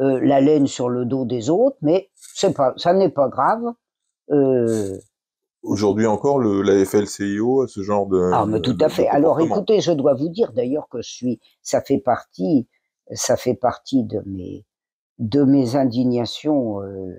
euh, 0.00 0.20
la 0.22 0.40
laine 0.40 0.66
sur 0.66 0.88
le 0.88 1.04
dos 1.04 1.24
des 1.24 1.50
autres, 1.50 1.76
mais 1.80 2.10
c'est 2.14 2.54
pas, 2.54 2.74
ça 2.76 2.92
n'est 2.92 3.10
pas 3.10 3.28
grave. 3.28 3.72
Euh, 4.30 4.98
Aujourd'hui 5.64 6.06
encore, 6.06 6.38
le, 6.38 6.60
la 6.60 6.84
FLCIO 6.84 7.62
a 7.62 7.68
ce 7.68 7.82
genre 7.82 8.06
de. 8.06 8.30
Ah, 8.34 8.44
mais 8.46 8.60
tout 8.60 8.76
à 8.80 8.90
fait. 8.90 9.08
Alors, 9.08 9.40
écoutez, 9.40 9.80
je 9.80 9.92
dois 9.92 10.12
vous 10.12 10.28
dire 10.28 10.52
d'ailleurs 10.52 10.88
que 10.90 11.00
je 11.00 11.10
suis, 11.10 11.40
ça 11.62 11.80
fait 11.80 11.98
partie, 11.98 12.68
ça 13.12 13.36
fait 13.38 13.54
partie 13.54 14.04
de 14.04 14.22
mes, 14.26 14.66
de 15.18 15.42
mes 15.42 15.74
indignations 15.74 16.82
euh, 16.82 17.14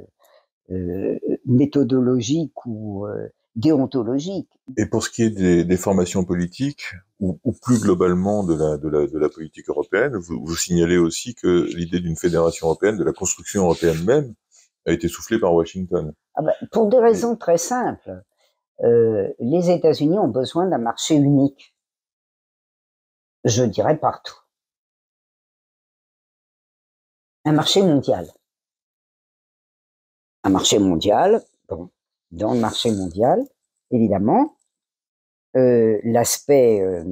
euh, 0.72 1.18
méthodologiques 1.48 2.66
ou 2.68 3.08
euh, 3.08 3.30
déontologiques. 3.56 4.60
Et 4.78 4.86
pour 4.86 5.04
ce 5.04 5.10
qui 5.10 5.24
est 5.24 5.32
des, 5.32 5.64
des 5.64 5.78
formations 5.78 6.24
politiques, 6.24 6.94
ou, 7.20 7.40
ou, 7.44 7.52
plus 7.52 7.80
globalement 7.80 8.44
de 8.44 8.54
la, 8.54 8.78
de 8.78 8.90
la, 8.90 9.08
de 9.08 9.18
la 9.18 9.30
politique 9.30 9.70
européenne, 9.70 10.16
vous, 10.18 10.44
vous 10.46 10.56
signalez 10.56 10.98
aussi 10.98 11.34
que 11.34 11.68
l'idée 11.76 12.00
d'une 12.00 12.16
fédération 12.16 12.68
européenne, 12.68 12.98
de 12.98 13.04
la 13.04 13.14
construction 13.14 13.64
européenne 13.64 14.04
même, 14.06 14.36
a 14.86 14.92
été 14.92 15.08
soufflée 15.08 15.40
par 15.40 15.54
Washington. 15.54 16.14
Ah 16.36 16.42
ben, 16.44 16.54
pour 16.72 16.88
des 16.90 17.00
raisons 17.00 17.36
très 17.36 17.58
simples. 17.58 18.22
Euh, 18.84 19.34
les 19.40 19.72
États-Unis 19.72 20.20
ont 20.20 20.28
besoin 20.28 20.68
d'un 20.68 20.78
marché 20.78 21.16
unique. 21.16 21.76
Je 23.44 23.64
dirais 23.64 23.98
partout. 23.98 24.38
Un 27.46 27.54
marché 27.54 27.82
mondial. 27.82 28.28
Un 30.44 30.50
marché 30.50 30.80
mondial, 30.80 31.44
bon, 31.70 31.90
dans 32.32 32.54
le 32.54 32.60
marché 32.60 32.92
mondial, 32.92 33.44
évidemment, 33.92 34.58
euh, 35.56 36.00
l'aspect 36.04 36.82
euh, 36.82 37.04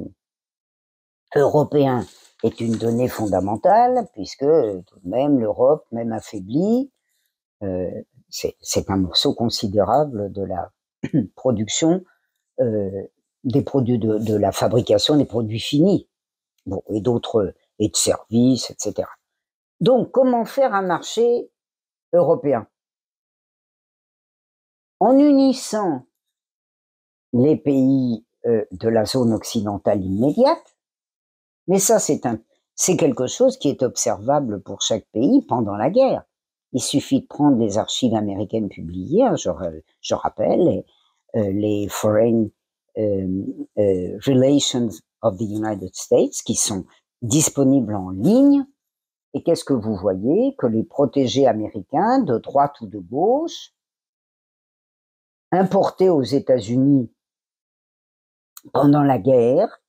européen 1.34 2.04
est 2.42 2.60
une 2.60 2.76
donnée 2.76 3.08
fondamentale, 3.08 4.08
puisque 4.12 4.44
même 5.04 5.40
l'Europe, 5.40 5.86
même 5.92 6.12
affaiblie, 6.12 6.90
c'est 8.28 8.90
un 8.90 8.98
morceau 8.98 9.32
considérable 9.32 10.30
de 10.30 10.42
la 10.42 10.70
production 11.34 12.04
euh, 12.60 13.02
des 13.44 13.62
produits 13.62 13.98
de, 13.98 14.36
la 14.36 14.52
fabrication 14.52 15.16
des 15.16 15.26
produits 15.26 15.60
finis, 15.60 16.08
bon, 16.66 16.82
et 16.88 17.00
d'autres, 17.00 17.54
et 17.78 17.88
de 17.88 17.96
services, 17.96 18.70
etc. 18.70 19.08
Donc, 19.80 20.10
comment 20.12 20.44
faire 20.44 20.72
un 20.72 20.82
marché 20.82 21.50
européen? 22.12 22.66
En 25.00 25.18
unissant 25.18 26.06
les 27.34 27.56
pays 27.56 28.24
euh, 28.46 28.64
de 28.70 28.88
la 28.88 29.04
zone 29.04 29.34
occidentale 29.34 30.02
immédiate, 30.02 30.76
mais 31.66 31.78
ça, 31.78 31.98
c'est 31.98 32.96
quelque 32.96 33.26
chose 33.26 33.58
qui 33.58 33.68
est 33.68 33.82
observable 33.82 34.62
pour 34.62 34.80
chaque 34.80 35.06
pays 35.12 35.42
pendant 35.46 35.76
la 35.76 35.90
guerre. 35.90 36.24
Il 36.74 36.82
suffit 36.82 37.20
de 37.20 37.26
prendre 37.26 37.56
les 37.58 37.78
archives 37.78 38.14
américaines 38.14 38.68
publiées, 38.68 39.24
hein, 39.24 39.36
je, 39.36 40.14
rappelle, 40.14 40.58
les, 40.58 40.84
euh, 41.36 41.52
les 41.52 41.86
Foreign 41.88 42.50
euh, 42.98 43.44
euh, 43.78 44.18
Relations 44.26 44.88
of 45.22 45.38
the 45.38 45.42
United 45.42 45.94
States, 45.94 46.42
qui 46.44 46.56
sont 46.56 46.84
disponibles 47.22 47.94
en 47.94 48.10
ligne. 48.10 48.66
Et 49.34 49.42
qu'est-ce 49.44 49.64
que 49.64 49.72
vous 49.72 49.94
voyez? 49.94 50.56
Que 50.58 50.66
les 50.66 50.82
protégés 50.82 51.46
américains, 51.46 52.18
de 52.18 52.38
droite 52.38 52.80
ou 52.80 52.86
de 52.88 52.98
gauche, 52.98 53.72
importés 55.52 56.10
aux 56.10 56.22
États-Unis 56.22 57.12
pendant 58.72 59.04
la 59.04 59.18
guerre, 59.18 59.80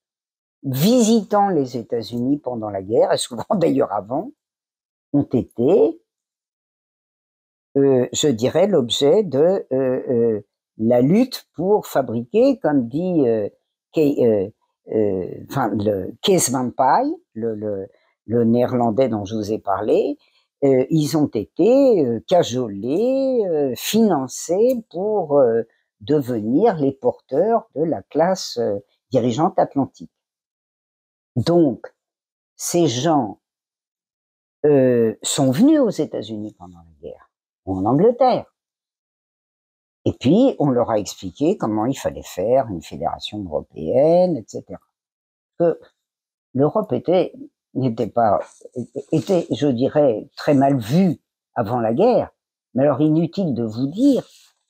visitant 0.61 1.49
les 1.49 1.77
États-Unis 1.77 2.37
pendant 2.37 2.69
la 2.69 2.83
guerre, 2.83 3.11
et 3.11 3.17
souvent 3.17 3.45
d'ailleurs 3.55 3.91
avant, 3.91 4.31
ont 5.13 5.23
été 5.23 5.99
euh, 7.77 8.07
je 8.13 8.29
dirais, 8.29 8.67
l'objet 8.67 9.23
de 9.23 9.65
euh, 9.73 10.01
euh, 10.09 10.41
la 10.77 11.01
lutte 11.01 11.47
pour 11.55 11.87
fabriquer, 11.87 12.57
comme 12.59 12.87
dit 12.87 13.23
le 13.25 14.31
Kees 16.21 16.51
van 16.51 16.71
le, 17.33 17.87
néerlandais 18.27 19.09
dont 19.09 19.25
je 19.25 19.35
vous 19.35 19.51
ai 19.51 19.59
parlé, 19.59 20.17
ils 20.61 21.17
ont 21.17 21.27
été 21.27 22.21
cajolés, 22.27 23.73
financés 23.75 24.83
pour 24.89 25.41
devenir 26.01 26.75
les 26.77 26.91
porteurs 26.91 27.69
de 27.75 27.83
la 27.83 28.01
classe 28.03 28.59
dirigeante 29.11 29.57
atlantique. 29.59 30.11
Donc, 31.35 31.93
ces 32.55 32.87
gens 32.87 33.39
sont 34.63 35.51
venus 35.51 35.79
aux 35.79 35.89
États-Unis 35.89 36.53
pendant 36.57 36.79
la 36.79 36.94
en 37.73 37.85
Angleterre. 37.85 38.45
Et 40.05 40.13
puis, 40.13 40.55
on 40.59 40.69
leur 40.69 40.91
a 40.91 40.99
expliqué 40.99 41.57
comment 41.57 41.85
il 41.85 41.97
fallait 41.97 42.23
faire 42.23 42.67
une 42.67 42.81
fédération 42.81 43.43
européenne, 43.43 44.37
etc. 44.37 44.63
Que 45.57 45.79
l'Europe 46.53 46.93
était, 46.93 47.33
n'était 47.73 48.07
pas, 48.07 48.39
était, 49.11 49.47
je 49.51 49.67
dirais, 49.67 50.29
très 50.37 50.53
mal 50.53 50.77
vue 50.77 51.19
avant 51.55 51.79
la 51.79 51.93
guerre. 51.93 52.31
Mais 52.75 52.83
alors, 52.83 53.01
inutile 53.01 53.55
de 53.55 53.63
vous 53.63 53.87
dire 53.87 54.23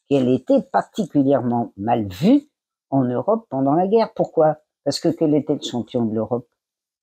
qu'elle 0.08 0.30
était 0.30 0.62
particulièrement 0.62 1.74
mal 1.76 2.08
vue 2.08 2.50
en 2.90 3.04
Europe 3.04 3.48
pendant 3.50 3.74
la 3.74 3.88
guerre. 3.88 4.14
Pourquoi? 4.14 4.58
Parce 4.84 5.00
que 5.00 5.10
quel 5.10 5.34
était 5.34 5.56
le 5.56 5.62
champion 5.62 6.06
de 6.06 6.14
l'Europe 6.14 6.48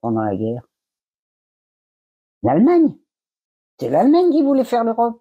pendant 0.01 0.23
la 0.23 0.37
guerre? 0.37 0.63
L'Allemagne. 2.43 2.97
C'est 3.79 3.91
l'Allemagne 3.91 4.31
qui 4.31 4.43
voulait 4.43 4.65
faire 4.65 4.85
l'Europe. 4.85 5.21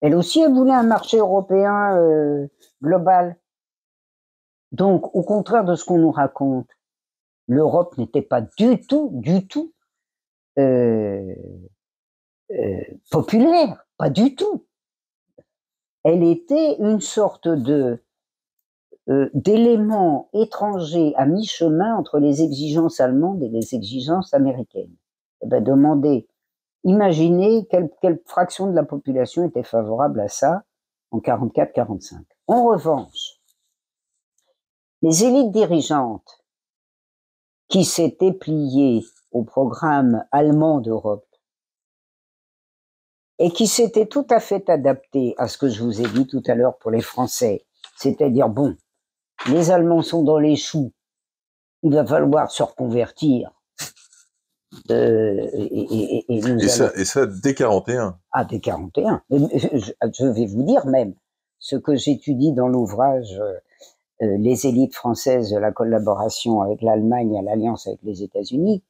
Elle 0.00 0.14
aussi, 0.14 0.44
voulait 0.46 0.72
un 0.72 0.82
marché 0.82 1.18
européen 1.18 1.96
euh, 1.96 2.46
global. 2.82 3.36
Donc, 4.72 5.14
au 5.14 5.22
contraire 5.22 5.64
de 5.64 5.74
ce 5.74 5.84
qu'on 5.84 5.98
nous 5.98 6.10
raconte, 6.10 6.68
l'Europe 7.48 7.96
n'était 7.98 8.22
pas 8.22 8.40
du 8.40 8.80
tout, 8.80 9.10
du 9.14 9.46
tout 9.46 9.72
euh, 10.58 11.34
euh, 12.50 12.80
populaire, 13.10 13.86
pas 13.96 14.10
du 14.10 14.34
tout. 14.34 14.66
Elle 16.04 16.22
était 16.22 16.76
une 16.78 17.00
sorte 17.00 17.48
de 17.48 18.02
euh, 19.08 19.30
d'élément 19.34 20.28
étranger 20.32 21.14
à 21.16 21.26
mi-chemin 21.26 21.94
entre 21.96 22.18
les 22.18 22.42
exigences 22.42 23.00
allemandes 23.00 23.42
et 23.42 23.48
les 23.48 23.74
exigences 23.74 24.34
américaines. 24.34 24.94
Eh 25.42 25.46
ben, 25.46 25.62
demandez 25.62 26.26
Imaginez 26.86 27.66
quelle, 27.66 28.22
fraction 28.26 28.68
de 28.68 28.76
la 28.76 28.84
population 28.84 29.44
était 29.44 29.64
favorable 29.64 30.20
à 30.20 30.28
ça 30.28 30.62
en 31.10 31.18
44-45. 31.18 32.22
En 32.46 32.64
revanche, 32.64 33.40
les 35.02 35.24
élites 35.24 35.50
dirigeantes 35.50 36.44
qui 37.66 37.84
s'étaient 37.84 38.32
pliées 38.32 39.04
au 39.32 39.42
programme 39.42 40.24
allemand 40.30 40.78
d'Europe 40.78 41.26
et 43.40 43.50
qui 43.50 43.66
s'étaient 43.66 44.06
tout 44.06 44.26
à 44.30 44.38
fait 44.38 44.70
adaptées 44.70 45.34
à 45.38 45.48
ce 45.48 45.58
que 45.58 45.68
je 45.68 45.82
vous 45.82 46.00
ai 46.00 46.08
dit 46.10 46.28
tout 46.28 46.42
à 46.46 46.54
l'heure 46.54 46.78
pour 46.78 46.92
les 46.92 47.02
Français, 47.02 47.66
c'est-à-dire, 47.96 48.48
bon, 48.48 48.76
les 49.48 49.72
Allemands 49.72 50.02
sont 50.02 50.22
dans 50.22 50.38
les 50.38 50.54
choux, 50.54 50.92
il 51.82 51.92
va 51.92 52.06
falloir 52.06 52.48
se 52.48 52.62
reconvertir, 52.62 53.55
euh, 54.90 55.48
et, 55.52 56.24
et, 56.28 56.36
et, 56.36 56.68
ça, 56.68 56.92
et, 56.96 57.04
ça, 57.04 57.26
dès 57.26 57.54
41 57.54 58.18
Ah, 58.32 58.44
dès 58.44 58.60
41. 58.60 59.22
Je, 59.30 60.26
vais 60.26 60.46
vous 60.46 60.62
dire 60.64 60.86
même, 60.86 61.14
ce 61.58 61.76
que 61.76 61.94
j'étudie 61.94 62.52
dans 62.52 62.68
l'ouvrage 62.68 63.38
euh, 63.38 63.54
euh, 64.22 64.36
Les 64.38 64.66
élites 64.66 64.94
françaises 64.94 65.50
de 65.50 65.58
la 65.58 65.72
collaboration 65.72 66.62
avec 66.62 66.82
l'Allemagne 66.82 67.34
et 67.34 67.42
l'alliance 67.42 67.86
avec 67.86 68.00
les 68.02 68.22
États-Unis, 68.22 68.82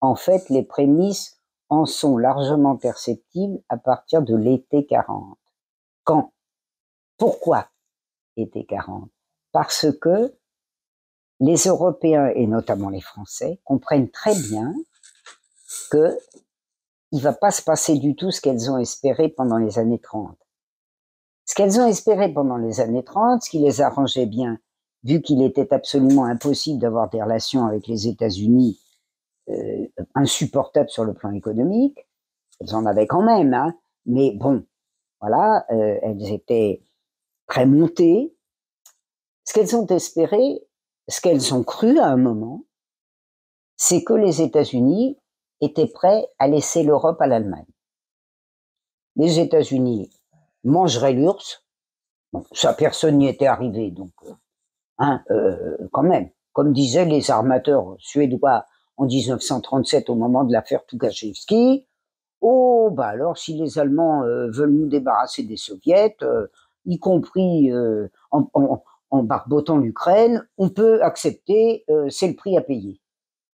en 0.00 0.14
fait, 0.14 0.48
les 0.48 0.62
prémices 0.62 1.40
en 1.68 1.86
sont 1.86 2.16
largement 2.16 2.76
perceptibles 2.76 3.60
à 3.68 3.76
partir 3.76 4.22
de 4.22 4.34
l'été 4.34 4.86
40. 4.86 5.38
Quand? 6.04 6.32
Pourquoi 7.18 7.68
été 8.36 8.64
40 8.64 9.10
Parce 9.52 9.86
que 10.00 10.34
les 11.38 11.56
Européens, 11.66 12.32
et 12.34 12.46
notamment 12.46 12.88
les 12.88 13.00
Français, 13.00 13.60
comprennent 13.64 14.10
très 14.10 14.34
bien 14.34 14.74
que 15.90 16.18
il 17.12 17.20
va 17.20 17.32
pas 17.32 17.50
se 17.50 17.62
passer 17.62 17.98
du 17.98 18.14
tout 18.14 18.30
ce 18.30 18.40
qu'elles 18.40 18.70
ont 18.70 18.78
espéré 18.78 19.28
pendant 19.28 19.56
les 19.56 19.78
années 19.78 19.98
30. 19.98 20.36
Ce 21.44 21.54
qu'elles 21.54 21.80
ont 21.80 21.86
espéré 21.86 22.32
pendant 22.32 22.56
les 22.56 22.80
années 22.80 23.02
30, 23.02 23.42
ce 23.42 23.50
qui 23.50 23.58
les 23.58 23.80
arrangeait 23.80 24.26
bien, 24.26 24.58
vu 25.02 25.20
qu'il 25.20 25.42
était 25.42 25.72
absolument 25.74 26.24
impossible 26.24 26.78
d'avoir 26.78 27.10
des 27.10 27.20
relations 27.20 27.66
avec 27.66 27.88
les 27.88 28.06
États-Unis 28.06 28.80
euh, 29.48 29.86
insupportables 30.14 30.90
sur 30.90 31.04
le 31.04 31.14
plan 31.14 31.32
économique, 31.32 32.06
elles 32.60 32.74
en 32.74 32.86
avaient 32.86 33.08
quand 33.08 33.22
même, 33.22 33.52
hein, 33.54 33.74
mais 34.06 34.30
bon, 34.32 34.64
voilà, 35.20 35.66
euh, 35.70 35.98
elles 36.02 36.32
étaient 36.32 36.82
très 37.46 37.66
montées. 37.66 38.34
Ce 39.44 39.52
qu'elles 39.52 39.74
ont 39.74 39.86
espéré, 39.86 40.62
ce 41.08 41.20
qu'elles 41.20 41.52
ont 41.52 41.64
cru 41.64 41.98
à 41.98 42.06
un 42.06 42.16
moment, 42.16 42.64
c'est 43.76 44.04
que 44.04 44.12
les 44.12 44.42
États-Unis 44.42 45.18
était 45.60 45.86
prêt 45.86 46.26
à 46.38 46.48
laisser 46.48 46.82
l'Europe 46.82 47.20
à 47.20 47.26
l'Allemagne. 47.26 47.66
les 49.16 49.38
États-Unis 49.40 50.10
mangeraient 50.64 51.12
l'URSS. 51.12 51.64
Ça, 52.52 52.72
personne 52.74 53.18
n'y 53.18 53.28
était 53.28 53.46
arrivé, 53.46 53.90
donc, 53.90 54.12
euh, 54.24 54.32
hein, 54.98 55.22
euh, 55.30 55.76
quand 55.92 56.02
même. 56.02 56.30
Comme 56.52 56.72
disaient 56.72 57.04
les 57.04 57.30
armateurs 57.30 57.96
suédois 57.98 58.66
en 58.96 59.06
1937 59.06 60.10
au 60.10 60.14
moment 60.14 60.44
de 60.44 60.52
l'affaire 60.52 60.84
Tukhachevski, 60.86 61.86
oh, 62.40 62.90
bah 62.92 63.08
alors, 63.08 63.36
si 63.36 63.54
les 63.54 63.78
Allemands 63.78 64.22
euh, 64.22 64.50
veulent 64.50 64.72
nous 64.72 64.88
débarrasser 64.88 65.42
des 65.42 65.56
Soviets, 65.56 66.16
y 66.86 66.98
compris 66.98 67.70
en, 68.30 69.22
barbotant 69.22 69.76
l'Ukraine, 69.76 70.46
on 70.56 70.70
peut 70.70 71.02
accepter, 71.02 71.84
c'est 72.08 72.28
le 72.28 72.36
prix 72.36 72.56
à 72.56 72.62
payer. 72.62 73.00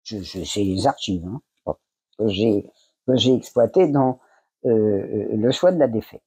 Je, 0.03 0.21
c'est 0.21 0.63
les 0.63 0.85
archives 0.85 1.25
hein, 1.25 1.41
que 2.17 2.27
j'ai 2.27 3.33
exploité 3.33 3.87
dans 3.87 4.19
le 4.63 5.51
choix 5.51 5.71
de 5.71 5.79
la 5.79 5.87
défaite. 5.87 6.23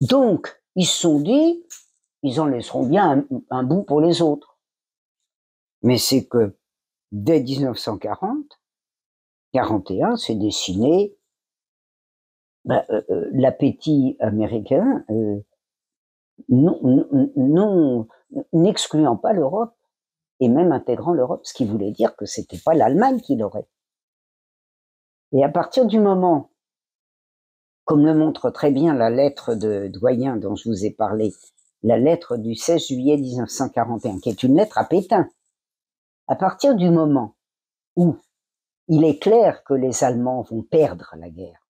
Donc, 0.00 0.60
ils 0.74 0.86
se 0.86 1.00
sont 1.02 1.20
dit, 1.20 1.64
ils 2.22 2.40
en 2.40 2.46
laisseront 2.46 2.86
bien 2.86 3.24
un, 3.50 3.62
bout 3.62 3.82
pour 3.82 4.00
les 4.00 4.22
autres. 4.22 4.58
Mais 5.82 5.98
c'est 5.98 6.26
que 6.26 6.56
dès 7.12 7.40
1940, 7.40 8.60
41, 9.52 10.16
s'est 10.16 10.34
dessiné 10.34 11.14
ben, 12.64 12.84
euh, 12.90 13.02
euh, 13.10 13.28
l'appétit 13.32 14.16
américain, 14.20 15.04
euh, 15.10 15.40
non, 16.48 18.06
n'excluant 18.52 19.16
pas 19.16 19.32
l'Europe 19.32 19.76
et 20.40 20.48
même 20.48 20.72
intégrant 20.72 21.12
l'Europe, 21.12 21.42
ce 21.44 21.54
qui 21.54 21.64
voulait 21.64 21.90
dire 21.90 22.16
que 22.16 22.24
c'était 22.24 22.58
pas 22.64 22.74
l'Allemagne 22.74 23.20
qui 23.20 23.36
l'aurait. 23.36 23.68
Et 25.32 25.44
à 25.44 25.48
partir 25.48 25.86
du 25.86 25.98
moment 25.98 26.52
comme 27.84 28.06
le 28.06 28.14
montre 28.14 28.50
très 28.50 28.70
bien 28.70 28.94
la 28.94 29.10
lettre 29.10 29.54
de 29.54 29.88
doyen 29.88 30.36
dont 30.36 30.54
je 30.54 30.68
vous 30.68 30.84
ai 30.84 30.90
parlé, 30.90 31.32
la 31.82 31.98
lettre 31.98 32.36
du 32.36 32.54
16 32.54 32.86
juillet 32.86 33.16
1941, 33.16 34.20
qui 34.20 34.28
est 34.28 34.42
une 34.42 34.56
lettre 34.56 34.78
à 34.78 34.84
Pétain. 34.84 35.28
À 36.28 36.36
partir 36.36 36.76
du 36.76 36.90
moment 36.90 37.34
où 37.96 38.16
il 38.88 39.04
est 39.04 39.18
clair 39.18 39.64
que 39.64 39.74
les 39.74 40.04
Allemands 40.04 40.42
vont 40.42 40.62
perdre 40.62 41.14
la 41.18 41.28
guerre, 41.28 41.66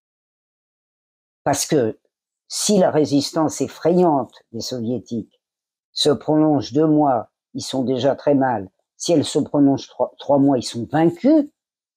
parce 1.44 1.66
que 1.66 1.98
si 2.46 2.78
la 2.78 2.90
résistance 2.90 3.60
effrayante 3.60 4.34
des 4.52 4.60
soviétiques 4.60 5.40
se 5.92 6.10
prolonge 6.10 6.72
deux 6.72 6.86
mois, 6.86 7.30
ils 7.54 7.62
sont 7.62 7.82
déjà 7.82 8.14
très 8.14 8.34
mal. 8.34 8.70
Si 8.96 9.12
elle 9.12 9.24
se 9.24 9.38
prolonge 9.38 9.88
trois, 10.18 10.38
mois, 10.38 10.58
ils 10.58 10.62
sont 10.62 10.86
vaincus. 10.92 11.50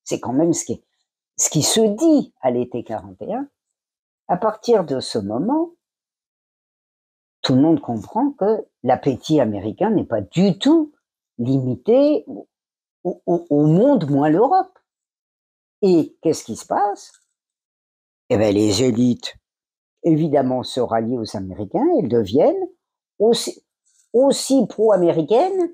C'est 0.04 0.20
quand 0.20 0.34
même 0.34 0.54
ce 0.54 0.66
qui, 0.66 0.84
ce 1.38 1.50
qui 1.50 1.64
se 1.64 1.82
dit 1.82 2.34
à 2.42 2.52
l'été 2.52 2.84
41 2.84 3.48
à 4.28 4.38
partir 4.38 4.86
de 4.86 5.00
ce 5.00 5.20
moment, 5.20 5.72
tout 7.42 7.54
le 7.54 7.62
monde 7.62 7.80
comprend 7.80 8.32
que 8.32 8.66
l'appétit 8.84 9.40
américain 9.40 9.92
n'est 9.92 10.06
pas 10.06 10.22
du 10.22 10.58
tout 10.58 10.94
limité 11.38 12.26
au, 13.04 13.66
monde 13.68 14.10
moins 14.10 14.30
l'Europe. 14.30 14.80
Et 15.84 16.18
qu'est-ce 16.22 16.44
qui 16.44 16.56
se 16.56 16.66
passe? 16.66 17.12
Eh 18.30 18.38
bien, 18.38 18.52
les 18.52 18.82
élites, 18.82 19.36
évidemment, 20.02 20.64
se 20.64 20.80
rallient 20.80 21.20
aux 21.20 21.38
Américains, 21.38 21.86
elles 22.00 22.10
deviennent 22.10 22.68
aussi, 23.20 23.64
aussi 24.14 24.66
pro-américaines 24.66 25.72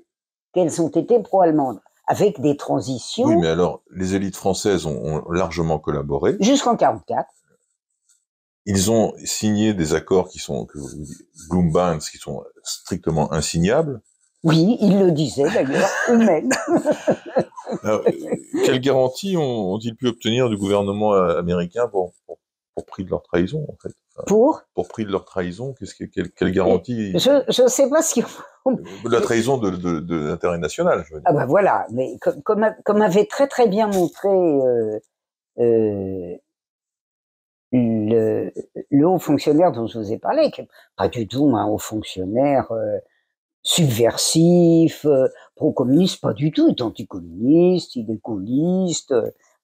qu'elles 0.52 0.82
ont 0.82 0.90
été 0.90 1.20
pro-allemandes, 1.20 1.80
avec 2.06 2.40
des 2.40 2.56
transitions. 2.56 3.24
Oui, 3.24 3.36
mais 3.36 3.48
alors, 3.48 3.82
les 3.90 4.14
élites 4.14 4.36
françaises 4.36 4.86
ont, 4.86 4.96
ont 5.04 5.30
largement 5.30 5.78
collaboré. 5.78 6.36
Jusqu'en 6.40 6.76
44. 6.76 7.28
Ils 8.64 8.90
ont 8.90 9.12
signé 9.24 9.74
des 9.74 9.94
accords 9.94 10.28
qui 10.28 10.38
sont 10.38 10.66
que 10.66 10.78
Bloombands, 11.48 11.98
qui 11.98 12.18
sont 12.18 12.44
strictement 12.62 13.32
insignables. 13.32 14.00
Oui, 14.44 14.76
ils 14.80 14.98
le 14.98 15.12
disaient 15.12 15.50
d'ailleurs 15.50 15.88
eux-mêmes. 16.08 16.50
quelle 18.64 18.80
garantie 18.80 19.36
ont-ils 19.36 19.94
pu 19.94 20.08
obtenir 20.08 20.48
du 20.48 20.56
gouvernement 20.56 21.14
euh, 21.14 21.38
américain 21.38 21.88
pour, 21.88 22.12
pour, 22.26 22.38
pour 22.74 22.86
prix 22.86 23.04
de 23.04 23.10
leur 23.10 23.22
trahison 23.22 23.64
en 23.68 23.76
fait? 23.80 23.94
Pour 24.26 24.62
Pour 24.74 24.88
prix 24.88 25.04
de 25.04 25.10
leur 25.10 25.24
trahison, 25.24 25.74
qu'est-ce 25.78 25.94
que 25.94 26.04
quelle, 26.04 26.30
quelle 26.30 26.52
garantie 26.52 27.12
Je 27.18 27.62
ne 27.62 27.68
sais 27.68 27.88
pas 27.88 28.02
ce 28.02 28.14
qu'ils 28.14 28.24
la 29.10 29.20
trahison 29.20 29.58
de, 29.58 29.70
de, 29.70 30.00
de 30.00 30.28
l'intérêt 30.28 30.58
national. 30.58 31.04
Je 31.06 31.14
veux 31.14 31.20
dire. 31.20 31.28
Ah 31.28 31.32
ben 31.32 31.46
voilà, 31.46 31.86
mais 31.90 32.16
comme, 32.20 32.42
comme, 32.42 32.74
comme 32.84 33.02
avait 33.02 33.26
très 33.26 33.48
très 33.48 33.66
bien 33.66 33.88
montré 33.88 34.28
euh, 34.28 35.00
euh, 35.58 36.36
le, 37.72 38.52
le, 38.90 39.06
haut 39.06 39.18
fonctionnaire 39.18 39.72
dont 39.72 39.86
je 39.86 39.98
vous 39.98 40.12
ai 40.12 40.18
parlé, 40.18 40.50
qui 40.50 40.62
n'est 40.62 40.68
pas 40.96 41.08
du 41.08 41.26
tout 41.26 41.56
un 41.56 41.66
haut 41.66 41.78
fonctionnaire 41.78 42.70
euh, 42.70 42.98
subversif, 43.62 45.04
euh, 45.04 45.28
pro-communiste, 45.56 46.20
pas 46.20 46.32
du 46.34 46.52
tout, 46.52 46.68
il 46.68 46.72
est 46.72 46.82
anticommuniste, 46.82 47.96
il 47.96 48.10
est 48.10 48.20
gaulliste. 48.22 49.14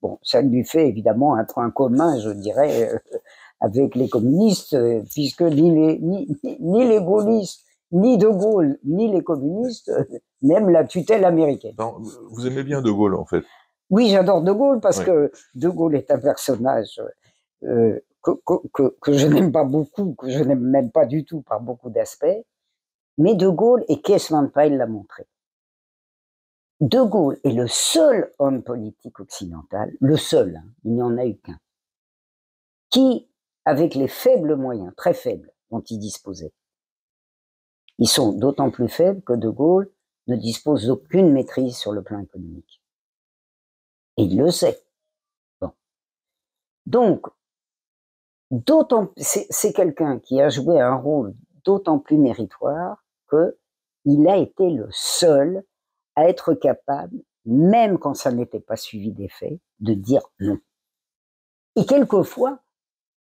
bon, 0.03 0.19
ça 0.23 0.41
lui 0.41 0.65
fait 0.65 0.89
évidemment 0.89 1.35
un 1.35 1.45
point 1.45 1.71
commun, 1.71 2.19
je 2.21 2.31
dirais, 2.31 2.95
euh, 2.95 3.19
avec 3.61 3.95
les 3.95 4.09
communistes, 4.09 4.77
puisque 5.13 5.43
ni 5.43 5.71
les, 5.75 5.99
ni, 5.99 6.29
ni 6.61 6.87
les 6.87 7.03
gaullistes, 7.03 7.65
ni 7.93 8.19
De 8.19 8.29
Gaulle, 8.29 8.79
ni 8.85 9.11
les 9.11 9.23
communistes 9.23 9.91
n'aiment 10.43 10.71
la 10.71 10.85
tutelle 10.85 11.25
américaine. 11.25 11.75
vous 11.79 12.47
aimez 12.47 12.63
bien 12.63 12.83
De 12.83 12.91
Gaulle, 12.91 13.15
en 13.15 13.25
fait. 13.25 13.45
Oui, 13.91 14.11
j'adore 14.11 14.43
De 14.43 14.53
Gaulle 14.53 14.81
parce 14.81 15.01
que 15.01 15.33
De 15.55 15.69
Gaulle 15.69 15.97
est 15.97 16.11
un 16.11 16.19
personnage 16.19 17.01
euh, 17.65 17.99
que, 18.23 18.33
que, 18.73 18.97
que, 19.01 19.13
je 19.13 19.27
n'aime 19.27 19.53
pas 19.53 19.65
beaucoup, 19.65 20.15
que 20.15 20.29
je 20.29 20.43
n'aime 20.43 20.61
même 20.61 20.91
pas 20.91 21.07
du 21.07 21.25
tout 21.25 21.41
par 21.43 21.61
beaucoup 21.61 21.89
d'aspects, 21.89 22.45
mais 23.17 23.35
De 23.35 23.49
Gaulle, 23.49 23.85
et 23.89 24.01
Kees 24.01 24.29
Van 24.31 24.47
Pijl 24.49 24.77
l'a 24.77 24.87
montré, 24.87 25.27
De 26.81 27.01
Gaulle 27.01 27.39
est 27.45 27.53
le 27.53 27.67
seul 27.67 28.31
homme 28.39 28.63
politique 28.63 29.19
occidental, 29.21 29.93
le 30.01 30.17
seul, 30.17 30.57
hein, 30.57 30.69
il 30.85 30.95
n'y 30.95 31.03
en 31.03 31.17
a 31.17 31.25
eu 31.25 31.37
qu'un, 31.37 31.59
qui, 32.91 33.29
avec 33.69 33.95
les 33.95 34.09
faibles 34.09 34.57
moyens, 34.57 34.95
très 34.97 35.13
faibles, 35.13 35.53
dont 35.71 35.83
il 35.83 35.99
disposait, 35.99 36.55
ils 37.99 38.09
sont 38.09 38.33
d'autant 38.33 38.71
plus 38.71 38.89
faibles 38.89 39.21
que 39.21 39.35
De 39.35 39.51
Gaulle 39.51 39.93
ne 40.27 40.37
dispose 40.37 40.87
d'aucune 40.87 41.31
maîtrise 41.33 41.77
sur 41.77 41.93
le 41.93 42.03
plan 42.03 42.19
économique. 42.19 42.83
Et 44.17 44.23
il 44.23 44.39
le 44.39 44.51
sait. 44.51 44.83
Donc, 46.87 47.27
d'autant, 48.51 49.13
c'est 49.19 49.75
quelqu'un 49.75 50.19
qui 50.19 50.41
a 50.41 50.49
joué 50.49 50.81
un 50.81 50.97
rôle 50.97 51.35
d'autant 51.67 51.99
plus 51.99 52.17
méritoire 52.17 53.05
que 53.27 53.59
il 54.07 54.27
a 54.29 54.39
été 54.39 54.71
le 54.71 54.89
seul 54.93 55.63
à 56.17 56.27
être 56.27 56.55
capable, 56.55 57.19
même 57.45 57.99
quand 57.99 58.15
ça 58.15 58.33
n'était 58.33 58.61
pas 58.61 58.77
suivi 58.77 59.13
d'effet, 59.13 59.61
de 59.81 59.93
dire 59.93 60.23
non. 60.41 60.57
Et 61.77 61.85
quelquefois, 61.85 62.63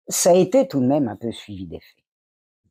ça 0.07 0.31
a 0.31 0.35
été 0.35 0.67
tout 0.67 0.79
de 0.79 0.87
même 0.87 1.07
un 1.07 1.15
peu 1.15 1.31
suivi 1.31 1.65
d'effet. 1.65 2.03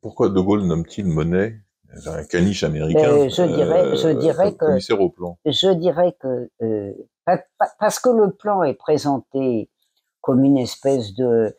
Pourquoi 0.01 0.29
De 0.29 0.39
Gaulle 0.39 0.63
nomme-t-il 0.63 1.05
Monet 1.05 1.59
un 2.05 2.23
caniche 2.25 2.63
américain 2.63 3.11
euh, 3.11 3.29
Je 3.29 3.43
dirais, 3.43 3.95
je 3.95 4.07
euh, 4.07 4.13
dirais 4.13 4.53
que 4.53 4.93
au 4.93 5.09
plan? 5.09 5.37
Je 5.45 5.73
dirais 5.73 6.15
que 6.19 6.49
euh, 6.61 6.93
parce 7.79 7.99
que 7.99 8.09
le 8.09 8.31
plan 8.31 8.63
est 8.63 8.73
présenté 8.73 9.69
comme 10.21 10.43
une 10.43 10.57
espèce 10.57 11.13
de 11.13 11.55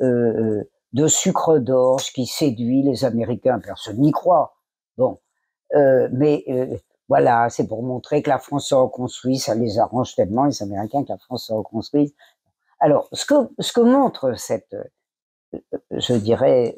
euh, 0.00 0.62
de 0.92 1.06
sucre 1.06 1.58
d'orge 1.58 2.12
qui 2.12 2.26
séduit 2.26 2.82
les 2.82 3.04
Américains. 3.04 3.58
Personne 3.58 3.98
n'y 3.98 4.12
croit. 4.12 4.54
Bon, 4.98 5.20
euh, 5.74 6.08
mais 6.12 6.44
euh, 6.48 6.76
voilà, 7.08 7.48
c'est 7.48 7.66
pour 7.66 7.82
montrer 7.82 8.22
que 8.22 8.28
la 8.28 8.38
France 8.38 8.68
se 8.68 8.74
reconstruit. 8.74 9.38
Ça 9.38 9.54
les 9.54 9.78
arrange 9.78 10.14
tellement 10.14 10.44
les 10.44 10.62
Américains 10.62 11.02
que 11.02 11.10
la 11.10 11.18
France 11.18 11.46
se 11.46 11.52
reconstruise. 11.52 12.14
Alors, 12.78 13.08
ce 13.12 13.24
que 13.24 13.34
ce 13.58 13.72
que 13.72 13.80
montre 13.80 14.38
cette, 14.38 14.76
je 15.90 16.14
dirais, 16.14 16.74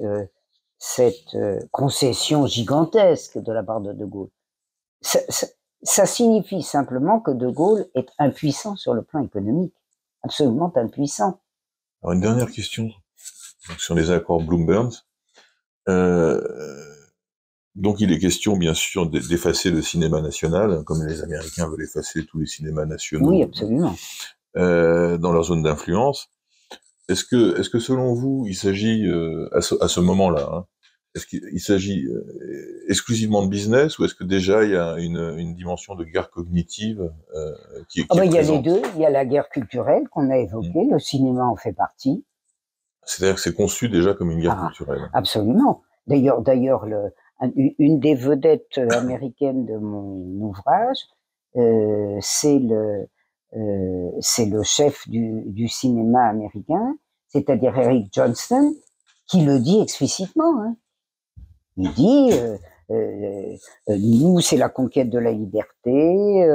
cette 0.79 1.37
concession 1.71 2.47
gigantesque 2.47 3.39
de 3.39 3.53
la 3.53 3.63
part 3.63 3.81
de 3.81 3.93
De 3.93 4.05
Gaulle, 4.05 4.31
ça, 5.01 5.21
ça 5.83 6.07
signifie 6.07 6.63
simplement 6.63 7.21
que 7.21 7.31
De 7.31 7.49
Gaulle 7.49 7.87
est 7.95 8.09
impuissant 8.19 8.77
sur 8.77 8.95
le 8.95 9.03
plan 9.03 9.23
économique, 9.23 9.75
absolument 10.23 10.73
impuissant. 10.77 11.41
Alors 12.03 12.13
une 12.13 12.21
dernière 12.21 12.51
question 12.51 12.91
donc 13.69 13.81
sur 13.81 13.95
les 13.95 14.11
accords 14.11 14.43
Bloomberg. 14.43 14.93
Euh, 15.89 16.41
donc 17.75 18.01
il 18.01 18.13
est 18.13 18.19
question 18.19 18.57
bien 18.57 18.75
sûr 18.75 19.09
d'effacer 19.09 19.71
le 19.71 19.83
cinéma 19.83 20.21
national, 20.21 20.85
comme 20.85 21.05
les 21.07 21.23
Américains 21.23 21.69
veulent 21.69 21.83
effacer 21.83 22.25
tous 22.27 22.39
les 22.39 22.47
cinémas 22.47 22.87
nationaux. 22.87 23.31
Oui, 23.31 23.43
absolument. 23.43 23.95
Euh, 24.57 25.19
dans 25.19 25.33
leur 25.33 25.45
zone 25.45 25.63
d'influence. 25.63 26.29
Est-ce 27.09 27.24
que, 27.24 27.59
est-ce 27.60 27.68
que 27.70 27.78
selon 27.78 28.14
vous, 28.14 28.44
il 28.47 28.55
s'agit 28.55 29.06
euh, 29.06 29.48
à 29.52 29.60
ce, 29.60 29.74
à 29.82 29.89
ce 29.89 30.01
moment-là, 30.01 30.48
hein, 30.52 30.64
est-ce 31.14 31.26
qu'il 31.26 31.60
s'agit 31.60 32.06
euh, 32.06 32.24
exclusivement 32.89 33.44
de 33.44 33.48
business 33.48 33.98
ou 33.98 34.05
est-ce 34.05 34.14
que 34.14 34.24
déjà 34.24 34.64
il 34.64 34.70
y 34.70 34.76
a 34.76 34.97
une, 34.98 35.35
une 35.39 35.55
dimension 35.55 35.94
de 35.94 36.05
guerre 36.05 36.31
cognitive 36.31 37.09
euh, 37.36 37.52
qui, 37.89 38.01
qui 38.01 38.06
ah 38.10 38.14
est 38.16 38.18
ben, 38.20 38.24
Il 38.24 38.32
y 38.32 38.39
a 38.39 38.43
les 38.43 38.59
deux. 38.59 38.82
Il 38.97 39.01
y 39.02 39.06
a 39.06 39.10
la 39.10 39.24
guerre 39.24 39.48
culturelle 39.48 40.09
qu'on 40.09 40.28
a 40.31 40.39
évoquée. 40.39 40.85
Mmh. 40.86 40.93
Le 40.93 40.98
cinéma 40.98 41.44
en 41.44 41.56
fait 41.56 41.72
partie. 41.72 42.24
C'est-à-dire 43.05 43.36
que 43.36 43.40
c'est 43.43 43.55
conçu 43.55 43.89
déjà 43.89 44.14
comme 44.14 44.31
une 44.31 44.40
guerre 44.40 44.59
Ah, 44.59 44.66
culturelle. 44.66 45.09
Absolument. 45.12 45.82
D'ailleurs, 46.06 46.43
d'ailleurs, 46.43 46.86
le- 46.86 47.12
un- 47.40 47.52
une 47.78 48.01
des 48.01 48.14
vedettes 48.14 48.78
américaines 48.90 49.66
de 49.66 49.76
mon 49.76 50.16
ouvrage, 50.40 50.98
euh, 51.56 52.16
c'est 52.20 52.59
le, 52.59 53.06
euh, 53.56 54.10
c'est 54.20 54.47
le 54.47 54.62
chef 54.62 55.09
du, 55.09 55.43
du 55.47 55.68
cinéma 55.68 56.28
américain, 56.28 56.97
c'est-à-dire 57.28 57.76
Eric 57.78 58.09
Johnston, 58.12 58.74
qui 59.26 59.44
le 59.44 59.59
dit 59.60 59.81
explicitement. 59.81 60.62
hein. 60.62 60.76
Il 61.76 61.93
dit, 61.93 62.31
euh, 62.32 62.56
euh, 62.90 63.56
euh, 63.89 63.98
nous, 63.98 64.40
c'est 64.40 64.56
la 64.56 64.68
conquête 64.68 65.10
de 65.10 65.18
la 65.18 65.32
liberté, 65.32 66.47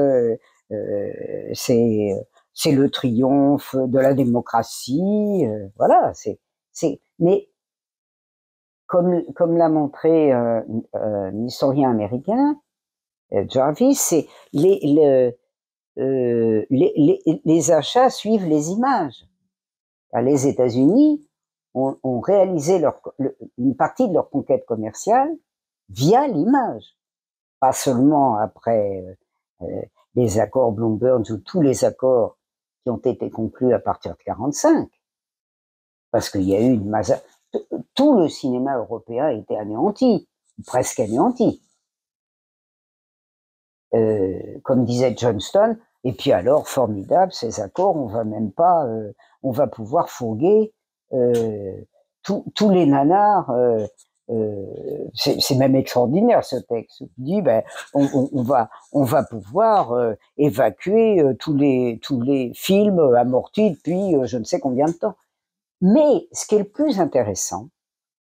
c'est 1.53 2.11
c'est 2.53 2.71
le 2.71 2.89
triomphe 2.89 3.75
de 3.75 3.99
la 3.99 4.13
démocratie, 4.13 5.45
voilà. 5.77 6.11
C'est 6.13 6.39
mais 7.19 7.49
comme, 8.87 9.23
comme 9.35 9.57
l'a 9.57 9.69
montré 9.69 10.31
un 10.31 10.63
historien 11.45 11.91
américain, 11.91 12.59
Jarvis, 13.31 13.95
c'est 13.95 14.27
les, 14.53 14.79
le- 14.83 15.31
euh, 15.99 16.65
les, 16.69 17.71
achats 17.71 18.09
suivent 18.09 18.45
les 18.45 18.69
images. 18.71 19.25
Les 20.13 20.47
États-Unis 20.47 21.27
ont, 21.73 22.19
réalisé 22.21 22.81
une 23.57 23.75
partie 23.75 24.07
de 24.07 24.13
leur 24.13 24.29
conquête 24.29 24.65
commerciale 24.65 25.29
via 25.89 26.27
l'image, 26.27 26.95
pas 27.59 27.73
seulement 27.73 28.37
après 28.37 29.01
euh, 29.61 29.65
euh, 29.65 29.81
les 30.15 30.39
accords 30.39 30.71
Bloomberg 30.71 31.29
ou 31.29 31.37
tous 31.37 31.61
les 31.61 31.83
accords 31.83 32.37
qui 32.83 32.89
ont 32.89 32.97
été 32.97 33.29
conclus 33.29 33.73
à 33.73 33.79
partir 33.79 34.13
de 34.13 34.23
45, 34.23 34.89
parce 36.11 36.29
qu'il 36.29 36.43
y 36.43 36.55
a 36.55 36.61
eu 36.61 36.73
une 36.73 36.89
masse 36.89 37.11
tout 37.95 38.19
le 38.19 38.29
cinéma 38.29 38.77
européen 38.77 39.25
a 39.25 39.33
été 39.33 39.57
anéanti, 39.57 40.29
presque 40.67 40.99
anéanti. 40.99 41.63
Comme 43.91 44.85
disait 44.85 45.15
Johnston, 45.17 45.79
et 46.03 46.13
puis 46.13 46.31
alors, 46.31 46.67
formidable, 46.67 47.31
ces 47.33 47.59
accords, 47.61 47.95
on 47.95 48.07
va 48.07 48.23
même 48.23 48.51
pas, 48.51 48.85
euh, 48.85 49.11
on 49.43 49.51
va 49.51 49.67
pouvoir 49.67 50.09
fourguer 50.09 50.73
euh, 51.13 51.73
tous- 52.23 52.43
les 52.69 52.85
nanars. 52.85 53.49
euh, 53.51 53.85
euh, 54.29 54.65
c'est 55.15 55.55
même 55.55 55.75
extraordinaire 55.75 56.43
ce 56.45 56.55
texte. 56.57 57.01
Il 57.01 57.09
dit, 57.17 57.41
ben, 57.41 57.63
on, 57.95 58.05
on- 58.13 58.29
on 58.33 58.43
va, 58.43 58.69
on 58.93 59.03
va 59.03 59.23
pouvoir 59.23 59.91
euh, 59.93 60.13
évacuer 60.37 61.19
euh, 61.21 61.33
tous 61.33 61.55
les 61.55 61.99
tous 62.03 62.21
les 62.21 62.51
films 62.55 62.99
amortis 63.15 63.71
depuis 63.71 64.15
je 64.25 64.37
ne 64.37 64.43
sais 64.43 64.59
combien 64.59 64.85
de 64.85 64.91
temps. 64.93 65.15
Mais 65.81 66.27
ce 66.33 66.45
qui 66.47 66.55
est 66.55 66.59
le 66.59 66.69
plus 66.69 66.99
intéressant, 67.01 67.69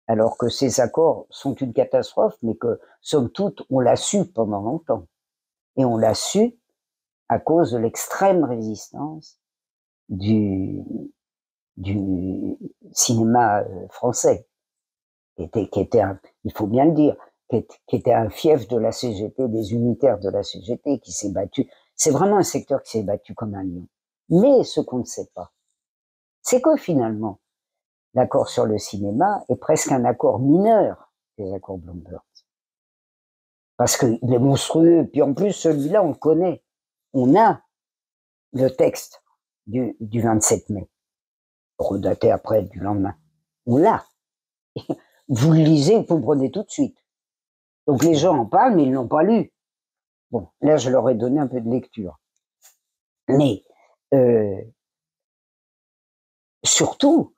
alors 0.09 0.37
que 0.39 0.49
ces 0.49 0.81
accords 0.81 1.27
sont 1.31 1.55
une 1.55 1.73
catastrophe, 1.73 2.37
mais 2.43 2.55
que, 2.57 2.81
somme 3.01 3.31
toute, 3.31 3.63
on 3.71 3.81
l'a 3.81 3.97
su 3.97 4.27
pendant 4.27 4.61
longtemps. 4.63 5.05
Et 5.77 5.85
on 5.85 5.97
l'a 5.97 6.15
su 6.15 6.57
à 7.31 7.39
cause 7.39 7.71
de 7.71 7.79
l'extrême 7.79 8.43
résistance 8.43 9.39
du, 10.09 10.83
cinéma 12.93 13.61
euh, 13.61 13.89
français, 13.89 14.49
qui 15.37 15.45
était, 15.45 16.03
il 16.43 16.53
faut 16.53 16.67
bien 16.67 16.87
le 16.87 16.93
dire, 16.93 17.17
qui 17.49 17.57
était, 17.57 17.79
qui 17.87 17.97
était 17.97 18.13
un 18.13 18.31
fief 18.31 18.67
de 18.67 18.77
la 18.77 18.91
CGT, 18.91 19.47
des 19.47 19.73
unitaires 19.73 20.19
de 20.19 20.29
la 20.29 20.43
CGT, 20.43 20.99
qui 20.99 21.13
s'est 21.13 21.31
battu. 21.31 21.71
C'est 21.95 22.11
vraiment 22.11 22.37
un 22.37 22.43
secteur 22.43 22.83
qui 22.83 22.91
s'est 22.91 23.05
battu 23.05 23.33
comme 23.35 23.55
un 23.55 23.63
lion. 23.63 23.87
Mais 24.29 24.65
ce 24.65 24.81
qu'on 24.81 24.99
ne 24.99 25.05
sait 25.05 25.31
pas, 25.33 25.53
c'est 26.43 26.61
que 26.61 26.77
finalement, 26.77 27.39
l'accord 28.13 28.49
sur 28.49 28.67
le 28.67 28.77
cinéma 28.79 29.45
est 29.49 29.57
presque 29.57 29.93
un 29.93 30.05
accord 30.05 30.41
mineur 30.41 31.13
des 31.39 31.55
accords 31.55 31.79
Bloomberg. 31.79 32.23
Parce 33.77 33.97
qu'il 33.97 34.19
est 34.35 34.39
monstrueux. 34.39 35.09
Puis 35.11 35.23
en 35.23 35.33
plus, 35.33 35.53
celui-là, 35.53 36.03
on 36.03 36.09
le 36.09 36.15
connaît. 36.15 36.63
On 37.13 37.39
a 37.39 37.63
le 38.53 38.69
texte 38.69 39.23
du, 39.67 39.97
du 40.01 40.21
27 40.21 40.71
mai, 40.71 40.89
redaté 41.79 42.31
après 42.31 42.63
du 42.63 42.79
lendemain. 42.81 43.17
On 43.67 43.77
l'a. 43.77 44.05
Vous 45.29 45.53
le 45.53 45.61
lisez, 45.61 45.97
vous 45.97 46.05
comprenez 46.05 46.51
tout 46.51 46.65
de 46.65 46.71
suite. 46.71 46.99
Donc 47.87 48.03
les 48.03 48.17
gens 48.17 48.37
en 48.37 48.47
parlent, 48.47 48.75
mais 48.75 48.83
ils 48.83 48.93
l'ont 48.93 49.07
pas 49.07 49.23
lu. 49.23 49.53
Bon, 50.33 50.49
là, 50.61 50.77
je 50.77 50.91
leur 50.91 51.09
ai 51.09 51.15
donné 51.15 51.39
un 51.39 51.47
peu 51.47 51.61
de 51.61 51.71
lecture. 51.71 52.19
Mais 53.29 53.65
euh, 54.13 54.61
surtout, 56.65 57.33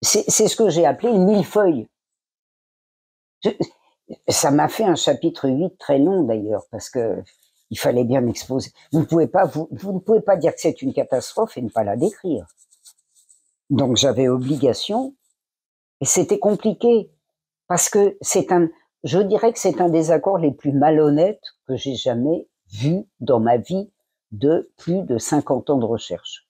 c'est 0.00 0.48
ce 0.48 0.56
que 0.56 0.70
j'ai 0.70 0.86
appelé 0.86 1.12
le 1.12 1.18
millefeuille. 1.18 1.88
Ça 4.28 4.50
m'a 4.50 4.68
fait 4.68 4.84
un 4.84 4.94
chapitre 4.94 5.48
8 5.48 5.76
très 5.78 5.98
long 5.98 6.22
d'ailleurs, 6.24 6.64
parce 6.70 6.88
que 6.88 7.22
il 7.74 7.78
fallait 7.78 8.04
bien 8.04 8.20
m'exposer. 8.20 8.70
Vous 8.92 9.00
ne 9.00 9.04
pouvez 9.04 9.26
pas, 9.26 9.46
vous, 9.46 9.68
ne 9.72 9.98
pouvez 9.98 10.20
pas 10.20 10.36
dire 10.36 10.54
que 10.54 10.60
c'est 10.60 10.80
une 10.80 10.92
catastrophe 10.94 11.56
et 11.58 11.62
ne 11.62 11.68
pas 11.68 11.82
la 11.82 11.96
décrire. 11.96 12.46
Donc 13.68 13.96
j'avais 13.96 14.28
obligation, 14.28 15.16
et 16.00 16.04
c'était 16.04 16.38
compliqué, 16.38 17.10
parce 17.66 17.88
que 17.88 18.16
c'est 18.20 18.52
un, 18.52 18.68
je 19.02 19.18
dirais 19.18 19.52
que 19.52 19.58
c'est 19.58 19.80
un 19.80 19.88
des 19.88 20.12
accords 20.12 20.38
les 20.38 20.52
plus 20.52 20.70
malhonnêtes 20.72 21.42
que 21.66 21.74
j'ai 21.74 21.96
jamais 21.96 22.46
vu 22.70 23.04
dans 23.18 23.40
ma 23.40 23.56
vie 23.56 23.90
de 24.30 24.70
plus 24.76 25.02
de 25.02 25.18
50 25.18 25.70
ans 25.70 25.78
de 25.78 25.84
recherche. 25.84 26.46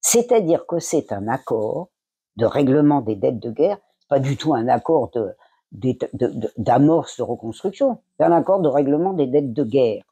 C'est-à-dire 0.00 0.64
que 0.66 0.78
c'est 0.78 1.12
un 1.12 1.28
accord 1.28 1.90
de 2.36 2.46
règlement 2.46 3.02
des 3.02 3.16
dettes 3.16 3.40
de 3.40 3.50
guerre, 3.50 3.78
pas 4.08 4.20
du 4.20 4.38
tout 4.38 4.54
un 4.54 4.68
accord 4.68 5.10
de, 5.10 5.34
d'ét- 5.72 6.08
de- 6.14 6.50
d'amorce 6.56 7.18
de 7.18 7.24
reconstruction, 7.24 8.00
c'est 8.16 8.24
un 8.24 8.32
accord 8.32 8.60
de 8.60 8.68
règlement 8.68 9.12
des 9.12 9.26
dettes 9.26 9.52
de 9.52 9.64
guerre, 9.64 10.04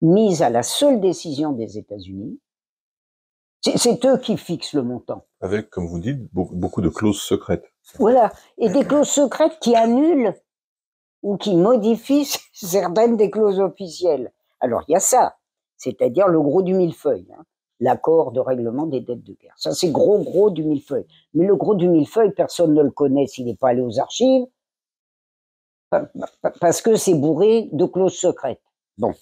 mis 0.00 0.42
à 0.42 0.50
la 0.50 0.62
seule 0.62 1.00
décision 1.00 1.52
des 1.52 1.78
États-Unis. 1.78 2.38
C'est, 3.60 4.04
eux 4.04 4.18
qui 4.18 4.36
fixent 4.36 4.72
le 4.72 4.82
montant. 4.82 5.26
Avec, 5.40 5.68
comme 5.68 5.88
vous 5.88 5.98
dites, 5.98 6.20
beaucoup, 6.32 6.80
de 6.80 6.88
clauses 6.88 7.20
secrètes. 7.20 7.72
Voilà. 7.98 8.32
Et 8.56 8.68
des 8.68 8.84
clauses 8.84 9.08
secrètes 9.08 9.58
qui 9.60 9.74
annulent 9.74 10.32
ou 11.22 11.36
qui 11.36 11.56
modifient 11.56 12.28
certaines 12.52 13.16
des 13.16 13.30
clauses 13.30 13.58
officielles. 13.58 14.32
Alors, 14.60 14.84
il 14.88 14.92
y 14.92 14.96
a 14.96 15.00
ça. 15.00 15.36
C'est-à-dire 15.76 16.28
le 16.28 16.40
gros 16.40 16.62
du 16.62 16.74
millefeuille. 16.74 17.26
hein. 17.36 17.44
L'accord 17.80 18.32
de 18.32 18.40
règlement 18.40 18.86
des 18.86 19.00
dettes 19.00 19.22
de 19.22 19.34
guerre. 19.34 19.54
Ça, 19.56 19.72
c'est 19.72 19.90
gros, 19.90 20.18
gros 20.18 20.50
du 20.50 20.64
millefeuille. 20.64 21.06
Mais 21.34 21.46
le 21.46 21.54
gros 21.56 21.74
du 21.76 21.88
millefeuille, 21.88 22.32
personne 22.32 22.74
ne 22.74 22.82
le 22.82 22.90
connaît 22.90 23.26
s'il 23.28 23.46
n'est 23.46 23.54
pas 23.56 23.68
allé 23.68 23.82
aux 23.82 23.98
archives. 24.00 24.46
Pa- 25.90 26.10
pa- 26.42 26.50
Parce 26.60 26.80
que 26.82 26.96
c'est 26.96 27.14
bourré 27.14 27.68
de 27.72 27.84
clauses 27.86 28.16
secrètes. 28.18 28.62
Bon. 28.98 29.14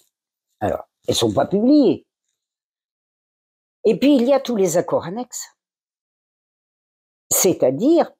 Alors, 0.59 0.87
elles 1.07 1.15
sont 1.15 1.33
pas 1.33 1.45
publiées. 1.45 2.05
Et 3.85 3.97
puis, 3.97 4.15
il 4.15 4.23
y 4.23 4.33
a 4.33 4.39
tous 4.39 4.55
les 4.55 4.77
accords 4.77 5.05
annexes. 5.05 5.47
C'est-à-dire 7.29 8.11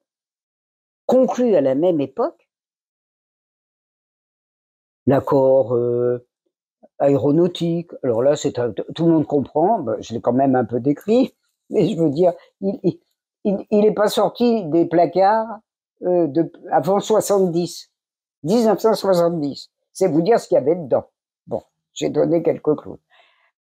conclus 1.06 1.56
à 1.56 1.62
la 1.62 1.76
même 1.76 2.02
époque, 2.02 2.48
l'accord 5.06 5.74
euh, 5.76 6.28
aéronautique. 7.00 7.92
Alors 8.04 8.22
là, 8.22 8.36
c'est 8.36 8.54
tout 8.54 9.06
le 9.06 9.12
monde 9.12 9.26
comprend. 9.26 9.80
Ben, 9.80 9.98
je 10.02 10.14
l'ai 10.14 10.22
quand 10.22 10.34
même 10.34 10.56
un 10.56 10.66
peu 10.66 10.80
décrit, 10.80 11.36
mais 11.70 11.88
je 11.88 11.98
veux 11.98 12.10
dire, 12.10 12.34
il 12.62 12.80
il, 12.84 13.00
il, 13.46 13.66
il 13.72 13.86
est 13.86 13.94
pas 13.94 14.10
sorti 14.10 14.66
des 14.66 14.86
placards 14.86 15.60
euh, 16.04 16.28
avant 16.72 17.00
70, 17.00 17.92
1970. 18.44 19.72
C'est 19.94 20.08
vous 20.08 20.22
dire 20.22 20.40
ce 20.40 20.48
qu'il 20.48 20.56
y 20.56 20.60
avait 20.60 20.76
dedans. 20.76 21.10
Bon, 21.48 21.64
j'ai 21.98 22.10
donné 22.10 22.42
quelques 22.42 22.76
clauses. 22.78 23.04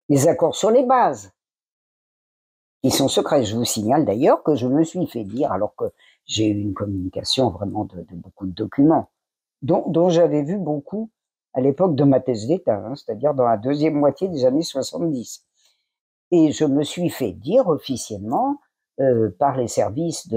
Les 0.09 0.29
accords 0.29 0.55
sur 0.55 0.71
les 0.71 0.85
bases. 0.85 1.33
Ils 2.83 2.93
sont 2.93 3.09
secrets. 3.09 3.45
Je 3.45 3.57
vous 3.57 3.65
signale 3.65 4.05
d'ailleurs 4.05 4.43
que 4.43 4.55
je 4.55 4.67
me 4.67 4.83
suis 4.85 5.07
fait 5.07 5.25
dire, 5.25 5.53
alors 5.53 5.75
que 5.77 5.85
j'ai 6.25 6.49
eu 6.49 6.61
une 6.61 6.75
communication 6.75 7.51
vraiment 7.51 7.85
de, 7.85 8.05
beaucoup 8.13 8.47
de 8.47 8.53
documents, 8.53 9.11
dont, 9.61 10.09
j'avais 10.09 10.43
vu 10.43 10.57
beaucoup 10.57 11.11
à 11.53 11.61
l'époque 11.61 11.95
de 11.95 12.05
ma 12.05 12.21
thèse 12.21 12.47
d'État, 12.47 12.77
hein, 12.77 12.95
c'est-à-dire 12.95 13.35
dans 13.35 13.45
la 13.45 13.59
deuxième 13.59 13.95
moitié 13.95 14.29
des 14.29 14.45
années 14.45 14.63
70. 14.63 15.45
Et 16.31 16.53
je 16.53 16.65
me 16.65 16.83
suis 16.83 17.11
fait 17.11 17.33
dire 17.33 17.69
officiellement 17.69 18.59
euh, 19.01 19.31
par 19.39 19.57
les 19.57 19.69
services 19.69 20.29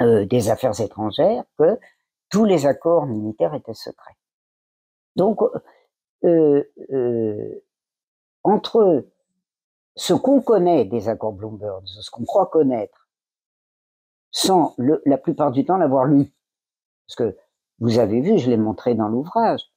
euh, 0.00 0.24
des 0.24 0.50
affaires 0.50 0.80
étrangères 0.80 1.44
que 1.58 1.78
tous 2.30 2.44
les 2.44 2.66
accords 2.66 3.06
militaires 3.06 3.54
étaient 3.54 3.74
secrets. 3.74 4.16
Donc, 5.16 5.40
euh, 6.24 6.62
euh, 6.92 7.64
entre 8.44 9.06
ce 9.96 10.14
qu'on 10.14 10.40
connaît 10.40 10.84
des 10.84 11.08
accords 11.08 11.32
Bloomberg, 11.32 11.82
ce 11.86 12.10
qu'on 12.10 12.24
croit 12.24 12.46
connaître, 12.46 13.08
sans 14.30 14.74
la 14.78 15.18
plupart 15.18 15.52
du 15.52 15.64
temps 15.64 15.76
l'avoir 15.76 16.06
lu, 16.06 16.32
parce 17.06 17.16
que 17.16 17.36
vous 17.78 17.98
avez 17.98 18.20
vu, 18.20 18.38
je 18.38 18.48
l'ai 18.48 18.56
montré 18.56 18.94
dans 18.94 19.08
l'ouvrage, 19.08 19.70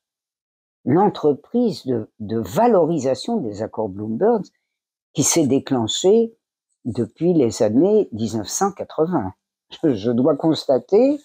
l'entreprise 0.86 1.86
de 1.86 2.38
valorisation 2.38 3.38
des 3.38 3.62
accords 3.62 3.90
Bloomberg 3.90 4.44
qui 5.14 5.24
s'est 5.24 5.48
déclenchée 5.48 6.36
depuis 6.86 7.34
les 7.34 7.64
années 7.64 8.08
1980. 8.14 9.34
Je 9.84 10.12
dois 10.12 10.36
constater 10.36 11.20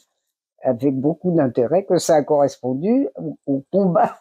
avec 0.63 0.99
beaucoup 0.99 1.33
d'intérêt 1.33 1.85
que 1.85 1.99
ça 1.99 2.17
a 2.17 2.23
correspondu 2.23 3.09
au, 3.47 3.65
combat 3.71 4.21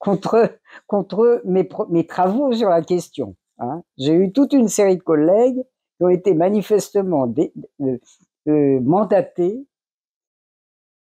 contre, 0.00 0.58
contre 0.88 1.42
mes, 1.44 1.68
mes 1.90 2.06
travaux 2.06 2.52
sur 2.52 2.68
la 2.68 2.82
question. 2.82 3.36
Hein. 3.58 3.82
J'ai 3.98 4.14
eu 4.14 4.32
toute 4.32 4.52
une 4.52 4.66
série 4.66 4.96
de 4.96 5.02
collègues 5.02 5.62
qui 5.96 6.04
ont 6.04 6.08
été 6.08 6.34
manifestement 6.34 7.32
euh, 7.38 7.98
euh, 8.48 8.80
mandatés 8.80 9.64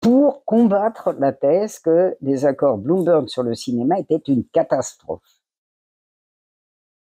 pour 0.01 0.45
combattre 0.45 1.13
la 1.19 1.33
thèse 1.33 1.79
que 1.79 2.15
les 2.21 2.45
accords 2.45 2.77
Bloomberg 2.77 3.27
sur 3.27 3.43
le 3.43 3.55
cinéma 3.55 3.99
étaient 3.99 4.21
une 4.29 4.45
catastrophe. 4.45 5.41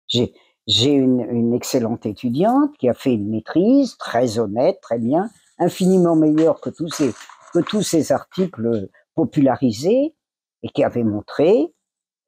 J'ai 0.07 0.93
une, 0.93 1.19
une, 1.19 1.53
excellente 1.53 2.05
étudiante 2.05 2.77
qui 2.77 2.87
a 2.87 2.93
fait 2.93 3.13
une 3.13 3.29
maîtrise 3.29 3.97
très 3.97 4.39
honnête, 4.39 4.79
très 4.81 4.99
bien, 4.99 5.29
infiniment 5.59 6.15
meilleure 6.15 6.61
que 6.61 6.69
tous 6.69 6.87
ces, 6.87 7.13
que 7.53 7.59
tous 7.59 7.81
ces 7.81 8.13
articles 8.13 8.89
popularisés 9.15 10.15
et 10.63 10.69
qui 10.69 10.83
avait 10.83 11.03
montré 11.03 11.73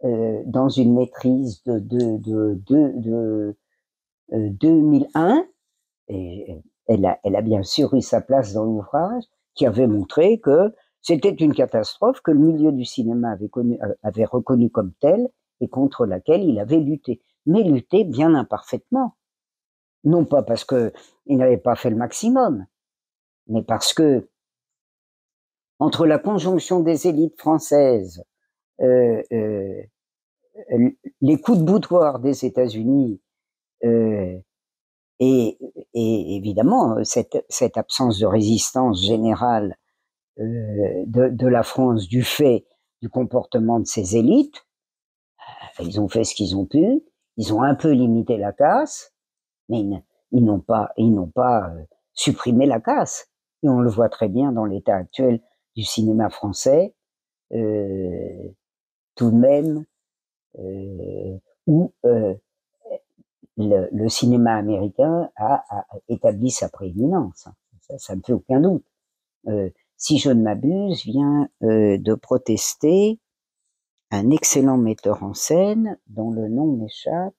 euh, 0.04 0.42
dans 0.46 0.70
une 0.70 0.96
maîtrise 0.96 1.64
de, 1.64 1.80
de, 1.80 2.18
de, 2.18 2.58
de, 2.68 3.58
de 4.32 4.50
2001, 4.50 5.38
euh, 5.38 5.44
et 6.08 6.62
elle 6.88 7.06
a, 7.06 7.20
elle 7.24 7.36
a 7.36 7.42
bien 7.42 7.64
sûr 7.64 7.94
eu 7.94 8.02
sa 8.02 8.22
place 8.22 8.54
dans 8.54 8.64
l'ouvrage, 8.64 9.24
qui 9.56 9.66
avait 9.66 9.88
montré 9.88 10.40
que 10.40 10.74
c'était 11.02 11.30
une 11.30 11.54
catastrophe 11.54 12.22
que 12.22 12.32
le 12.32 12.40
milieu 12.40 12.72
du 12.72 12.86
cinéma 12.86 13.32
avait, 13.32 13.50
connu, 13.50 13.78
avait 14.04 14.26
reconnu 14.26 14.70
comme 14.70 14.94
telle 15.00 15.30
et 15.62 15.68
contre 15.68 16.06
laquelle 16.06 16.44
il 16.44 16.60
avait 16.60 16.80
lutté 16.80 17.22
mais 17.46 17.64
lutter 17.64 18.04
bien 18.04 18.36
imparfaitement. 18.36 19.16
Non 20.04 20.24
pas 20.26 20.44
parce 20.44 20.64
qu'il 20.64 20.92
n'avait 21.28 21.58
pas 21.58 21.76
fait 21.76 21.90
le 21.90 21.96
maximum, 21.96 22.66
mais 23.48 23.64
parce 23.64 23.94
que 23.94 24.30
entre 25.80 26.06
la 26.06 26.20
conjonction 26.20 26.82
des 26.82 27.08
élites 27.08 27.40
françaises, 27.40 28.24
euh, 28.82 29.22
euh, 29.32 29.82
les 31.22 31.40
coups 31.40 31.60
de 31.60 31.64
boutoir 31.64 32.20
des 32.20 32.46
États-Unis 32.46 33.22
euh, 33.86 34.38
et, 35.20 35.58
et, 35.94 36.36
évidemment 36.36 37.04
cette, 37.04 37.46
cette, 37.50 37.78
absence 37.78 38.20
de 38.20 38.26
résistance 38.26 39.02
générale 39.02 39.78
euh, 40.40 41.04
de, 41.06 41.30
de, 41.30 41.48
la 41.48 41.64
France 41.64 42.08
du 42.08 42.24
fait 42.24 42.66
du 43.02 43.10
comportement 43.10 43.80
de 43.80 43.86
ces 43.86 44.18
élites, 44.18 44.66
ils 45.80 46.00
ont 46.00 46.10
fait 46.10 46.24
ce 46.24 46.36
qu'ils 46.36 46.58
ont 46.58 46.66
pu, 46.66 47.02
ils 47.38 47.54
ont 47.54 47.62
un 47.62 47.76
peu 47.76 47.92
limité 47.92 48.38
la 48.38 48.52
casse, 48.52 49.14
mais 49.70 49.84
ils 50.32 50.44
n'ont 50.44 50.60
pas, 50.60 50.92
ils 50.98 51.14
n'ont 51.14 51.30
pas 51.30 51.70
euh, 51.70 51.84
supprimé 52.14 52.66
la 52.66 52.80
casse. 52.80 53.28
Et 53.64 53.70
on 53.70 53.80
le 53.80 53.90
voit 53.90 54.10
très 54.10 54.30
bien 54.30 54.52
dans 54.52 54.66
l'état 54.66 54.96
actuel 54.96 55.42
cinéma 55.84 56.30
français, 56.30 56.94
euh, 57.54 58.50
tout 59.16 59.32
de 59.32 59.36
même, 59.36 59.86
euh, 60.60 61.38
où 61.68 61.94
euh, 62.06 62.36
le, 63.58 64.08
cinéma 64.08 64.56
américain 64.56 65.30
a, 65.36 65.64
a, 65.70 65.86
établi 66.08 66.52
sa 66.52 66.70
prééminence. 66.70 67.48
Ça, 67.98 68.16
ne 68.16 68.22
fait 68.22 68.34
aucun 68.34 68.62
doute. 68.62 68.86
Si 69.98 70.20
je 70.20 70.30
ne 70.30 70.44
m'abuse, 70.44 71.04
vient 71.04 71.50
de 71.62 72.14
protester 72.14 73.20
un 74.12 74.30
excellent 74.30 74.78
metteur 74.78 75.24
en 75.24 75.34
scène 75.34 75.98
dont 76.08 76.32
le 76.32 76.48
nom 76.48 76.78
m'échappe. 76.78 77.34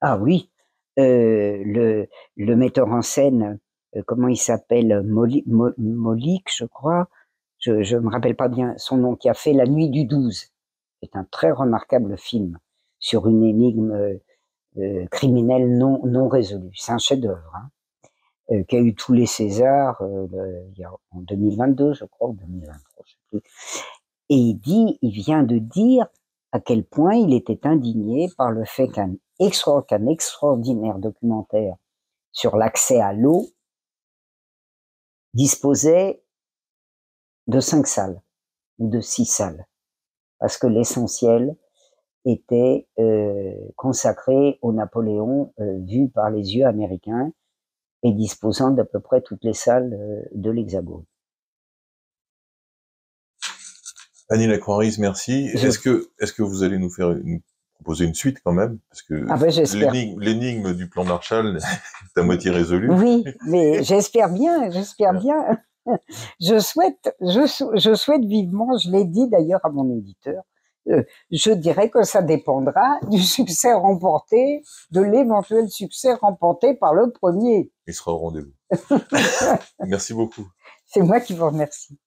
Ah 0.00 0.16
oui, 0.18 0.50
le, 0.96 2.06
le 2.36 2.56
metteur 2.56 2.88
en 2.88 3.02
scène, 3.02 3.58
comment 4.06 4.28
il 4.28 4.38
s'appelle, 4.38 5.02
Molik, 5.02 6.48
je 6.56 6.64
crois. 6.64 7.08
Je 7.66 7.96
ne 7.96 8.00
me 8.00 8.10
rappelle 8.10 8.36
pas 8.36 8.48
bien 8.48 8.74
son 8.76 8.96
nom, 8.96 9.16
qui 9.16 9.28
a 9.28 9.34
fait 9.34 9.52
La 9.52 9.66
Nuit 9.66 9.90
du 9.90 10.04
12. 10.04 10.52
C'est 11.02 11.16
un 11.16 11.24
très 11.24 11.50
remarquable 11.50 12.16
film 12.16 12.58
sur 12.98 13.26
une 13.26 13.44
énigme 13.44 14.18
euh, 14.78 15.06
criminelle 15.10 15.76
non, 15.76 16.28
résolue. 16.28 16.72
C'est 16.74 16.92
un 16.92 16.98
chef-d'œuvre. 16.98 17.52
Hein, 17.54 17.70
euh, 18.52 18.62
qui 18.62 18.76
a 18.76 18.78
eu 18.78 18.94
tous 18.94 19.12
les 19.12 19.26
Césars 19.26 20.00
euh, 20.02 20.28
en 21.10 21.20
2022, 21.20 21.94
je 21.94 22.04
crois, 22.04 22.28
ou 22.28 22.34
2023, 22.34 23.04
je 23.04 23.12
sais 23.12 23.18
plus. 23.28 23.40
Et 24.28 24.36
il 24.36 24.54
dit, 24.54 24.98
il 25.02 25.10
vient 25.10 25.42
de 25.42 25.58
dire 25.58 26.06
à 26.52 26.60
quel 26.60 26.84
point 26.84 27.14
il 27.14 27.34
était 27.34 27.66
indigné 27.66 28.28
par 28.36 28.52
le 28.52 28.64
fait 28.64 28.88
qu'un 28.88 29.16
extraordinaire 29.40 30.98
documentaire 30.98 31.74
sur 32.30 32.56
l'accès 32.56 33.00
à 33.00 33.12
l'eau 33.12 33.46
disposait 35.34 36.22
de 37.46 37.60
cinq 37.60 37.86
salles 37.86 38.20
ou 38.78 38.88
de 38.88 39.00
six 39.00 39.26
salles, 39.26 39.66
parce 40.38 40.58
que 40.58 40.66
l'essentiel 40.66 41.56
était 42.24 42.88
euh, 42.98 43.54
consacré 43.76 44.58
au 44.60 44.72
Napoléon 44.72 45.52
euh, 45.60 45.78
vu 45.86 46.08
par 46.08 46.30
les 46.30 46.56
yeux 46.56 46.66
américains 46.66 47.32
et 48.02 48.12
disposant 48.12 48.70
d'à 48.70 48.84
peu 48.84 49.00
près 49.00 49.22
toutes 49.22 49.44
les 49.44 49.54
salles 49.54 49.94
euh, 49.94 50.22
de 50.34 50.50
l'Hexagone. 50.50 51.04
Annie 54.28 54.48
Lacroix-Rise, 54.48 54.98
merci. 54.98 55.46
Est-ce 55.54 55.78
que, 55.78 56.08
est-ce 56.18 56.32
que 56.32 56.42
vous 56.42 56.64
allez 56.64 56.78
nous 56.78 56.90
faire 56.90 57.12
une, 57.12 57.40
proposer 57.74 58.04
une 58.06 58.14
suite 58.14 58.38
quand 58.44 58.52
même? 58.52 58.80
Parce 58.90 59.02
que 59.02 59.24
ah 59.28 59.36
ben, 59.36 60.18
l'énigme 60.18 60.74
du 60.74 60.88
plan 60.88 61.04
Marshall 61.04 61.58
est 61.58 62.20
à 62.20 62.22
moitié 62.24 62.50
résolue. 62.50 62.90
Oui, 62.90 63.24
mais 63.46 63.82
j'espère 63.84 64.30
bien, 64.30 64.68
j'espère 64.70 65.14
bien. 65.14 65.60
Je 66.40 66.58
souhaite, 66.58 67.14
je, 67.20 67.46
je 67.74 67.94
souhaite 67.94 68.24
vivement, 68.24 68.76
je 68.78 68.90
l'ai 68.90 69.04
dit 69.04 69.28
d'ailleurs 69.28 69.60
à 69.64 69.70
mon 69.70 69.90
éditeur, 69.96 70.42
euh, 70.88 71.02
je 71.30 71.50
dirais 71.50 71.90
que 71.90 72.02
ça 72.04 72.22
dépendra 72.22 72.98
du 73.10 73.20
succès 73.20 73.72
remporté, 73.72 74.62
de 74.90 75.00
l'éventuel 75.00 75.68
succès 75.68 76.14
remporté 76.14 76.74
par 76.74 76.94
le 76.94 77.10
premier. 77.10 77.72
Il 77.86 77.94
sera 77.94 78.12
au 78.12 78.18
rendez-vous. 78.18 78.52
Merci 79.86 80.14
beaucoup. 80.14 80.46
C'est 80.86 81.02
moi 81.02 81.20
qui 81.20 81.34
vous 81.34 81.46
remercie. 81.46 81.98